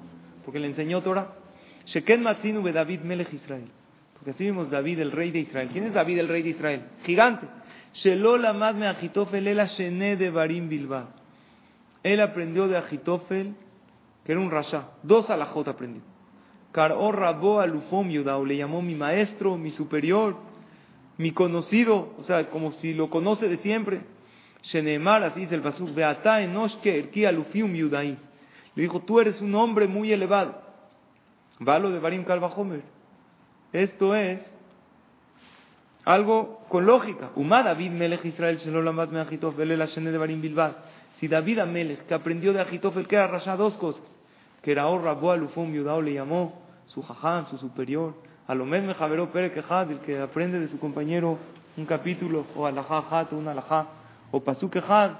Porque 0.44 0.58
le 0.58 0.66
enseñó 0.68 1.02
Torah. 1.02 1.32
Sheken 1.86 2.22
matzinu 2.22 2.62
be 2.62 2.72
David 2.72 3.00
melech 3.00 3.32
Israel. 3.32 3.68
Porque 4.14 4.30
así 4.30 4.44
vimos 4.44 4.70
David, 4.70 5.00
el 5.00 5.12
rey 5.12 5.30
de 5.30 5.40
Israel. 5.40 5.68
¿Quién 5.72 5.84
es 5.84 5.94
David, 5.94 6.18
el 6.18 6.28
rey 6.28 6.42
de 6.42 6.50
Israel? 6.50 6.82
Gigante. 7.04 7.46
Shelol 7.94 8.44
amad 8.44 8.74
me 8.74 8.86
Achitofel 8.86 9.46
el 9.46 9.58
shene 9.66 10.16
de 10.16 10.30
Barim 10.30 10.68
Bilba. 10.68 11.08
Él 12.02 12.20
aprendió 12.20 12.68
de 12.68 12.76
Achitofel, 12.76 13.54
que 14.24 14.32
era 14.32 14.40
un 14.40 14.50
rasha. 14.50 14.90
Dos 15.02 15.30
alajot 15.30 15.68
aprendió. 15.68 16.02
Karor 16.72 17.16
rabo 17.16 17.60
alufom 17.60 18.08
yudao. 18.08 18.44
Le 18.44 18.56
llamó 18.56 18.82
mi 18.82 18.94
maestro, 18.94 19.56
mi 19.56 19.70
superior 19.70 20.36
mi 21.18 21.32
conocido, 21.32 22.14
o 22.18 22.24
sea, 22.24 22.50
como 22.50 22.72
si 22.72 22.94
lo 22.94 23.08
conoce 23.08 23.48
de 23.48 23.58
siempre. 23.58 24.00
Shenemar, 24.66 25.22
así 25.22 25.40
dice 25.40 25.54
el 25.54 25.62
Pasuk, 25.62 25.94
Beata 25.94 26.40
enoshke 26.42 26.98
erki 26.98 27.24
alufium 27.24 27.74
yudai. 27.74 28.16
Le 28.74 28.82
dijo, 28.82 29.00
tú 29.00 29.20
eres 29.20 29.40
un 29.40 29.54
hombre 29.54 29.86
muy 29.86 30.12
elevado. 30.12 30.60
Valo 31.58 31.90
de 31.90 31.98
Barim 31.98 32.24
Kalvahomer. 32.24 32.82
Esto 33.72 34.14
es 34.14 34.40
algo 36.04 36.60
con 36.68 36.84
lógica. 36.84 37.30
Umar 37.36 37.64
David 37.64 37.90
Melech 37.92 38.24
Israel 38.24 38.58
Shelolamat 38.58 39.10
me 39.10 39.20
Achitofel 39.20 39.70
el 39.70 39.86
Shene 39.86 40.10
de 40.10 40.18
Barim 40.18 40.40
Bilbad. 40.40 40.72
Si 41.18 41.28
David 41.28 41.60
Amelech, 41.60 42.06
que 42.06 42.14
aprendió 42.14 42.52
de 42.52 42.60
Achitofel, 42.60 43.06
que 43.06 43.16
era 43.16 43.26
Rasha, 43.26 43.56
dos 43.56 43.76
cosas. 43.78 44.02
Que 44.62 44.72
era 44.72 44.88
Or 44.88 45.02
Rabu 45.02 45.30
Alufum 45.30 45.72
Yudao 45.72 46.02
le 46.02 46.12
llamó 46.12 46.60
su 46.86 47.02
jajam, 47.02 47.48
su 47.48 47.56
superior 47.58 48.14
a 48.46 48.54
lo 48.54 48.64
me 48.64 48.94
Javeró 48.94 49.32
Pere 49.32 49.50
Quejad, 49.50 49.90
el 49.90 50.00
que 50.00 50.20
aprende 50.20 50.60
de 50.60 50.68
su 50.68 50.78
compañero 50.78 51.38
un 51.76 51.84
capítulo, 51.84 52.46
o 52.54 52.64
alajá 52.64 53.04
hat, 53.10 53.32
una 53.32 53.50
alajá, 53.50 53.86
o 54.30 54.40
pasú 54.40 54.70
quejad, 54.70 55.12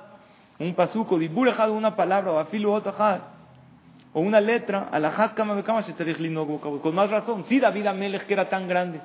un 0.58 0.74
pasuk, 0.74 1.12
o 1.12 1.18
dibur 1.18 1.48
una 1.70 1.94
palabra, 1.94 2.32
o 2.32 2.38
afilu 2.38 2.72
otahad, 2.72 3.20
o 4.12 4.20
una 4.20 4.40
letra, 4.40 4.88
alajá 4.90 5.34
kama 5.34 5.54
bekama 5.54 5.84
con 6.82 6.94
más 6.94 7.10
razón. 7.10 7.44
Sí, 7.44 7.60
David 7.60 7.86
Amelech, 7.86 8.26
que 8.26 8.32
era 8.32 8.48
tan 8.48 8.66
grande, 8.66 9.00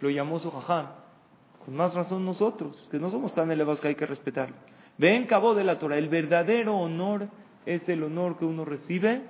lo 0.00 0.08
llamó 0.08 0.38
su. 0.38 0.50
Con 0.50 1.76
más 1.76 1.94
razón 1.94 2.24
nosotros, 2.24 2.88
que 2.90 2.98
no 2.98 3.10
somos 3.10 3.34
tan 3.34 3.50
elevados 3.50 3.80
que 3.80 3.88
hay 3.88 3.94
que 3.94 4.06
respetarlo. 4.06 4.56
Ven 4.96 5.26
cabo 5.26 5.54
de 5.54 5.64
la 5.64 5.78
Torah, 5.78 5.98
el 5.98 6.08
verdadero 6.08 6.76
honor 6.76 7.28
es 7.66 7.86
el 7.88 8.02
honor 8.04 8.38
que 8.38 8.44
uno 8.44 8.64
recibe 8.64 9.22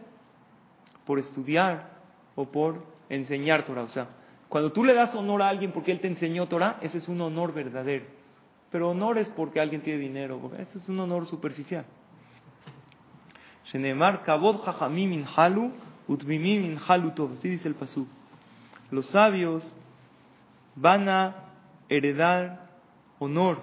por 1.07 1.19
estudiar 1.19 1.91
o 2.35 2.47
por 2.47 2.85
enseñar 3.09 3.65
Torah. 3.65 3.83
O 3.83 3.89
sea, 3.89 4.09
cuando 4.49 4.73
tú 4.73 4.85
le 4.85 4.95
das 4.95 5.15
honor 5.15 5.43
a 5.43 5.49
alguien 5.49 5.73
porque 5.73 5.91
él 5.91 6.01
te 6.01 6.09
enseñó 6.09 6.47
Torah, 6.47 6.79
ese 6.81 6.99
es 6.99 7.09
un 7.09 7.21
honor 7.21 7.53
verdadero. 7.53 8.05
Pero 8.75 8.91
honor 8.91 9.19
es 9.19 9.29
porque 9.29 9.61
alguien 9.61 9.83
tiene 9.83 10.01
dinero. 10.01 10.51
Ese 10.59 10.79
es 10.79 10.89
un 10.89 10.99
honor 10.99 11.29
superficial. 11.29 11.85
Shenemar 13.67 14.25
kabod 14.25 14.67
min 14.91 15.25
halu 15.25 15.71
min 16.09 16.77
halu 16.85 17.13
Así 17.39 17.51
dice 17.51 17.69
el 17.69 17.77
pasú. 17.77 18.09
Los 18.91 19.07
sabios 19.11 19.77
van 20.75 21.09
a 21.09 21.37
heredar 21.89 22.69
honor. 23.21 23.59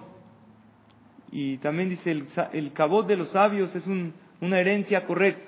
Y 1.30 1.58
también 1.58 1.90
dice 1.90 2.10
el, 2.10 2.26
el 2.54 2.72
de 3.06 3.16
los 3.18 3.32
sabios 3.32 3.74
es 3.74 3.86
una 3.86 4.58
herencia 4.58 5.04
correcta. 5.06 5.42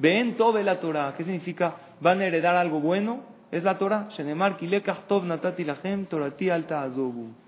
Ven 0.00 0.36
todo 0.36 0.60
la 0.60 0.80
Torah. 0.80 1.14
¿Qué 1.16 1.22
significa? 1.22 1.76
Van 2.00 2.20
a 2.22 2.24
heredar 2.24 2.56
algo 2.56 2.80
bueno 2.80 3.22
es 3.52 3.62
la 3.62 3.78
Torah. 3.78 4.08
Shenemar 4.16 4.58
tov 5.06 5.24
natati 5.24 5.62
lachem 5.62 6.06
torati 6.06 6.50
alta 6.50 6.82
azobu. 6.82 7.45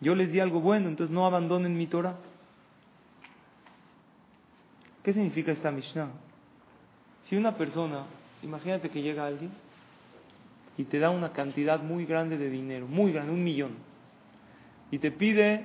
Yo 0.00 0.14
les 0.14 0.32
di 0.32 0.40
algo 0.40 0.60
bueno, 0.60 0.88
entonces 0.88 1.14
no 1.14 1.26
abandonen 1.26 1.76
mi 1.76 1.86
Torah. 1.86 2.16
¿Qué 5.02 5.12
significa 5.12 5.52
esta 5.52 5.70
Mishnah? 5.70 6.10
Si 7.24 7.36
una 7.36 7.56
persona, 7.56 8.04
imagínate 8.42 8.90
que 8.90 9.02
llega 9.02 9.26
alguien 9.26 9.50
y 10.76 10.84
te 10.84 10.98
da 10.98 11.10
una 11.10 11.32
cantidad 11.32 11.82
muy 11.82 12.04
grande 12.06 12.36
de 12.36 12.50
dinero, 12.50 12.86
muy 12.86 13.12
grande, 13.12 13.32
un 13.32 13.44
millón, 13.44 13.76
y 14.90 14.98
te 14.98 15.10
pide 15.10 15.64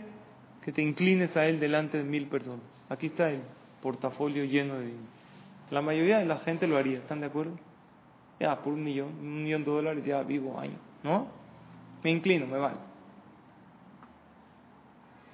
que 0.63 0.71
te 0.71 0.81
inclines 0.81 1.35
a 1.35 1.45
él 1.45 1.59
delante 1.59 1.97
de 1.97 2.03
mil 2.03 2.27
personas. 2.27 2.65
Aquí 2.89 3.07
está 3.07 3.29
el 3.29 3.41
portafolio 3.81 4.43
lleno 4.43 4.75
de 4.75 4.85
dinero. 4.85 5.07
La 5.71 5.81
mayoría 5.81 6.19
de 6.19 6.25
la 6.25 6.39
gente 6.39 6.67
lo 6.67 6.77
haría, 6.77 6.99
¿están 6.99 7.21
de 7.21 7.27
acuerdo? 7.27 7.57
ya 8.39 8.55
por 8.61 8.73
un 8.73 8.83
millón, 8.83 9.19
un 9.19 9.43
millón 9.43 9.63
de 9.63 9.71
dólares 9.71 10.05
ya 10.05 10.23
vivo 10.23 10.57
año, 10.57 10.77
¿no? 11.03 11.27
Me 12.03 12.11
inclino, 12.11 12.47
me 12.47 12.57
vale. 12.57 12.77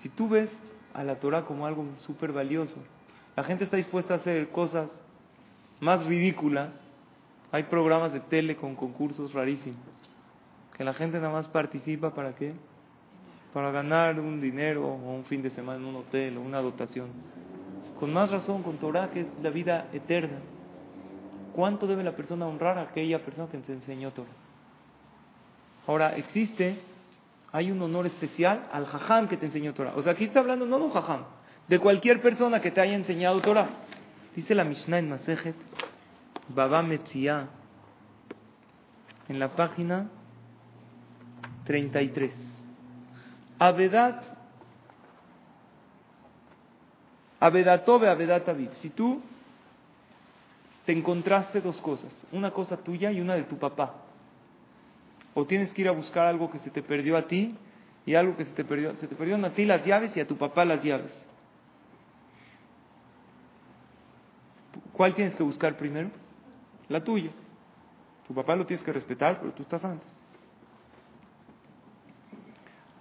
Si 0.06 0.10
tú 0.10 0.30
ves 0.30 0.52
a 0.94 1.04
la 1.04 1.16
Torah 1.16 1.46
como 1.46 1.66
algo 1.66 1.84
súper 1.98 2.32
valioso, 2.32 2.76
la 3.36 3.44
gente 3.44 3.64
está 3.64 3.76
dispuesta 3.76 4.14
a 4.14 4.18
hacer 4.18 4.50
cosas 4.50 4.92
más 5.80 6.06
ridículas. 6.06 6.70
Hay 7.52 7.64
programas 7.64 8.14
de 8.14 8.20
tele 8.20 8.56
con 8.56 8.76
concursos 8.76 9.34
rarísimos, 9.34 9.80
que 10.78 10.84
la 10.84 10.94
gente 10.94 11.18
nada 11.18 11.34
más 11.34 11.48
participa 11.48 12.14
para 12.14 12.36
qué? 12.36 12.54
Para 13.52 13.72
ganar 13.72 14.20
un 14.20 14.42
dinero 14.42 14.86
o 14.86 15.16
un 15.16 15.26
fin 15.26 15.42
de 15.42 15.50
semana 15.50 15.80
en 15.80 15.86
un 15.86 15.96
hotel 15.96 16.38
o 16.38 16.42
una 16.42 16.62
dotación. 16.62 17.08
Con 18.00 18.14
más 18.14 18.30
razón 18.30 18.62
con 18.62 18.78
Torah, 18.78 19.10
que 19.10 19.22
es 19.22 19.28
la 19.42 19.50
vida 19.50 19.88
eterna. 19.92 20.38
¿Cuánto 21.56 21.88
debe 21.88 22.04
la 22.04 22.16
persona 22.16 22.46
honrar 22.46 22.78
a 22.78 22.84
aquella 22.84 23.26
persona 23.26 23.50
que 23.50 23.58
te 23.58 23.74
enseñó 23.74 24.12
Torah? 24.12 24.30
Ahora, 25.88 26.16
existe, 26.16 26.78
hay 27.56 27.72
un 27.72 27.82
honor 27.82 28.06
especial 28.06 28.68
al 28.74 28.86
jajam 28.86 29.30
que 29.30 29.38
te 29.38 29.46
enseñó 29.46 29.74
Torah. 29.74 29.94
O 29.96 30.04
sea, 30.04 30.12
aquí 30.12 30.26
está 30.26 30.42
hablando 30.42 30.66
no 30.66 30.78
de 30.78 30.84
un 30.84 30.92
jajam, 30.92 31.24
de 31.70 31.80
cualquier 31.80 32.22
persona 32.22 32.60
que 32.60 32.70
te 32.70 32.82
haya 32.82 32.96
enseñado 32.96 33.40
Torah. 33.40 33.70
Dice 34.36 34.54
la 34.54 34.66
Mishnah 34.66 35.00
en 35.00 35.10
Masejet, 35.10 35.56
Baba 36.50 36.82
Metzia, 36.82 37.48
en 39.30 39.40
la 39.40 39.56
página 39.56 40.10
33. 41.64 42.34
Avedat, 43.58 44.22
Avedatobe, 47.40 48.10
Avedat 48.10 48.50
Aviv. 48.50 48.72
Si 48.82 48.90
tú 48.90 49.22
te 50.86 50.92
encontraste 50.92 51.62
dos 51.62 51.80
cosas, 51.80 52.14
una 52.34 52.52
cosa 52.52 52.76
tuya 52.76 53.14
y 53.14 53.22
una 53.22 53.36
de 53.36 53.44
tu 53.44 53.58
papá, 53.58 54.05
o 55.36 55.46
tienes 55.46 55.72
que 55.74 55.82
ir 55.82 55.88
a 55.90 55.92
buscar 55.92 56.26
algo 56.26 56.50
que 56.50 56.58
se 56.60 56.72
te 56.72 56.82
perdió 56.82 57.18
a 57.18 57.28
ti 57.28 57.56
y 58.06 58.16
algo 58.16 58.36
que 58.38 58.46
se 58.46 58.52
te 58.54 58.64
perdió, 58.64 58.96
se 58.96 59.08
te 59.08 59.16
perdieron 59.16 59.44
a 59.46 59.54
ti 59.54 59.66
las 59.66 59.86
llaves 59.86 60.16
y 60.18 60.22
a 60.22 60.28
tu 60.28 60.38
papá 60.38 60.66
las 60.66 60.82
llaves. 60.84 61.12
¿Cuál 64.94 65.14
tienes 65.14 65.36
que 65.36 65.44
buscar 65.44 65.76
primero? 65.78 66.10
La 66.88 67.04
tuya. 67.04 67.32
Tu 68.28 68.34
papá 68.34 68.56
lo 68.56 68.66
tienes 68.66 68.84
que 68.84 68.94
respetar, 68.94 69.40
pero 69.40 69.52
tú 69.52 69.64
estás 69.64 69.84
antes. 69.84 70.08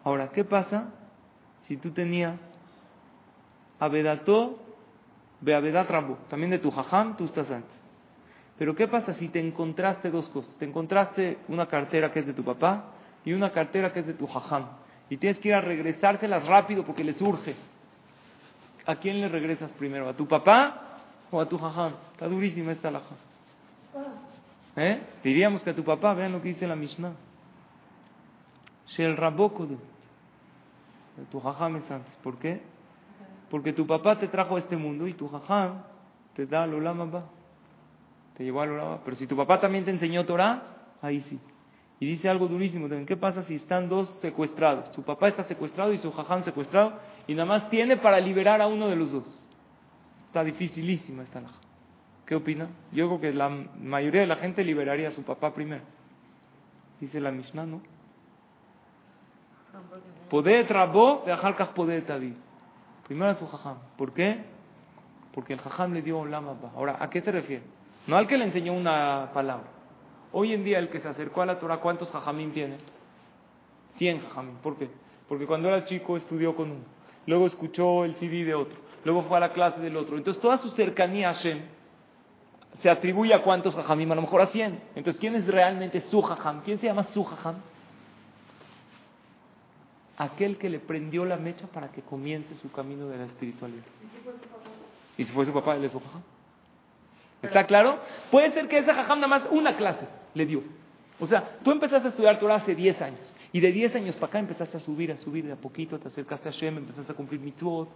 Ahora, 0.03 0.31
¿qué 0.31 0.45
pasa 0.45 0.91
si 1.67 1.77
tú 1.77 1.93
tenías 1.93 2.39
Abedató, 3.79 4.59
Beabedat 5.41 5.89
Rambo, 5.89 6.19
también 6.29 6.51
de 6.51 6.59
tu 6.59 6.71
jajam, 6.71 7.17
tú 7.17 7.27
estás 7.27 7.51
antes? 7.51 7.74
Pero 8.59 8.75
¿qué 8.75 8.87
pasa 8.87 9.15
si 9.15 9.29
te 9.29 9.41
encontraste 9.41 10.11
dos 10.11 10.29
cosas? 10.29 10.55
Te 10.57 10.65
encontraste 10.65 11.39
una 11.49 11.67
cartera 11.67 12.13
que 12.13 12.21
es 12.21 12.27
de 12.27 12.35
tu 12.35 12.45
papá 12.45 12.85
y 13.25 13.33
una 13.33 13.51
cartera 13.51 13.93
que 13.93 14.01
es 14.01 14.07
de 14.07 14.15
tu 14.15 14.27
jajam. 14.27 14.67
Y 15.11 15.17
tienes 15.17 15.39
que 15.39 15.49
ir 15.49 15.55
a 15.55 15.61
regresárselas 15.61 16.47
rápido 16.47 16.85
porque 16.85 17.03
les 17.03 17.21
urge. 17.21 17.55
¿A 18.87 18.97
quién 18.97 19.21
le 19.21 19.29
regresas 19.29 19.73
primero? 19.73 20.09
¿A 20.09 20.15
tu 20.15 20.29
papá 20.29 21.01
o 21.31 21.41
a 21.41 21.49
tu 21.49 21.59
jajam? 21.59 21.95
Está 22.13 22.29
durísima 22.29 22.73
esta 22.73 22.91
laja. 22.91 23.15
¿Eh? 24.77 25.01
Diríamos 25.23 25.63
que 25.63 25.71
a 25.71 25.75
tu 25.75 25.85
papá, 25.85 26.15
vean 26.15 26.33
lo 26.33 26.43
que 26.43 26.49
dice 26.49 26.67
la 26.67 26.77
Mishnah. 26.77 27.13
Shel 28.89 29.17
Rabokodu. 29.17 29.79
Tu 31.31 31.41
jajam 31.41 31.77
es 31.77 31.91
antes. 31.91 32.15
¿Por 32.23 32.39
qué? 32.39 32.61
Porque 33.51 33.73
tu 33.73 33.87
papá 33.87 34.19
te 34.19 34.29
trajo 34.29 34.57
a 34.57 34.59
este 34.59 34.77
mundo 34.77 35.07
y 35.07 35.15
tu 35.15 35.29
jajam 35.29 35.83
te 36.35 36.47
da 36.47 36.65
al 36.65 36.75
olama 36.75 37.25
Te 38.37 38.45
llevó 38.45 38.63
al 38.63 38.71
olama. 38.71 39.01
Pero 39.05 39.17
si 39.17 39.27
tu 39.27 39.37
papá 39.37 39.61
también 39.61 39.85
te 39.85 39.91
enseñó 39.91 40.25
Torah, 40.25 40.63
ahí 41.01 41.21
sí. 41.23 41.39
Y 42.01 42.07
dice 42.07 42.29
algo 42.29 42.49
durísimo 42.49 42.89
también. 42.89 43.07
¿Qué 43.07 43.17
pasa 43.17 43.43
si 43.45 43.55
están 43.55 43.89
dos 43.89 44.11
secuestrados? 44.21 44.95
Su 44.95 45.03
papá 45.03 45.29
está 45.29 45.45
secuestrado 45.45 45.93
y 45.93 45.99
su 45.99 46.13
jajam 46.13 46.43
secuestrado 46.43 46.95
y 47.27 47.35
nada 47.35 47.47
más 47.47 47.71
tiene 47.71 47.97
para 47.97 48.19
liberar 48.21 48.61
a 48.61 48.67
uno 48.67 48.89
de 48.89 48.97
los 48.97 49.13
dos. 49.13 49.25
Está 50.27 50.43
dificilísima 50.43 51.23
esta 51.23 51.41
laja. 51.41 51.55
¿Qué 52.27 52.35
opina? 52.35 52.69
Yo 52.91 53.07
creo 53.07 53.21
que 53.21 53.33
la 53.33 53.49
mayoría 53.49 54.23
de 54.23 54.27
la 54.27 54.37
gente 54.37 54.65
liberaría 54.65 55.09
a 55.09 55.13
su 55.13 55.23
papá 55.23 55.55
primero. 55.55 55.85
Dice 57.01 57.21
la 57.21 57.31
Mishnah, 57.31 57.67
¿no? 57.67 57.83
Poder 60.31 60.67
trabó, 60.67 61.23
dejar 61.27 61.75
poder 61.75 62.05
tadir. 62.07 62.35
Primero 63.07 63.31
a 63.31 63.35
su 63.35 63.47
jajam. 63.47 63.79
¿Por 63.97 64.13
qué? 64.13 64.45
Porque 65.33 65.53
el 65.53 65.61
jajam 65.61 65.93
le 65.93 66.03
dio 66.03 66.19
un. 66.19 66.33
Ahora, 66.33 66.97
¿a 66.99 67.11
qué 67.11 67.21
se 67.21 67.31
refiere? 67.31 67.63
No 68.07 68.17
al 68.17 68.27
que 68.27 68.37
le 68.37 68.45
enseñó 68.45 68.73
una 68.75 69.31
palabra. 69.33 69.67
Hoy 70.33 70.53
en 70.53 70.65
día 70.65 70.79
el 70.79 70.89
que 70.89 71.01
se 71.01 71.09
acercó 71.09 71.43
a 71.43 71.47
la 71.47 71.59
Torah, 71.59 71.79
¿cuántos 71.79 72.11
jajamín 72.11 72.53
tiene? 72.53 72.77
100 73.97 74.21
jajamín. 74.21 74.57
¿Por 74.63 74.77
qué? 74.77 74.91
Porque 75.29 75.47
cuando 75.47 75.69
era 75.69 75.85
chico 75.85 76.17
estudió 76.17 76.55
con 76.55 76.71
uno. 76.71 76.85
Luego 77.27 77.47
escuchó 77.47 78.05
el 78.05 78.17
CD 78.17 78.45
de 78.45 78.55
otro. 78.55 78.79
Luego 79.05 79.23
fue 79.23 79.37
a 79.37 79.41
la 79.41 79.53
clase 79.53 79.81
del 79.81 79.97
otro. 79.97 80.17
Entonces 80.17 80.43
toda 80.43 80.59
su 80.59 80.71
cercanía 80.71 81.31
a 81.31 81.35
Hashem 81.35 81.63
se 82.81 82.91
atribuye 82.91 83.33
a 83.33 83.43
cuántos 83.43 83.75
jajamim, 83.75 84.11
a 84.13 84.15
lo 84.15 84.23
mejor 84.23 84.41
a 84.41 84.47
100. 84.49 84.81
Entonces, 84.97 85.21
¿quién 85.21 85.35
es 85.37 85.47
realmente 85.47 86.01
su 86.03 86.21
jajam? 86.23 86.63
¿Quién 86.63 86.79
se 86.81 86.87
llama 86.87 87.05
su 87.05 87.25
jajam? 87.25 87.57
Aquel 90.17 90.59
que 90.59 90.69
le 90.69 90.81
prendió 90.81 91.25
la 91.25 91.37
mecha 91.37 91.67
para 91.69 91.91
que 91.91 92.03
comience 92.03 92.55
su 92.57 92.71
camino 92.71 93.07
de 93.09 93.19
la 93.19 93.25
espiritualidad. 93.25 93.85
¿Y 95.17 95.25
si 95.25 95.33
fue 95.33 95.45
su 95.45 95.53
papá? 95.53 95.77
él 95.77 95.85
es 95.85 95.93
su 95.93 96.01
jajam. 96.01 96.23
¿Está 97.45 97.65
claro? 97.67 97.99
Puede 98.31 98.51
ser 98.53 98.69
que 98.69 98.79
ese 98.79 98.93
jajam 98.93 99.21
nada 99.21 99.29
más 99.29 99.43
una 99.51 99.77
clase 99.77 100.07
le 100.35 100.47
dio. 100.47 100.63
O 101.21 101.27
sea, 101.27 101.59
tú 101.63 101.71
empezaste 101.71 102.09
a 102.09 102.11
estudiar 102.11 102.39
Torah 102.39 102.57
hace 102.57 102.75
10 102.75 103.01
años. 103.03 103.35
Y 103.53 103.61
de 103.61 103.71
10 103.71 103.97
años 103.97 104.17
para 104.17 104.27
acá 104.27 104.39
empezaste 104.41 104.77
a 104.77 104.81
subir, 104.81 105.13
a 105.13 105.17
subir 105.17 105.47
de 105.47 105.53
a 105.53 105.57
poquito, 105.57 105.99
te 105.99 106.09
acercaste 106.09 106.49
a 106.49 106.53
Shem, 106.53 106.79
empezaste 106.79 107.13
a 107.13 107.15
cumplir 107.15 107.41
mitzvot. 107.41 107.89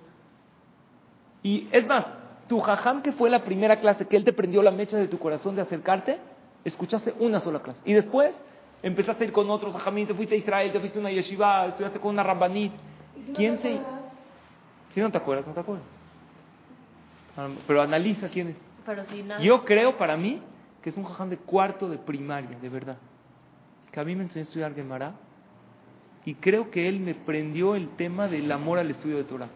Y 1.42 1.68
es 1.72 1.86
más, 1.86 2.06
tu 2.48 2.60
jajam 2.60 3.02
que 3.02 3.12
fue 3.12 3.28
la 3.28 3.44
primera 3.44 3.80
clase 3.80 4.06
que 4.06 4.16
él 4.16 4.24
te 4.24 4.32
prendió 4.32 4.62
la 4.62 4.70
mecha 4.70 4.96
de 4.96 5.08
tu 5.08 5.18
corazón 5.18 5.56
de 5.56 5.62
acercarte, 5.62 6.18
escuchaste 6.64 7.14
una 7.18 7.40
sola 7.40 7.60
clase. 7.60 7.80
Y 7.84 7.92
después 7.92 8.38
empezaste 8.82 9.24
a 9.24 9.26
ir 9.26 9.32
con 9.32 9.50
otros 9.50 9.72
jajamín, 9.74 10.06
te 10.06 10.14
fuiste 10.14 10.34
a 10.34 10.38
Israel, 10.38 10.70
te 10.70 10.78
fuiste 10.78 10.98
a 10.98 11.00
una 11.00 11.10
yeshiva, 11.10 11.66
estudiaste 11.66 11.98
con 11.98 12.12
una 12.12 12.22
rabbanit. 12.22 12.72
¿Quién 13.34 13.58
se...? 13.58 13.78
Si 14.94 15.00
no 15.00 15.10
te 15.10 15.18
acuerdas, 15.18 15.46
no 15.46 15.52
te 15.52 15.60
acuerdas. 15.60 15.84
Pero 17.66 17.82
analiza 17.82 18.28
quién 18.28 18.48
es. 18.48 18.56
Pero 18.88 19.04
si 19.04 19.22
Yo 19.44 19.66
creo 19.66 19.98
para 19.98 20.16
mí 20.16 20.40
que 20.82 20.88
es 20.88 20.96
un 20.96 21.04
jajam 21.04 21.28
de 21.28 21.36
cuarto 21.36 21.90
de 21.90 21.98
primaria, 21.98 22.58
de 22.58 22.70
verdad. 22.70 22.96
Que 23.92 24.00
a 24.00 24.04
mí 24.04 24.16
me 24.16 24.22
enseñó 24.22 24.40
a 24.40 24.44
estudiar 24.44 24.74
Gemara 24.74 25.12
y 26.24 26.34
creo 26.36 26.70
que 26.70 26.88
él 26.88 26.98
me 26.98 27.14
prendió 27.14 27.74
el 27.74 27.90
tema 27.96 28.28
del 28.28 28.50
amor 28.50 28.78
al 28.78 28.90
estudio 28.90 29.18
de 29.18 29.24
Torah. 29.24 29.50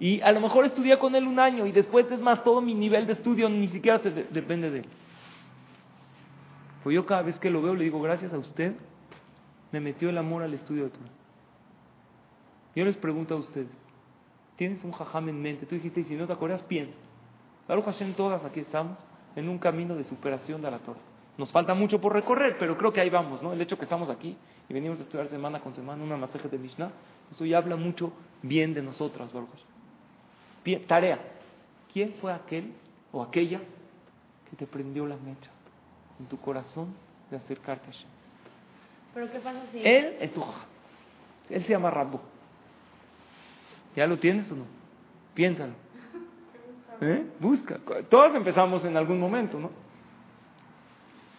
Y 0.00 0.20
a 0.20 0.32
lo 0.32 0.40
mejor 0.40 0.64
estudié 0.64 0.98
con 0.98 1.14
él 1.14 1.28
un 1.28 1.38
año 1.38 1.64
y 1.64 1.70
después 1.70 2.10
es 2.10 2.20
más, 2.20 2.42
todo 2.42 2.60
mi 2.60 2.74
nivel 2.74 3.06
de 3.06 3.12
estudio 3.12 3.48
ni 3.48 3.68
siquiera 3.68 4.00
se 4.00 4.10
depende 4.10 4.68
de 4.68 4.80
él. 4.80 4.86
Pues 6.82 6.92
yo 6.92 7.06
cada 7.06 7.22
vez 7.22 7.38
que 7.38 7.50
lo 7.50 7.62
veo 7.62 7.76
le 7.76 7.84
digo, 7.84 8.02
gracias 8.02 8.32
a 8.32 8.38
usted, 8.38 8.74
me 9.70 9.78
metió 9.78 10.10
el 10.10 10.18
amor 10.18 10.42
al 10.42 10.54
estudio 10.54 10.82
de 10.84 10.90
Torah. 10.90 11.10
Yo 12.74 12.84
les 12.84 12.96
pregunto 12.96 13.34
a 13.34 13.38
ustedes, 13.38 13.68
¿tienes 14.56 14.82
un 14.82 14.90
jajam 14.90 15.28
en 15.28 15.40
mente? 15.40 15.66
Tú 15.66 15.76
dijiste, 15.76 16.00
y 16.00 16.04
si 16.04 16.14
no 16.16 16.26
te 16.26 16.32
acuerdas, 16.32 16.64
piensa. 16.64 17.05
Baruch 17.68 17.84
Hashem, 17.84 18.14
todas 18.14 18.44
aquí 18.44 18.60
estamos 18.60 18.98
en 19.34 19.48
un 19.48 19.58
camino 19.58 19.94
de 19.94 20.04
superación 20.04 20.62
de 20.62 20.70
la 20.70 20.78
Torah. 20.78 21.00
Nos 21.36 21.52
falta 21.52 21.74
mucho 21.74 22.00
por 22.00 22.12
recorrer, 22.12 22.56
pero 22.58 22.78
creo 22.78 22.92
que 22.92 23.00
ahí 23.00 23.10
vamos, 23.10 23.42
¿no? 23.42 23.52
El 23.52 23.60
hecho 23.60 23.76
que 23.76 23.84
estamos 23.84 24.08
aquí 24.08 24.36
y 24.68 24.72
venimos 24.72 24.98
a 25.00 25.02
estudiar 25.02 25.28
semana 25.28 25.60
con 25.60 25.74
semana 25.74 26.02
una 26.02 26.16
masaje 26.16 26.48
de 26.48 26.58
Mishnah, 26.58 26.90
eso 27.30 27.44
ya 27.44 27.58
habla 27.58 27.76
mucho 27.76 28.12
bien 28.42 28.72
de 28.72 28.82
nosotras, 28.82 29.32
Baruch 29.32 29.50
Hashem 29.50 29.76
tarea. 30.86 31.18
¿Quién 31.92 32.14
fue 32.20 32.32
aquel 32.32 32.72
o 33.12 33.22
aquella 33.22 33.60
que 34.50 34.56
te 34.56 34.66
prendió 34.66 35.06
la 35.06 35.16
mecha 35.16 35.50
en 36.18 36.26
tu 36.26 36.38
corazón 36.38 36.94
de 37.30 37.36
acercarte 37.36 37.88
a 37.88 37.92
Hashem? 37.92 38.08
¿Pero 39.14 39.32
qué 39.32 39.38
pasa 39.38 39.60
si...? 39.72 39.78
Él 39.78 40.16
es 40.20 40.32
tu 40.32 40.44
Él 41.48 41.62
se 41.62 41.68
llama 41.68 41.90
Rabbo. 41.90 42.20
¿Ya 43.94 44.06
lo 44.06 44.18
tienes 44.18 44.50
o 44.50 44.56
no? 44.56 44.64
Piénsalo. 45.34 45.72
¿Eh? 47.00 47.26
Busca. 47.40 47.78
Todos 48.08 48.34
empezamos 48.34 48.84
en 48.84 48.96
algún 48.96 49.20
momento, 49.20 49.58
¿no? 49.58 49.70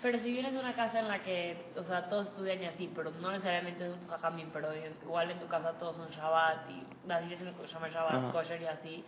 Pero 0.02 0.20
si 0.20 0.32
vienes 0.32 0.54
de 0.54 0.60
una 0.60 0.74
casa 0.74 1.00
en 1.00 1.08
la 1.08 1.24
que, 1.24 1.58
o 1.76 1.84
sea, 1.84 2.08
todos 2.08 2.28
estudian 2.28 2.62
y 2.62 2.66
así, 2.66 2.90
pero 2.96 3.12
no 3.20 3.32
necesariamente 3.32 3.86
es 3.86 3.94
un 3.94 4.08
jajamín, 4.08 4.50
pero 4.54 4.70
igual 5.04 5.32
en 5.32 5.40
tu 5.40 5.48
casa 5.48 5.74
todos 5.80 5.98
son 5.98 6.10
Shabbat 6.12 6.70
y 6.70 7.12
así 7.12 7.34
es 7.34 7.40
se 7.40 7.46
llama 7.46 7.90
Shabbat, 7.90 8.32
kosher 8.32 8.62
y 8.62 8.66
así. 8.68 9.04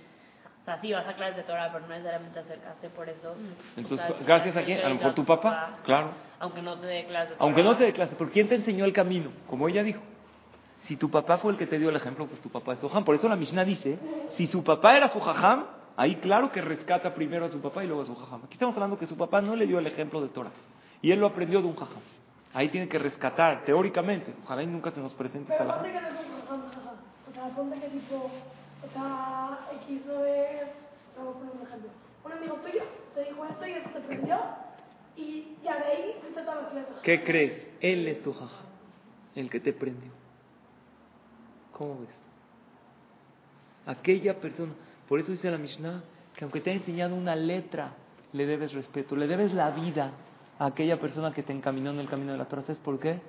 O 0.61 0.65
sea, 0.65 0.81
sí 0.81 0.91
vas 0.91 1.07
a 1.07 1.13
clases 1.13 1.37
de 1.37 1.43
Torah, 1.43 1.69
pero 1.71 1.85
no 1.85 1.89
necesariamente 1.89 2.39
acercaste 2.39 2.89
por 2.89 3.07
eso. 3.07 3.35
Entonces, 3.77 4.07
gracias 4.25 4.57
a 4.57 4.63
quién? 4.63 4.83
A 4.83 4.89
lo 4.89 4.95
mejor 4.95 5.13
tu 5.13 5.25
papá, 5.25 5.77
claro. 5.83 6.11
Aunque 6.39 6.61
no 6.61 6.77
te 6.79 6.87
dé 6.87 7.05
clase. 7.05 7.33
Aunque 7.37 7.63
no 7.63 7.77
te 7.77 7.83
dé 7.85 7.93
clase, 7.93 8.15
pero 8.17 8.31
¿quién 8.31 8.49
te 8.49 8.55
enseñó 8.55 8.85
el 8.85 8.93
camino? 8.93 9.31
Como 9.47 9.67
ella 9.67 9.83
dijo. 9.83 10.01
Si 10.83 10.95
tu 10.95 11.11
papá 11.11 11.37
fue 11.37 11.51
el 11.51 11.57
que 11.57 11.67
te 11.67 11.77
dio 11.77 11.89
el 11.89 11.95
ejemplo, 11.95 12.25
pues 12.25 12.41
tu 12.41 12.49
papá 12.49 12.73
es 12.73 12.79
tu 12.79 12.87
jajam. 12.87 13.05
Por 13.05 13.13
eso 13.13 13.29
la 13.29 13.35
Mishnah 13.35 13.63
dice, 13.63 13.99
si 14.31 14.47
su 14.47 14.63
papá 14.63 14.97
era 14.97 15.09
su 15.09 15.19
jajam, 15.19 15.65
ahí 15.99 16.15
claro 16.15 16.51
que 16.51 16.61
rescata 16.61 17.13
primero 17.13 17.45
a 17.45 17.51
su 17.51 17.61
papá 17.61 17.83
y 17.83 17.87
luego 17.87 18.03
a 18.03 18.05
su 18.05 18.15
jajam. 18.15 18.41
Aquí 18.45 18.53
estamos 18.53 18.73
hablando 18.75 18.97
que 18.97 19.05
su 19.05 19.17
papá 19.17 19.41
no 19.41 19.55
le 19.55 19.67
dio 19.67 19.79
el 19.79 19.87
ejemplo 19.87 20.21
de 20.21 20.29
Torah. 20.29 20.51
Y 21.01 21.11
él 21.11 21.19
lo 21.19 21.27
aprendió 21.27 21.61
de 21.61 21.67
un 21.67 21.75
jajam. 21.75 22.01
Ahí 22.53 22.69
tiene 22.69 22.87
que 22.87 22.97
rescatar, 22.97 23.63
teóricamente. 23.65 24.33
Ojalá 24.43 24.63
y 24.63 24.67
nunca 24.67 24.91
se 24.91 25.01
nos 25.01 25.13
presente 25.13 25.51
esta 25.51 25.81
Pero 25.81 25.93
que 25.93 26.01
no 26.01 26.07
es 26.07 26.25
un 26.25 26.41
jajam, 26.41 26.71
jajam. 26.71 26.95
O 27.29 27.33
sea, 27.33 27.49
ponte 27.55 27.79
que 27.79 27.87
tipo, 27.89 28.15
o 28.15 28.93
sea, 28.93 29.59
X 29.83 30.01
no 30.07 30.25
es, 30.25 30.67
vamos 31.17 31.35
a 31.35 31.39
poner 31.39 31.55
un 31.55 31.67
ejemplo. 31.67 31.89
Un 32.23 32.31
amigo 32.31 32.55
tuyo 32.55 32.83
te 33.13 33.25
dijo 33.25 33.45
esto 33.45 33.67
y 33.67 33.71
eso 33.71 33.89
te 33.89 33.99
prendió, 33.99 34.37
y 35.15 35.57
ya 35.63 35.77
de 35.77 35.85
ahí 35.85 36.15
fuiste 36.21 36.41
todas 36.41 36.63
las 36.63 36.71
clases. 36.71 36.95
¿Qué 37.03 37.23
crees? 37.23 37.67
Él 37.81 38.07
es 38.07 38.23
tu 38.23 38.33
jajam, 38.33 38.65
el 39.35 39.49
que 39.49 39.59
te 39.59 39.73
prendió. 39.73 40.11
¿Cómo 41.73 41.99
ves? 42.01 42.09
Aquella 43.85 44.39
persona, 44.39 44.73
por 45.09 45.19
eso 45.19 45.31
dice 45.31 45.49
la 45.49 45.57
Mishnah, 45.57 46.03
que 46.35 46.45
aunque 46.45 46.61
te 46.61 46.69
ha 46.69 46.73
enseñado 46.73 47.15
una 47.15 47.35
letra, 47.35 47.93
le 48.31 48.45
debes 48.45 48.73
respeto, 48.73 49.15
le 49.15 49.25
debes 49.25 49.53
la 49.55 49.71
vida 49.71 50.11
a 50.59 50.67
aquella 50.67 50.99
persona 50.99 51.33
que 51.33 51.41
te 51.41 51.51
encaminó 51.51 51.89
en 51.89 51.99
el 51.99 52.07
camino 52.07 52.31
de 52.31 52.37
la 52.37 52.45
Torah. 52.45 52.61
¿Sabes 52.61 52.77
por 52.77 52.99
qué? 52.99 53.19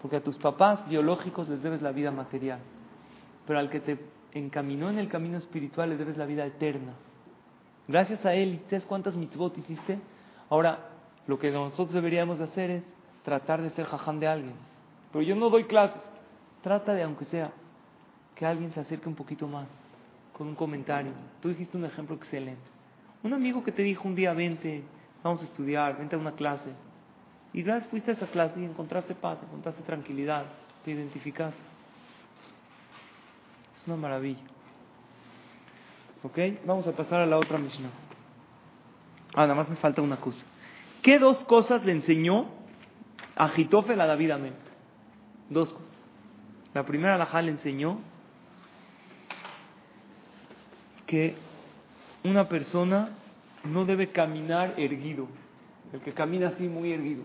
Porque 0.00 0.16
a 0.16 0.22
tus 0.22 0.38
papás 0.38 0.88
biológicos 0.88 1.46
les 1.50 1.62
debes 1.62 1.82
la 1.82 1.92
vida 1.92 2.10
material, 2.10 2.60
pero 3.46 3.58
al 3.58 3.68
que 3.68 3.80
te 3.80 3.98
encaminó 4.32 4.88
en 4.88 4.98
el 4.98 5.10
camino 5.10 5.36
espiritual 5.36 5.90
le 5.90 5.98
debes 5.98 6.16
la 6.16 6.24
vida 6.24 6.46
eterna. 6.46 6.94
Gracias 7.86 8.24
a 8.24 8.32
él, 8.32 8.62
¿sabes 8.70 8.86
cuántas 8.86 9.14
mitzvot 9.14 9.56
hiciste? 9.58 9.98
Ahora, 10.48 10.78
lo 11.26 11.38
que 11.38 11.50
nosotros 11.50 11.92
deberíamos 11.92 12.40
hacer 12.40 12.70
es 12.70 12.82
tratar 13.22 13.60
de 13.60 13.68
ser 13.70 13.84
jajam 13.84 14.18
de 14.18 14.28
alguien. 14.28 14.54
pero 15.12 15.20
yo 15.20 15.36
no 15.36 15.50
doy 15.50 15.64
clases. 15.64 16.00
Trata 16.62 16.94
de, 16.94 17.02
aunque 17.02 17.26
sea, 17.26 17.52
que 18.34 18.46
alguien 18.46 18.72
se 18.72 18.80
acerque 18.80 19.10
un 19.10 19.14
poquito 19.14 19.46
más 19.46 19.66
con 20.38 20.46
un 20.46 20.54
comentario. 20.54 21.10
Tú 21.42 21.48
dijiste 21.48 21.76
un 21.76 21.84
ejemplo 21.84 22.14
excelente. 22.14 22.62
Un 23.24 23.34
amigo 23.34 23.64
que 23.64 23.72
te 23.72 23.82
dijo 23.82 24.06
un 24.06 24.14
día, 24.14 24.32
vente, 24.32 24.84
vamos 25.24 25.42
a 25.42 25.44
estudiar, 25.44 25.98
vente 25.98 26.14
a 26.14 26.18
una 26.18 26.32
clase. 26.32 26.70
Y 27.52 27.62
gracias 27.62 27.90
fuiste 27.90 28.12
a 28.12 28.14
esa 28.14 28.28
clase 28.28 28.60
y 28.60 28.64
encontraste 28.64 29.16
paz, 29.16 29.38
encontraste 29.42 29.82
tranquilidad, 29.82 30.46
te 30.84 30.92
identificaste. 30.92 31.58
Es 33.76 33.86
una 33.86 33.96
maravilla. 33.96 34.42
¿Ok? 36.22 36.38
Vamos 36.64 36.86
a 36.86 36.92
pasar 36.92 37.20
a 37.20 37.26
la 37.26 37.36
otra 37.36 37.58
Mishnah. 37.58 37.90
Ah, 39.34 39.42
nada 39.42 39.56
más 39.56 39.68
me 39.68 39.76
falta 39.76 40.00
una 40.00 40.16
cosa. 40.16 40.44
¿Qué 41.02 41.18
dos 41.18 41.42
cosas 41.44 41.84
le 41.84 41.92
enseñó 41.92 42.46
a 43.34 43.48
Jitofel 43.48 44.00
a 44.00 44.06
David? 44.06 44.32
Dos 45.50 45.72
cosas. 45.72 45.88
La 46.74 46.84
primera 46.84 47.14
alajá 47.16 47.42
le 47.42 47.50
enseñó 47.50 47.98
que 51.08 51.34
una 52.22 52.48
persona 52.48 53.08
no 53.64 53.84
debe 53.86 54.10
caminar 54.10 54.74
erguido. 54.76 55.26
El 55.92 56.00
que 56.00 56.12
camina 56.12 56.48
así 56.48 56.68
muy 56.68 56.92
erguido. 56.92 57.24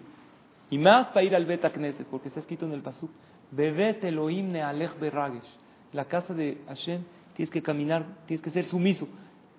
Y 0.69 0.77
más 0.79 1.07
para 1.07 1.23
ir 1.23 1.35
al 1.35 1.45
Bet 1.45 1.69
Knesset, 1.71 2.07
porque 2.07 2.29
está 2.29 2.39
escrito 2.39 2.65
en 2.65 2.71
el 2.71 2.81
Pasuk. 2.81 3.11
Bebet 3.51 4.03
Elohim 4.05 4.55
Alech 4.55 4.97
Beragesh. 4.99 5.47
La 5.91 6.05
casa 6.05 6.33
de 6.33 6.61
Hashem 6.67 7.03
tienes 7.35 7.51
que 7.51 7.61
caminar, 7.61 8.05
tienes 8.25 8.41
que 8.41 8.49
ser 8.49 8.65
sumiso. 8.65 9.07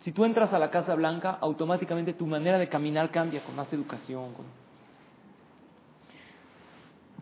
Si 0.01 0.11
tú 0.11 0.25
entras 0.25 0.53
a 0.53 0.59
la 0.59 0.71
Casa 0.71 0.95
Blanca, 0.95 1.39
automáticamente 1.41 2.15
tu 2.15 2.27
manera 2.27 2.59
de 2.59 2.69
caminar 2.69 3.11
cambia 3.11 3.45
con 3.45 3.55
más 3.55 3.73
educación. 3.73 4.31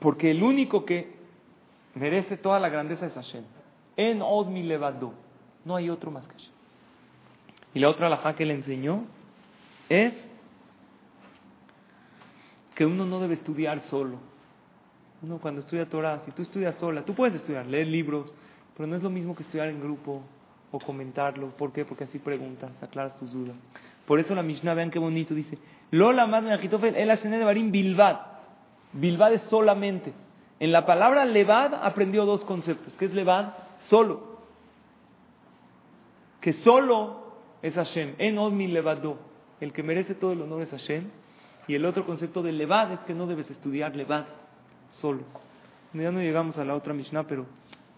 Porque 0.01 0.31
el 0.31 0.43
único 0.43 0.85
que 0.85 1.15
merece 1.95 2.37
toda 2.37 2.59
la 2.61 2.69
grandeza 2.69 3.07
es 3.07 3.15
Hashem. 3.15 3.45
En 3.97 4.23
Od 4.23 4.47
mi 4.47 4.63
levado. 4.63 5.13
No 5.65 5.77
hay 5.77 5.91
otro 5.91 6.11
más 6.11 6.27
que 6.27 6.35
Hashem. 6.35 6.62
Y 7.75 7.81
la 7.81 7.89
otra 7.89 8.07
alajá 8.07 8.35
que 8.35 8.45
le 8.45 8.55
enseñó 8.55 9.05
es 9.89 10.13
que 12.75 12.87
uno 12.87 13.07
no 13.07 13.21
debe 13.21 13.35
estudiar 13.35 13.81
solo. 13.83 14.19
Uno 15.23 15.39
cuando 15.39 15.61
estudia 15.61 15.89
Torah, 15.89 16.21
si 16.25 16.33
tú 16.33 16.43
estudias 16.43 16.75
sola, 16.77 17.05
tú 17.05 17.15
puedes 17.15 17.35
estudiar, 17.35 17.67
leer 17.67 17.87
libros, 17.87 18.33
pero 18.77 18.87
no 18.87 18.97
es 18.97 19.03
lo 19.03 19.11
mismo 19.11 19.37
que 19.37 19.43
estudiar 19.43 19.69
en 19.69 19.81
grupo 19.81 20.23
o 20.71 20.79
comentarlo. 20.81 21.51
¿Por 21.51 21.73
qué? 21.73 21.85
Porque 21.85 22.05
así 22.05 22.19
preguntas, 22.19 22.71
aclaras 22.83 23.17
tus 23.17 23.33
dudas. 23.33 23.55
Por 24.07 24.19
eso 24.19 24.35
la 24.35 24.43
Mishnah, 24.43 24.75
vean 24.75 24.91
qué 24.91 24.99
bonito, 24.99 25.35
dice, 25.35 25.59
Lola 25.93 26.27
más 26.27 26.43
el 26.45 27.11
el 27.11 27.45
Barim 27.45 27.71
Bilbad. 27.71 28.19
Bilbad 28.95 29.35
es 29.35 29.43
solamente. 29.43 30.13
En 30.59 30.73
la 30.73 30.87
palabra 30.87 31.25
levad 31.25 31.75
aprendió 31.75 32.25
dos 32.25 32.45
conceptos. 32.45 32.97
¿Qué 32.97 33.05
es 33.05 33.15
levad? 33.15 33.55
Solo. 33.83 34.39
Que 36.41 36.53
solo 36.55 37.22
es 37.63 37.75
Hashem. 37.75 38.15
En 38.19 38.39
Odmi 38.39 38.67
levado. 38.67 39.19
El 39.61 39.73
que 39.73 39.83
merece 39.83 40.15
todo 40.15 40.33
el 40.33 40.43
honor 40.43 40.63
es 40.63 40.71
Hashem. 40.71 41.09
Y 41.69 41.75
el 41.75 41.85
otro 41.85 42.05
concepto 42.05 42.43
de 42.43 42.53
levad 42.53 42.93
es 42.93 43.01
que 43.01 43.15
no 43.15 43.27
debes 43.27 43.49
estudiar 43.51 43.95
levad. 43.95 44.27
Solo. 44.91 45.23
Ya 45.95 46.11
no 46.11 46.21
llegamos 46.21 46.59
a 46.59 46.65
la 46.65 46.75
otra 46.75 46.93
Mishnah, 46.93 47.27
pero 47.27 47.47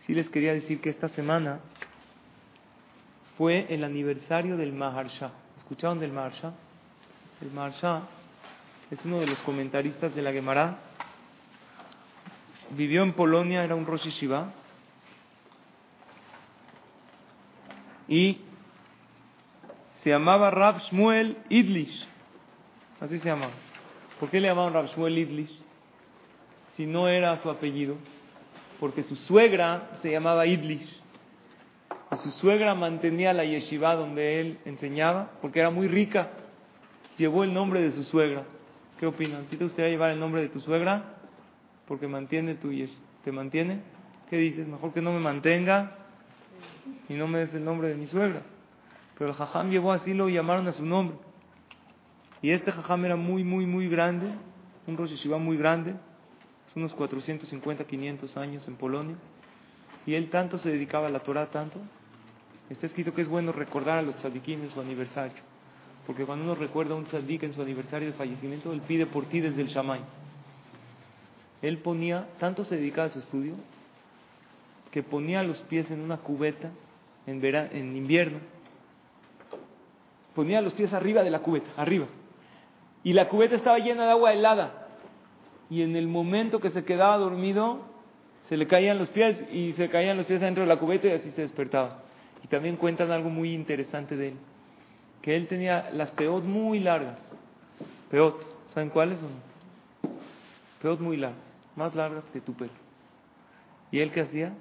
sí 0.06 0.14
les 0.14 0.28
quería 0.28 0.52
decir 0.52 0.80
que 0.80 0.90
esta 0.90 1.08
semana 1.08 1.60
fue 3.38 3.66
el 3.70 3.84
aniversario 3.84 4.56
del 4.56 4.72
Maharsha. 4.72 5.32
¿Escucharon 5.56 5.98
del 5.98 6.12
Maharsha? 6.12 6.52
El 7.40 7.50
Maharsha 7.52 8.02
es 8.90 9.04
uno 9.04 9.20
de 9.20 9.26
los 9.26 9.38
comentaristas 9.40 10.14
de 10.14 10.22
la 10.22 10.32
Gemara. 10.32 10.78
Vivió 12.70 13.02
en 13.02 13.12
Polonia, 13.12 13.64
era 13.64 13.74
un 13.74 13.86
Rosh 13.86 14.08
Shiva. 14.08 14.52
Y 18.08 18.40
se 20.04 20.10
llamaba 20.10 20.52
Rab 20.52 20.78
Shmuel 20.82 21.36
Idlish. 21.48 22.06
Así 23.00 23.18
se 23.18 23.28
llamaba. 23.28 23.52
¿Por 24.20 24.30
qué 24.30 24.40
le 24.40 24.46
llamaban 24.46 24.72
Rab 24.72 24.86
Shmuel 24.86 25.18
Idlish? 25.18 25.64
Si 26.76 26.86
no 26.86 27.08
era 27.08 27.36
su 27.38 27.50
apellido. 27.50 27.96
Porque 28.78 29.02
su 29.02 29.16
suegra 29.16 29.98
se 30.00 30.12
llamaba 30.12 30.46
Idlish 30.46 31.02
su 32.16 32.30
suegra 32.32 32.74
mantenía 32.74 33.32
la 33.32 33.44
yeshiva 33.44 33.94
donde 33.94 34.40
él 34.40 34.58
enseñaba, 34.64 35.30
porque 35.40 35.60
era 35.60 35.70
muy 35.70 35.88
rica. 35.88 36.30
Llevó 37.16 37.44
el 37.44 37.54
nombre 37.54 37.80
de 37.80 37.92
su 37.92 38.04
suegra. 38.04 38.44
¿Qué 38.98 39.06
opinan? 39.06 39.46
¿Quita 39.46 39.64
usted 39.64 39.88
llevar 39.88 40.10
el 40.10 40.20
nombre 40.20 40.42
de 40.42 40.48
tu 40.48 40.60
suegra? 40.60 41.16
Porque 41.86 42.08
mantiene 42.08 42.54
tu 42.54 42.72
yeshiva. 42.72 43.00
¿Te 43.24 43.32
mantiene? 43.32 43.80
¿Qué 44.28 44.36
dices? 44.36 44.68
Mejor 44.68 44.92
que 44.92 45.00
no 45.00 45.12
me 45.12 45.20
mantenga 45.20 45.96
y 47.08 47.14
no 47.14 47.26
me 47.26 47.38
des 47.38 47.54
el 47.54 47.64
nombre 47.64 47.88
de 47.88 47.94
mi 47.94 48.06
suegra. 48.06 48.42
Pero 49.18 49.30
el 49.30 49.36
jajam 49.36 49.70
llevó 49.70 49.92
así, 49.92 50.14
lo 50.14 50.28
llamaron 50.28 50.66
a 50.68 50.72
su 50.72 50.84
nombre. 50.84 51.16
Y 52.42 52.50
este 52.50 52.72
jajam 52.72 53.04
era 53.04 53.16
muy, 53.16 53.44
muy, 53.44 53.66
muy 53.66 53.88
grande, 53.88 54.28
un 54.86 54.96
Rosh 54.96 55.10
Yeshiva 55.10 55.38
muy 55.38 55.56
grande, 55.56 55.94
unos 56.74 56.92
450, 56.94 57.84
500 57.84 58.36
años 58.36 58.66
en 58.68 58.76
Polonia. 58.76 59.16
Y 60.06 60.14
él 60.14 60.28
tanto 60.30 60.58
se 60.58 60.70
dedicaba 60.70 61.06
a 61.06 61.10
la 61.10 61.20
Torah, 61.20 61.46
tanto, 61.50 61.80
Está 62.70 62.86
escrito 62.86 63.12
que 63.12 63.22
es 63.22 63.28
bueno 63.28 63.52
recordar 63.52 63.98
a 63.98 64.02
los 64.02 64.16
tzadikim 64.16 64.62
en 64.62 64.70
su 64.70 64.80
aniversario. 64.80 65.36
Porque 66.06 66.24
cuando 66.24 66.44
uno 66.44 66.54
recuerda 66.54 66.94
a 66.94 66.96
un 66.96 67.04
tzadik 67.04 67.42
en 67.42 67.52
su 67.52 67.62
aniversario 67.62 68.08
de 68.08 68.14
fallecimiento, 68.14 68.72
él 68.72 68.80
pide 68.80 69.06
por 69.06 69.26
ti 69.26 69.40
desde 69.40 69.60
el 69.60 69.68
Shamay. 69.68 70.00
Él 71.62 71.78
ponía, 71.78 72.26
tanto 72.38 72.64
se 72.64 72.76
dedicaba 72.76 73.08
a 73.08 73.10
su 73.10 73.18
estudio, 73.18 73.54
que 74.90 75.02
ponía 75.02 75.42
los 75.42 75.58
pies 75.62 75.90
en 75.90 76.00
una 76.00 76.18
cubeta 76.18 76.70
en, 77.26 77.44
en 77.44 77.96
invierno. 77.96 78.38
Ponía 80.34 80.60
los 80.60 80.72
pies 80.72 80.92
arriba 80.92 81.22
de 81.22 81.30
la 81.30 81.40
cubeta, 81.40 81.70
arriba. 81.76 82.06
Y 83.02 83.12
la 83.12 83.28
cubeta 83.28 83.54
estaba 83.54 83.78
llena 83.78 84.04
de 84.04 84.10
agua 84.10 84.32
helada. 84.32 84.88
Y 85.70 85.82
en 85.82 85.96
el 85.96 86.08
momento 86.08 86.60
que 86.60 86.70
se 86.70 86.84
quedaba 86.84 87.16
dormido, 87.18 87.80
se 88.48 88.56
le 88.56 88.66
caían 88.66 88.98
los 88.98 89.08
pies 89.08 89.38
y 89.52 89.72
se 89.74 89.88
caían 89.88 90.16
los 90.16 90.26
pies 90.26 90.40
dentro 90.40 90.62
de 90.62 90.68
la 90.68 90.78
cubeta 90.78 91.08
y 91.08 91.12
así 91.12 91.30
se 91.30 91.42
despertaba. 91.42 92.02
Y 92.42 92.48
también 92.48 92.76
cuentan 92.76 93.10
algo 93.10 93.30
muy 93.30 93.54
interesante 93.54 94.16
de 94.16 94.28
él, 94.28 94.34
que 95.22 95.34
él 95.36 95.48
tenía 95.48 95.90
las 95.92 96.10
peot 96.10 96.44
muy 96.44 96.80
largas. 96.80 97.18
Peot, 98.10 98.36
¿saben 98.74 98.90
cuáles 98.90 99.20
son? 99.20 99.30
Peot 100.82 101.00
muy 101.00 101.16
largas, 101.16 101.40
más 101.76 101.94
largas 101.94 102.24
que 102.32 102.40
tu 102.40 102.52
pelo. 102.54 102.72
¿Y 103.90 104.00
él 104.00 104.10
qué 104.10 104.22
hacía? 104.22 104.52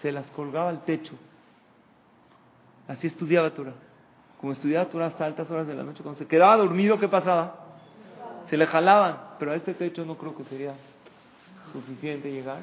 Se 0.00 0.12
las 0.12 0.26
colgaba 0.30 0.70
al 0.70 0.84
techo. 0.84 1.14
Así 2.86 3.08
estudiaba 3.08 3.50
Torah. 3.50 3.74
Como 4.40 4.52
estudiaba 4.52 4.88
Torah 4.88 5.06
hasta 5.06 5.24
altas 5.24 5.50
horas 5.50 5.66
de 5.66 5.74
la 5.74 5.82
noche, 5.82 6.02
cuando 6.02 6.18
se 6.18 6.26
quedaba 6.26 6.56
dormido, 6.56 6.98
¿qué 6.98 7.08
pasaba? 7.08 7.66
Se 8.48 8.56
le 8.56 8.66
jalaban, 8.66 9.18
pero 9.38 9.52
a 9.52 9.56
este 9.56 9.74
techo 9.74 10.04
no 10.04 10.16
creo 10.16 10.36
que 10.36 10.44
sería 10.44 10.74
suficiente 11.72 12.30
llegar. 12.30 12.62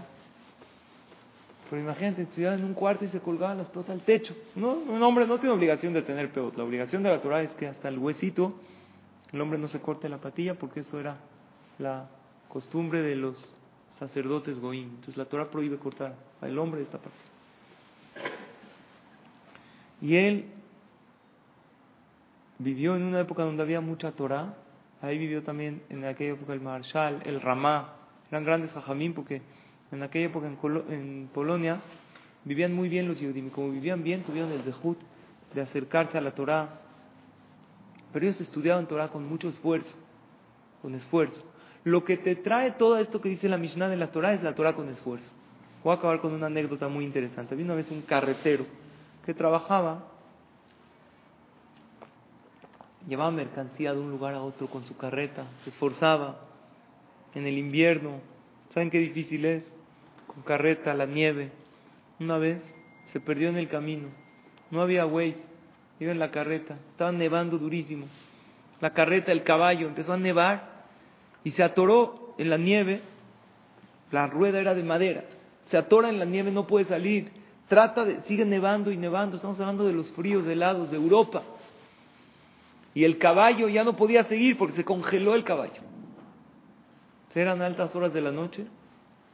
Pero 1.69 1.81
imagínate, 1.81 2.21
estudiar 2.23 2.53
en 2.53 2.63
un 2.63 2.73
cuarto 2.73 3.05
y 3.05 3.07
se 3.09 3.19
colgaban 3.19 3.57
las 3.57 3.67
pelotas 3.67 3.95
al 3.95 4.01
techo. 4.01 4.35
No, 4.55 4.73
un 4.73 5.01
hombre 5.01 5.27
no 5.27 5.39
tiene 5.39 5.53
obligación 5.53 5.93
de 5.93 6.03
tener 6.03 6.31
peot. 6.31 6.55
La 6.55 6.63
obligación 6.63 7.03
de 7.03 7.09
la 7.09 7.21
Torah 7.21 7.41
es 7.41 7.51
que 7.55 7.67
hasta 7.67 7.89
el 7.89 7.97
huesito 7.97 8.55
el 9.31 9.41
hombre 9.41 9.57
no 9.57 9.67
se 9.67 9.81
corte 9.81 10.07
la 10.07 10.19
patilla 10.19 10.55
porque 10.55 10.81
eso 10.81 10.99
era 10.99 11.17
la 11.79 12.07
costumbre 12.47 13.01
de 13.01 13.15
los 13.15 13.53
sacerdotes 13.99 14.59
goín. 14.59 14.89
Entonces 14.89 15.17
la 15.17 15.25
Torah 15.25 15.49
prohíbe 15.49 15.77
cortar 15.77 16.13
al 16.39 16.57
hombre 16.57 16.81
esta 16.83 16.99
parte. 16.99 17.17
Y 20.01 20.15
él 20.15 20.45
vivió 22.59 22.95
en 22.95 23.03
una 23.03 23.19
época 23.19 23.43
donde 23.43 23.63
había 23.63 23.81
mucha 23.81 24.11
Torah. 24.11 24.55
Ahí 25.01 25.17
vivió 25.17 25.43
también 25.43 25.83
en 25.89 26.05
aquella 26.05 26.33
época 26.33 26.53
el 26.53 26.61
Marshal, 26.61 27.21
el 27.25 27.41
Ramá. 27.41 27.95
Eran 28.29 28.43
grandes 28.43 28.71
jajamín 28.71 29.13
porque 29.13 29.41
en 29.91 30.03
aquella 30.03 30.27
época 30.27 30.47
en, 30.47 31.29
Polonia 31.33 31.81
vivían 32.43 32.73
muy 32.73 32.89
bien 32.89 33.07
los 33.07 33.17
judíos, 33.17 33.51
como 33.53 33.71
vivían 33.71 34.03
bien 34.03 34.23
tuvieron 34.23 34.51
el 34.51 34.63
dejut 34.63 34.99
de 35.53 35.61
acercarse 35.61 36.17
a 36.17 36.21
la 36.21 36.31
Torah, 36.31 36.81
pero 38.11 38.25
ellos 38.25 38.41
estudiaban 38.41 38.87
Torah 38.87 39.09
con 39.09 39.25
mucho 39.27 39.47
esfuerzo, 39.47 39.93
con 40.81 40.95
esfuerzo. 40.95 41.43
Lo 41.83 42.03
que 42.03 42.17
te 42.17 42.35
trae 42.35 42.71
todo 42.71 42.97
esto 42.97 43.21
que 43.21 43.29
dice 43.29 43.47
la 43.47 43.57
Mishnah 43.57 43.89
de 43.89 43.97
la 43.97 44.11
Torah 44.11 44.33
es 44.33 44.43
la 44.43 44.55
Torah 44.55 44.73
con 44.73 44.89
esfuerzo. 44.89 45.29
Voy 45.83 45.93
a 45.93 45.97
acabar 45.97 46.19
con 46.19 46.33
una 46.33 46.47
anécdota 46.47 46.87
muy 46.87 47.05
interesante. 47.05 47.53
Había 47.53 47.65
una 47.65 47.75
vez 47.75 47.91
un 47.91 48.01
carretero 48.01 48.65
que 49.23 49.33
trabajaba, 49.33 50.07
llevaba 53.07 53.31
mercancía 53.31 53.93
de 53.93 53.99
un 53.99 54.11
lugar 54.11 54.33
a 54.33 54.41
otro 54.41 54.67
con 54.67 54.85
su 54.85 54.97
carreta, 54.97 55.45
se 55.63 55.69
esforzaba 55.69 56.39
en 57.33 57.45
el 57.45 57.57
invierno. 57.57 58.19
¿Saben 58.73 58.89
qué 58.89 58.99
difícil 58.99 59.45
es? 59.45 59.71
con 60.35 60.43
carreta, 60.43 60.93
la 60.93 61.05
nieve. 61.05 61.51
Una 62.19 62.37
vez 62.37 62.61
se 63.13 63.19
perdió 63.19 63.49
en 63.49 63.57
el 63.57 63.69
camino. 63.69 64.09
No 64.69 64.81
había 64.81 65.05
Waze, 65.05 65.37
iba 65.99 66.11
en 66.11 66.19
la 66.19 66.31
carreta. 66.31 66.75
Estaba 66.91 67.11
nevando 67.11 67.57
durísimo. 67.57 68.07
La 68.81 68.91
carreta, 68.91 69.31
el 69.31 69.43
caballo, 69.43 69.87
empezó 69.87 70.13
a 70.13 70.17
nevar 70.17 70.83
y 71.43 71.51
se 71.51 71.63
atoró 71.63 72.35
en 72.37 72.49
la 72.49 72.57
nieve 72.57 73.01
La 74.11 74.27
rueda 74.27 74.59
era 74.59 74.75
de 74.75 74.83
madera. 74.83 75.23
Se 75.69 75.77
atora 75.77 76.09
en 76.09 76.19
la 76.19 76.25
nieve, 76.25 76.51
no 76.51 76.67
puede 76.67 76.85
salir. 76.85 77.31
Trata 77.67 78.05
de, 78.05 78.21
sigue 78.23 78.45
nevando 78.45 78.91
y 78.91 78.97
nevando. 78.97 79.37
Estamos 79.37 79.59
hablando 79.59 79.85
de 79.85 79.93
los 79.93 80.11
fríos 80.11 80.45
helados 80.45 80.91
de 80.91 80.97
Europa. 80.97 81.43
Y 82.95 83.03
el 83.03 83.19
caballo 83.19 83.67
ya 83.67 83.83
no 83.83 83.95
podía 83.95 84.23
seguir 84.23 84.57
porque 84.57 84.77
se 84.77 84.85
congeló 84.85 85.35
el 85.35 85.43
caballo. 85.43 85.81
Eran 87.35 87.61
altas 87.61 87.93
horas 87.93 88.13
de 88.13 88.21
la 88.21 88.31
noche. 88.31 88.65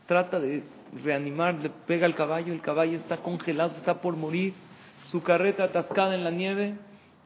Trata 0.07 0.39
de 0.39 0.63
reanimar, 1.03 1.53
le 1.53 1.69
pega 1.69 2.07
al 2.07 2.15
caballo. 2.15 2.51
El 2.51 2.59
caballo 2.59 2.97
está 2.97 3.17
congelado, 3.17 3.75
está 3.77 4.01
por 4.01 4.17
morir. 4.17 4.55
Su 5.03 5.21
carreta 5.21 5.65
atascada 5.65 6.15
en 6.15 6.23
la 6.23 6.31
nieve. 6.31 6.73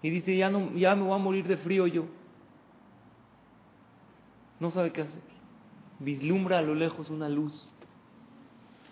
Y 0.02 0.10
dice, 0.10 0.36
ya, 0.36 0.50
no, 0.50 0.74
ya 0.74 0.94
me 0.94 1.04
voy 1.04 1.16
a 1.16 1.24
morir 1.24 1.48
de 1.48 1.56
frío 1.56 1.88
yo. 1.88 2.06
No 4.60 4.70
sabe 4.72 4.92
qué 4.92 5.04
hacer. 5.04 5.22
Vislumbra 6.00 6.60
a 6.60 6.62
lo 6.62 6.76
lejos 6.76 7.10
una 7.10 7.30
luz. 7.30 7.72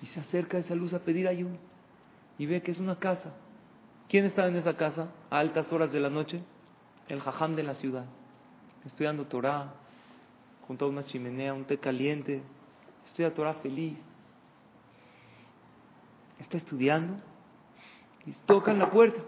Y 0.01 0.05
se 0.05 0.21
acerca 0.21 0.55
a 0.55 0.61
esa 0.61 0.75
luz 0.75 0.93
a 0.93 0.99
pedir 0.99 1.27
ayuda. 1.27 1.57
Y 2.37 2.45
ve 2.45 2.61
que 2.61 2.71
es 2.71 2.79
una 2.79 2.95
casa. 2.95 3.33
¿Quién 4.07 4.23
está 4.23 4.47
en 4.47 4.55
esa 4.55 4.77
casa 4.77 5.09
a 5.29 5.39
altas 5.39 5.71
horas 5.73 5.91
de 5.91 5.99
la 5.99 6.09
noche? 6.09 6.41
El 7.09 7.19
jajam 7.19 7.55
de 7.55 7.63
la 7.63 7.75
ciudad, 7.75 8.05
estudiando 8.85 9.25
Torah, 9.25 9.73
junto 10.67 10.85
a 10.85 10.87
una 10.89 11.05
chimenea, 11.05 11.53
un 11.53 11.65
té 11.65 11.77
caliente, 11.77 12.41
estudia 13.05 13.33
Torah 13.33 13.55
feliz. 13.55 13.97
Está 16.39 16.57
estudiando 16.57 17.15
y 18.25 18.31
tocan 18.45 18.79
la 18.79 18.89
puerta. 18.89 19.21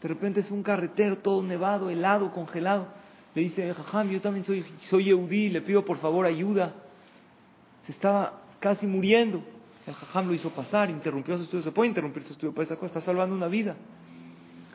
De 0.00 0.08
repente 0.08 0.40
es 0.40 0.50
un 0.50 0.62
carretero 0.62 1.18
todo 1.18 1.42
nevado, 1.42 1.90
helado, 1.90 2.32
congelado. 2.32 2.88
Le 3.34 3.42
dice, 3.42 3.72
jajam, 3.74 4.10
yo 4.10 4.20
también 4.20 4.44
soy, 4.44 4.64
soy 4.82 5.50
le 5.50 5.60
pido 5.62 5.84
por 5.84 5.98
favor 5.98 6.26
ayuda. 6.26 6.74
Se 7.86 7.92
estaba 7.92 8.42
casi 8.60 8.86
muriendo. 8.86 9.42
El 9.86 9.94
jajam 9.94 10.28
lo 10.28 10.34
hizo 10.34 10.50
pasar, 10.50 10.90
interrumpió 10.90 11.36
su 11.36 11.44
estudio. 11.44 11.64
Se 11.64 11.72
puede 11.72 11.88
interrumpir 11.88 12.22
su 12.24 12.32
estudio, 12.32 12.54
pues 12.54 12.70
está 12.70 13.00
salvando 13.00 13.34
una 13.34 13.48
vida 13.48 13.76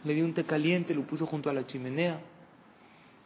le 0.07 0.15
dio 0.15 0.25
un 0.25 0.33
té 0.33 0.43
caliente, 0.43 0.95
lo 0.95 1.03
puso 1.03 1.25
junto 1.25 1.49
a 1.49 1.53
la 1.53 1.67
chimenea. 1.67 2.19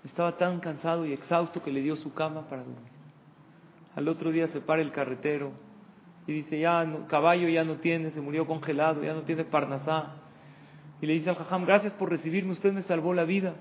Estaba 0.03 0.37
tan 0.37 0.59
cansado 0.59 1.05
y 1.05 1.13
exhausto 1.13 1.61
que 1.61 1.71
le 1.71 1.81
dio 1.81 1.95
su 1.95 2.13
cama 2.13 2.47
para 2.49 2.63
dormir. 2.63 2.91
Al 3.95 4.07
otro 4.07 4.31
día 4.31 4.47
se 4.47 4.61
para 4.61 4.81
el 4.81 4.91
carretero 4.91 5.51
y 6.27 6.33
dice, 6.33 6.59
ya, 6.59 6.83
no, 6.85 7.07
caballo 7.07 7.47
ya 7.49 7.63
no 7.63 7.75
tiene, 7.75 8.11
se 8.11 8.21
murió 8.21 8.47
congelado, 8.47 9.03
ya 9.03 9.13
no 9.13 9.21
tiene 9.21 9.43
parnasá. 9.43 10.15
Y 11.01 11.05
le 11.05 11.13
dice 11.13 11.29
al 11.29 11.35
jajam, 11.35 11.65
gracias 11.65 11.93
por 11.93 12.09
recibirme, 12.09 12.53
usted 12.53 12.73
me 12.73 12.83
salvó 12.83 13.13
la 13.13 13.25
vida. 13.25 13.55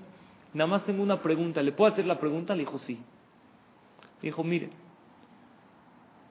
Nada 0.53 0.67
más 0.67 0.85
tengo 0.85 1.03
una 1.03 1.21
pregunta, 1.21 1.61
¿le 1.61 1.71
puedo 1.71 1.91
hacer 1.91 2.05
la 2.05 2.19
pregunta? 2.19 2.55
Le 2.55 2.61
dijo, 2.61 2.79
sí. 2.79 2.99
Le 4.21 4.29
dijo, 4.29 4.43
mire, 4.43 4.69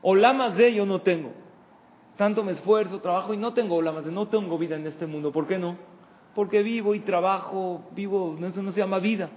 olamas 0.03 0.57
de 0.57 0.75
yo 0.75 0.87
no 0.87 1.01
tengo. 1.01 1.33
Tanto 2.17 2.45
me 2.45 2.53
esfuerzo, 2.53 3.01
trabajo 3.01 3.33
y 3.33 3.37
no 3.37 3.55
tengo 3.55 3.77
olamas 3.77 4.05
de, 4.05 4.13
no 4.13 4.29
tengo 4.29 4.59
vida 4.59 4.77
en 4.77 4.87
este 4.87 5.07
mundo. 5.07 5.33
¿Por 5.33 5.47
qué 5.47 5.59
no? 5.59 5.77
Porque 6.35 6.63
vivo 6.63 6.95
y 6.95 7.01
trabajo, 7.01 7.83
vivo, 7.93 8.37
eso 8.41 8.63
no 8.63 8.73
se 8.73 8.81
llama 8.81 8.99
vida. 8.99 9.31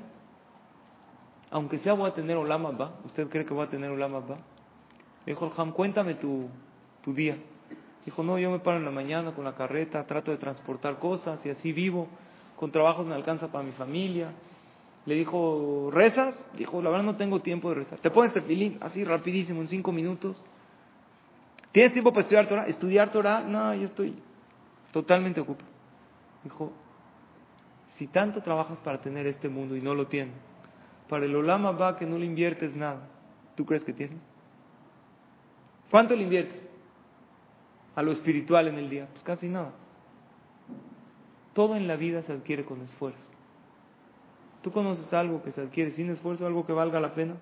Aunque 1.52 1.78
sea 1.80 1.94
voy 1.94 2.10
a 2.10 2.14
tener 2.14 2.38
olama, 2.38 2.72
¿va? 2.72 2.94
¿Usted 3.06 3.30
cree 3.30 3.46
que 3.46 3.54
voy 3.54 3.66
a 3.66 3.70
tener 3.70 3.90
olama, 3.90 4.20
va? 4.20 4.38
Dijo 5.26 5.46
el 5.46 5.52
Ham, 5.56 5.72
cuéntame 5.72 6.16
tu, 6.16 6.48
tu 7.04 7.14
día. 7.14 7.38
Dijo, 8.06 8.24
no, 8.24 8.38
yo 8.38 8.52
me 8.52 8.60
paro 8.60 8.78
en 8.78 8.86
la 8.86 8.92
mañana 8.92 9.32
con 9.32 9.46
la 9.46 9.54
carreta, 9.54 10.06
trato 10.06 10.32
de 10.32 10.38
transportar 10.38 11.00
cosas 11.00 11.46
y 11.46 11.50
así 11.50 11.72
vivo. 11.72 12.08
Con 12.58 12.72
trabajos 12.72 13.06
me 13.06 13.16
alcanza 13.16 13.48
para 13.48 13.64
mi 13.64 13.72
familia. 13.72 14.32
Le 15.06 15.16
dijo, 15.16 15.90
¿rezas? 15.92 16.36
Dijo, 16.58 16.82
la 16.82 16.90
verdad 16.90 17.06
no 17.06 17.16
tengo 17.16 17.40
tiempo 17.40 17.70
de 17.70 17.76
rezar. 17.76 18.00
¿Te 18.00 18.10
pones 18.10 18.34
tefilín 18.34 18.78
así 18.82 19.04
rapidísimo, 19.04 19.62
en 19.62 19.68
cinco 19.68 19.92
minutos? 19.92 20.44
¿Tienes 21.72 21.94
tiempo 21.94 22.12
para 22.12 22.22
estudiar 22.22 22.48
Torah? 22.48 22.68
¿Estudiar 22.68 23.12
Torah? 23.12 23.42
No, 23.42 23.74
yo 23.74 23.86
estoy 23.86 24.16
totalmente 24.92 25.42
ocupado. 25.42 25.70
Dijo, 26.44 26.72
si 27.98 28.08
tanto 28.08 28.42
trabajas 28.42 28.80
para 28.80 29.02
tener 29.02 29.28
este 29.28 29.50
mundo 29.50 29.76
y 29.76 29.82
no 29.82 29.94
lo 29.94 30.08
tienes, 30.08 30.36
para 31.08 31.26
el 31.26 31.36
Olama 31.36 31.72
va 31.72 31.98
que 31.98 32.06
no 32.06 32.18
le 32.18 32.26
inviertes 32.26 32.76
nada, 32.76 33.08
¿tú 33.56 33.66
crees 33.66 33.84
que 33.84 33.94
tienes? 33.94 34.18
¿Cuánto 35.92 36.16
le 36.16 36.24
inviertes 36.24 36.60
a 37.96 38.02
lo 38.02 38.12
espiritual 38.12 38.68
en 38.68 38.80
el 38.80 38.90
día? 38.90 39.08
Pues 39.12 39.24
casi 39.24 39.48
nada. 39.48 39.72
Todo 41.54 41.76
en 41.76 41.88
la 41.88 41.96
vida 41.96 42.24
se 42.24 42.34
adquiere 42.34 42.66
con 42.66 42.82
esfuerzo. 42.82 43.24
¿Tú 44.64 44.72
conoces 44.72 45.14
algo 45.14 45.44
que 45.44 45.52
se 45.52 45.62
adquiere 45.62 45.92
sin 45.92 46.10
esfuerzo, 46.10 46.48
algo 46.48 46.66
que 46.66 46.74
valga 46.74 47.00
la 47.00 47.14
pena? 47.14 47.36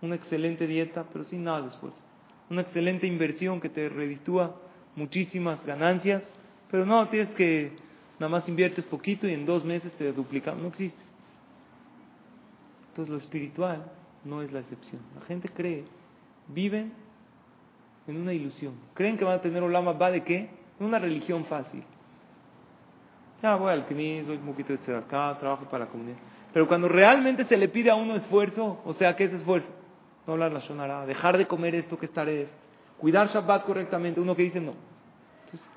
Una 0.00 0.14
excelente 0.14 0.66
dieta, 0.66 1.04
pero 1.12 1.24
sin 1.24 1.44
nada 1.44 1.62
de 1.62 1.68
esfuerzo. 1.68 1.98
Una 2.48 2.62
excelente 2.62 3.06
inversión 3.06 3.60
que 3.60 3.68
te 3.68 3.88
reditúa 3.88 4.56
muchísimas 4.96 5.64
ganancias, 5.66 6.22
pero 6.70 6.86
no, 6.86 7.08
tienes 7.08 7.34
que 7.34 7.76
Nada 8.18 8.30
más 8.30 8.48
inviertes 8.48 8.84
poquito 8.86 9.28
y 9.28 9.32
en 9.32 9.46
dos 9.46 9.64
meses 9.64 9.92
te 9.92 10.12
duplica. 10.12 10.54
No 10.54 10.68
existe. 10.68 11.02
Entonces 12.88 13.12
lo 13.12 13.18
espiritual 13.18 13.84
no 14.24 14.42
es 14.42 14.50
la 14.52 14.60
excepción. 14.60 15.00
La 15.18 15.24
gente 15.24 15.48
cree, 15.48 15.84
viven 16.48 16.92
en 18.08 18.16
una 18.16 18.32
ilusión. 18.32 18.74
Creen 18.94 19.16
que 19.16 19.24
van 19.24 19.36
a 19.36 19.40
tener 19.40 19.62
Olama 19.62 19.92
va 19.92 20.10
de 20.10 20.24
qué? 20.24 20.50
Una 20.80 20.98
religión 20.98 21.44
fácil. 21.44 21.84
Ya 23.42 23.54
voy 23.54 23.72
al 23.72 23.86
CNI, 23.86 24.24
soy 24.24 24.36
un 24.36 24.46
poquito 24.46 24.76
de 24.76 24.96
acá, 24.96 25.36
trabajo 25.38 25.66
para 25.66 25.84
la 25.84 25.90
comunidad. 25.90 26.16
Pero 26.52 26.66
cuando 26.66 26.88
realmente 26.88 27.44
se 27.44 27.56
le 27.56 27.68
pide 27.68 27.90
a 27.90 27.94
uno 27.94 28.16
esfuerzo, 28.16 28.80
o 28.84 28.94
sea, 28.94 29.14
¿qué 29.14 29.24
es 29.24 29.32
esfuerzo? 29.32 29.68
No 30.26 30.32
hablar 30.32 30.50
la 30.50 30.58
shonara, 30.58 31.06
dejar 31.06 31.38
de 31.38 31.46
comer 31.46 31.74
esto 31.76 31.96
que 31.98 32.06
estaré, 32.06 32.48
cuidar 32.98 33.28
Shabbat 33.28 33.64
correctamente, 33.64 34.20
uno 34.20 34.34
que 34.34 34.42
dice 34.42 34.60
no. 34.60 34.74
Entonces, 35.44 35.68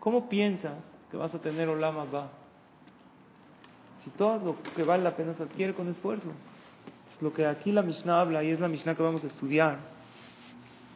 ¿cómo 0.00 0.28
piensas 0.28 0.74
que 1.10 1.16
vas 1.16 1.34
a 1.34 1.38
tener 1.38 1.68
Olama 1.68 2.04
va. 2.04 2.28
Si 4.04 4.10
todo 4.10 4.38
lo 4.38 4.62
que 4.74 4.82
vale 4.82 5.02
la 5.02 5.16
pena 5.16 5.34
se 5.34 5.42
adquiere 5.42 5.74
con 5.74 5.88
esfuerzo. 5.88 6.30
Es 7.12 7.22
lo 7.22 7.32
que 7.32 7.46
aquí 7.46 7.72
la 7.72 7.82
Mishnah 7.82 8.20
habla 8.20 8.42
y 8.44 8.50
es 8.50 8.60
la 8.60 8.68
Mishnah 8.68 8.94
que 8.94 9.02
vamos 9.02 9.24
a 9.24 9.26
estudiar. 9.26 9.78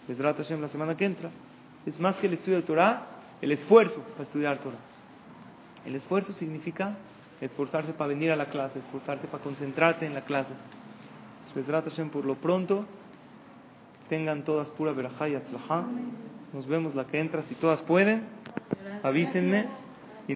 Hashem 0.09 0.61
la 0.61 0.69
semana 0.69 0.97
que 0.97 1.05
entra. 1.05 1.31
Es 1.87 1.99
más 1.99 2.17
que 2.17 2.27
el 2.27 2.35
estudio 2.35 2.59
de 2.59 2.63
Torah, 2.63 3.07
el 3.41 3.53
esfuerzo 3.53 4.01
para 4.13 4.25
estudiar 4.25 4.59
Torah. 4.59 4.79
El 5.85 5.97
esfuerzo 5.97 6.33
significa 6.33 6.97
esforzarse 7.41 7.93
para 7.93 8.09
venir 8.09 8.31
a 8.31 8.37
la 8.37 8.47
clase, 8.47 8.79
esforzarte 8.79 9.27
para 9.27 9.43
concentrarte 9.43 10.07
en 10.07 10.15
la 10.15 10.23
clase. 10.23 10.53
Hashem 11.55 12.11
por 12.11 12.25
lo 12.25 12.37
pronto, 12.37 12.87
tengan 14.09 14.45
todas 14.45 14.69
pura 14.71 14.93
verajá 14.93 15.29
y 15.29 15.39
Nos 16.53 16.67
vemos 16.67 16.95
la 16.95 17.07
que 17.07 17.19
entra, 17.19 17.43
si 17.43 17.55
todas 17.57 17.83
pueden, 17.83 18.25
avísenme. 19.03 19.82